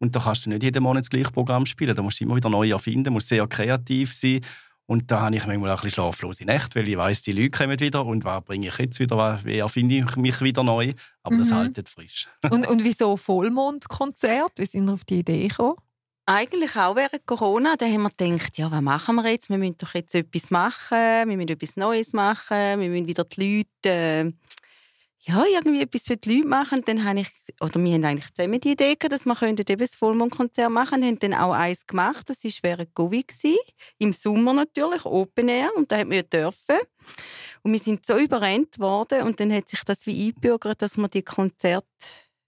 und 0.06 0.16
da 0.16 0.20
kannst 0.20 0.46
du 0.46 0.50
nicht 0.50 0.64
jeden 0.64 0.84
Monat 0.84 1.04
das 1.04 1.10
gleiche 1.10 1.32
Programm 1.32 1.66
spielen. 1.66 1.96
Da 1.96 2.02
musst 2.02 2.20
du 2.20 2.24
immer 2.26 2.36
wieder 2.36 2.50
neu 2.50 2.70
erfinden, 2.70 3.14
musst 3.14 3.28
sehr 3.28 3.46
kreativ 3.48 4.14
sein. 4.14 4.42
Und 4.88 5.10
da 5.10 5.22
habe 5.22 5.36
ich 5.36 5.46
manchmal 5.48 5.72
auch 5.72 5.80
ein 5.80 5.84
bisschen 5.86 5.96
schlaflose 5.96 6.46
Nächte, 6.46 6.80
weil 6.80 6.88
ich 6.88 6.96
weiß, 6.96 7.24
die 7.24 7.32
Leute 7.32 7.50
kommen 7.50 7.80
wieder 7.80 8.06
und 8.06 8.24
was 8.24 8.44
bringe 8.44 8.68
ich 8.68 8.78
jetzt 8.78 9.00
wieder, 9.00 9.40
wie 9.44 9.58
erfinde 9.58 9.96
ich 9.96 10.16
mich 10.16 10.40
wieder 10.42 10.64
neu. 10.64 10.94
Aber 11.24 11.38
das 11.38 11.50
Mhm. 11.50 11.56
haltet 11.56 11.90
frisch. 11.90 12.28
Und, 12.52 12.68
und 12.68 12.84
wieso 12.84 13.18
Vollmondkonzert? 13.18 14.52
Wie 14.58 14.66
sind 14.66 14.86
wir 14.86 14.94
auf 14.94 15.04
die 15.04 15.20
Idee 15.20 15.48
gekommen? 15.48 15.76
Eigentlich 16.28 16.76
auch 16.76 16.96
während 16.96 17.26
Corona, 17.26 17.76
da 17.78 17.86
haben 17.86 18.04
wir 18.04 18.10
gedacht, 18.10 18.58
ja, 18.58 18.70
was 18.72 18.82
machen 18.82 19.16
wir 19.16 19.30
jetzt? 19.32 19.50
Wir 19.50 19.58
müssen 19.60 19.78
doch 19.78 19.94
jetzt 19.94 20.16
etwas 20.16 20.50
machen, 20.50 20.90
wir 21.30 21.36
müssen 21.36 21.50
etwas 21.50 21.76
Neues 21.76 22.14
machen, 22.14 22.80
wir 22.80 22.90
müssen 22.90 23.06
wieder 23.08 23.24
die 23.26 23.66
Leute, 23.84 23.90
äh, 23.96 24.32
ja, 25.28 25.44
irgendwie 25.44 25.82
etwas 25.82 26.04
für 26.04 26.18
die 26.18 26.36
Leute 26.36 26.48
machen. 26.48 26.84
Dann 26.86 27.04
habe 27.04 27.22
ich, 27.22 27.30
oder 27.60 27.82
wir 27.82 27.94
haben 27.94 28.06
eigentlich 28.06 28.32
zusammen 28.34 28.60
die 28.60 28.74
Idee 28.74 28.96
gehabt, 28.96 29.12
dass 29.12 29.26
wir 29.26 29.42
eben 29.42 29.78
das 29.78 29.96
Vollmondkonzert 29.96 30.70
machen 30.70 31.02
könnten. 31.02 31.08
haben 31.08 31.32
dann 31.32 31.42
auch 31.42 31.54
eins 31.54 31.88
gemacht, 31.88 32.30
das 32.30 32.44
war 32.44 32.52
während 32.62 32.94
Covid, 32.94 33.26
im 33.98 34.14
Sommer 34.14 34.54
natürlich, 34.54 35.06
Open 35.06 35.50
Air, 35.50 35.72
und 35.76 35.92
da 35.92 35.98
haben 35.98 36.12
wir 36.12 36.24
dürfen. 36.24 36.78
Und 37.64 37.72
wir 37.72 37.80
sind 37.80 38.06
so 38.06 38.18
überrennt 38.18 38.78
worden 38.80 39.24
und 39.24 39.40
dann 39.40 39.52
hat 39.52 39.70
sich 39.70 39.84
das 39.84 40.06
wie 40.06 40.28
eingebürgert, 40.28 40.82
dass 40.82 40.98
wir 40.98 41.08
die 41.08 41.24
Konzerte 41.24 41.88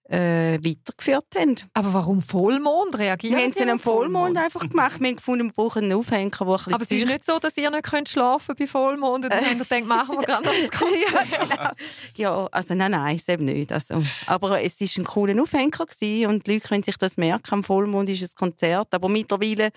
äh, 0.10 0.58
weitergeführt 0.64 1.26
haben. 1.36 1.56
Aber 1.74 1.94
warum 1.94 2.22
Vollmond? 2.22 2.98
Reagieren 2.98 3.38
Wir 3.38 3.44
haben 3.44 3.52
es 3.52 3.62
auf 3.62 3.68
am 3.68 3.80
Vollmond 3.80 4.38
einfach 4.38 4.68
gemacht. 4.68 5.00
Wir 5.00 5.10
haben 5.10 5.16
gefunden, 5.18 5.48
wir 5.48 5.54
brauchen 5.54 5.84
einen 5.84 5.94
Aufhänger, 5.94 6.30
der 6.40 6.48
ein 6.48 6.56
bisschen 6.56 6.74
Aber 6.74 6.84
es 6.84 6.92
ist 6.92 7.08
nicht 7.08 7.24
so, 7.24 7.40
dass 7.40 7.58
ihr 7.58 7.70
nicht 7.70 7.84
könnt 7.84 8.10
schlafen 8.10 8.56
bei 8.58 8.68
Vollmond 8.68 9.26
und 9.26 9.34
dann 9.34 9.46
habt 9.46 9.52
ihr 9.52 9.56
gedacht, 9.56 9.86
machen 9.86 10.16
wir 10.18 10.24
gerade 10.26 10.46
noch 10.46 10.54
das 10.54 10.72
Konzert. 10.72 11.32
ja, 11.32 11.46
genau. 11.46 11.72
Ja, 12.16 12.48
also 12.52 12.74
nein, 12.74 12.92
nein, 12.92 13.16
es 13.18 13.28
eben 13.28 13.46
nicht. 13.46 13.72
Also, 13.72 14.02
aber 14.26 14.62
es 14.62 14.80
war 14.80 14.88
ein 14.98 15.06
cooler 15.06 15.42
Aufhänger 15.42 15.86
gewesen 15.86 16.30
und 16.30 16.48
die 16.48 16.54
Leute 16.54 16.68
können 16.68 16.84
sich 16.84 16.98
das 16.98 17.18
merken. 17.18 17.54
Am 17.54 17.64
Vollmond 17.64 18.10
ist 18.10 18.22
ein 18.22 18.36
Konzert. 18.36 18.94
Aber 18.94 19.10
mittlerweile 19.10 19.72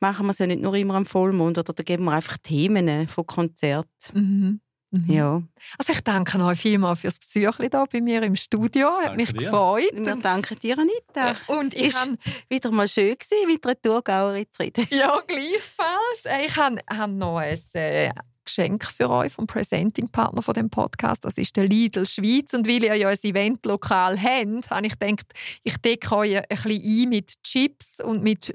machen 0.00 0.26
wir 0.26 0.32
es 0.32 0.38
ja 0.38 0.46
nicht 0.46 0.60
nur 0.60 0.74
immer 0.74 0.94
am 0.94 1.06
Vollmond, 1.06 1.58
oder 1.58 1.72
da 1.72 1.82
geben 1.82 2.04
wir 2.04 2.12
einfach 2.12 2.36
Themen 2.38 3.08
von 3.08 3.26
Konzerten. 3.26 3.88
Mhm. 4.12 4.60
Mhm. 4.90 5.10
Ja. 5.12 5.42
Also 5.78 5.92
ich 5.92 6.00
danke 6.00 6.42
euch 6.42 6.58
vielmals 6.60 7.00
fürs 7.00 7.18
Besuch 7.18 7.58
da 7.70 7.84
bei 7.84 8.00
mir 8.00 8.22
im 8.22 8.36
Studio. 8.36 8.88
Hat 8.88 9.06
Danke 9.08 9.16
mich 9.18 9.32
dir. 9.32 9.38
gefreut. 9.50 9.90
Wir 9.92 10.16
danken 10.16 10.58
dir, 10.58 10.76
Anita. 10.78 11.36
Und 11.48 11.74
ich 11.74 11.88
Ist 11.88 12.00
habe 12.00 12.16
wieder 12.48 12.70
mal 12.70 12.88
schön 12.88 13.14
gewesen, 13.16 13.46
mit 13.48 13.64
einer 13.66 13.80
Thurgauerin 13.80 14.46
zu 14.50 14.62
reden. 14.62 14.86
ja 14.90 15.20
gleichfalls. 15.26 16.24
Äh, 16.24 16.46
Ich 16.46 16.56
habe 16.56 16.78
hab 16.88 17.10
noch 17.10 17.36
ein 17.38 17.58
äh, 17.74 18.10
Geschenk 18.44 18.84
für 18.86 19.10
euch 19.10 19.30
vom 19.32 19.46
Presenting 19.46 20.08
Partner 20.08 20.40
von 20.40 20.54
dem 20.54 20.70
Podcast. 20.70 21.22
Das 21.24 21.36
ist 21.36 21.54
der 21.56 21.64
Lidl 21.68 22.06
Schweiz 22.06 22.54
und 22.54 22.66
weil 22.66 22.82
ihr 22.82 22.94
ja 22.94 23.08
ein 23.10 23.18
Eventlokal 23.22 24.18
habt, 24.18 24.70
habe 24.70 24.86
ich 24.86 24.98
gedacht, 24.98 25.26
ich 25.64 25.76
decke 25.76 26.16
euch 26.16 26.36
ein 26.38 26.44
bisschen 26.48 26.82
ein 27.04 27.08
mit 27.10 27.42
Chips 27.42 28.00
und 28.02 28.22
mit 28.22 28.52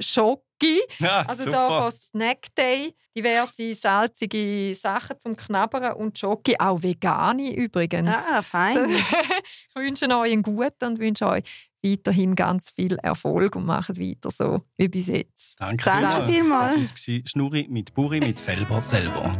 Schoki. 0.64 0.82
Ja, 0.99 1.22
Also 1.22 1.43
super. 1.45 1.51
da 1.51 1.82
von 1.84 1.91
Snack 1.91 2.55
Day 2.57 2.93
diverse 3.16 3.74
salzige 3.74 4.76
Sachen 4.76 5.18
zum 5.20 5.36
Knabbern 5.36 5.93
und 5.93 6.18
Schoki, 6.18 6.55
auch 6.57 6.82
vegane 6.82 7.55
übrigens. 7.55 8.16
Ah, 8.32 8.41
fein. 8.41 8.78
ich 8.89 9.76
wünsche 9.76 10.05
euch 10.05 10.32
einen 10.32 10.41
guten 10.41 10.86
und 10.86 10.99
wünsche 10.99 11.28
euch 11.28 11.43
weiterhin 11.84 12.36
ganz 12.36 12.72
viel 12.72 12.95
Erfolg 13.03 13.55
und 13.55 13.66
macht 13.66 13.99
weiter 13.99 14.32
so 14.32 14.61
wie 14.78 14.88
bis 14.88 15.07
jetzt. 15.07 15.59
Danke, 15.59 15.84
Danke 15.84 16.32
vielmals. 16.32 16.76
Das 16.76 17.07
war 17.07 17.22
Schnurri 17.26 17.68
mit 17.70 17.93
Buri 17.93 18.20
mit 18.20 18.39
Felber 18.39 18.82
selber. 18.82 19.38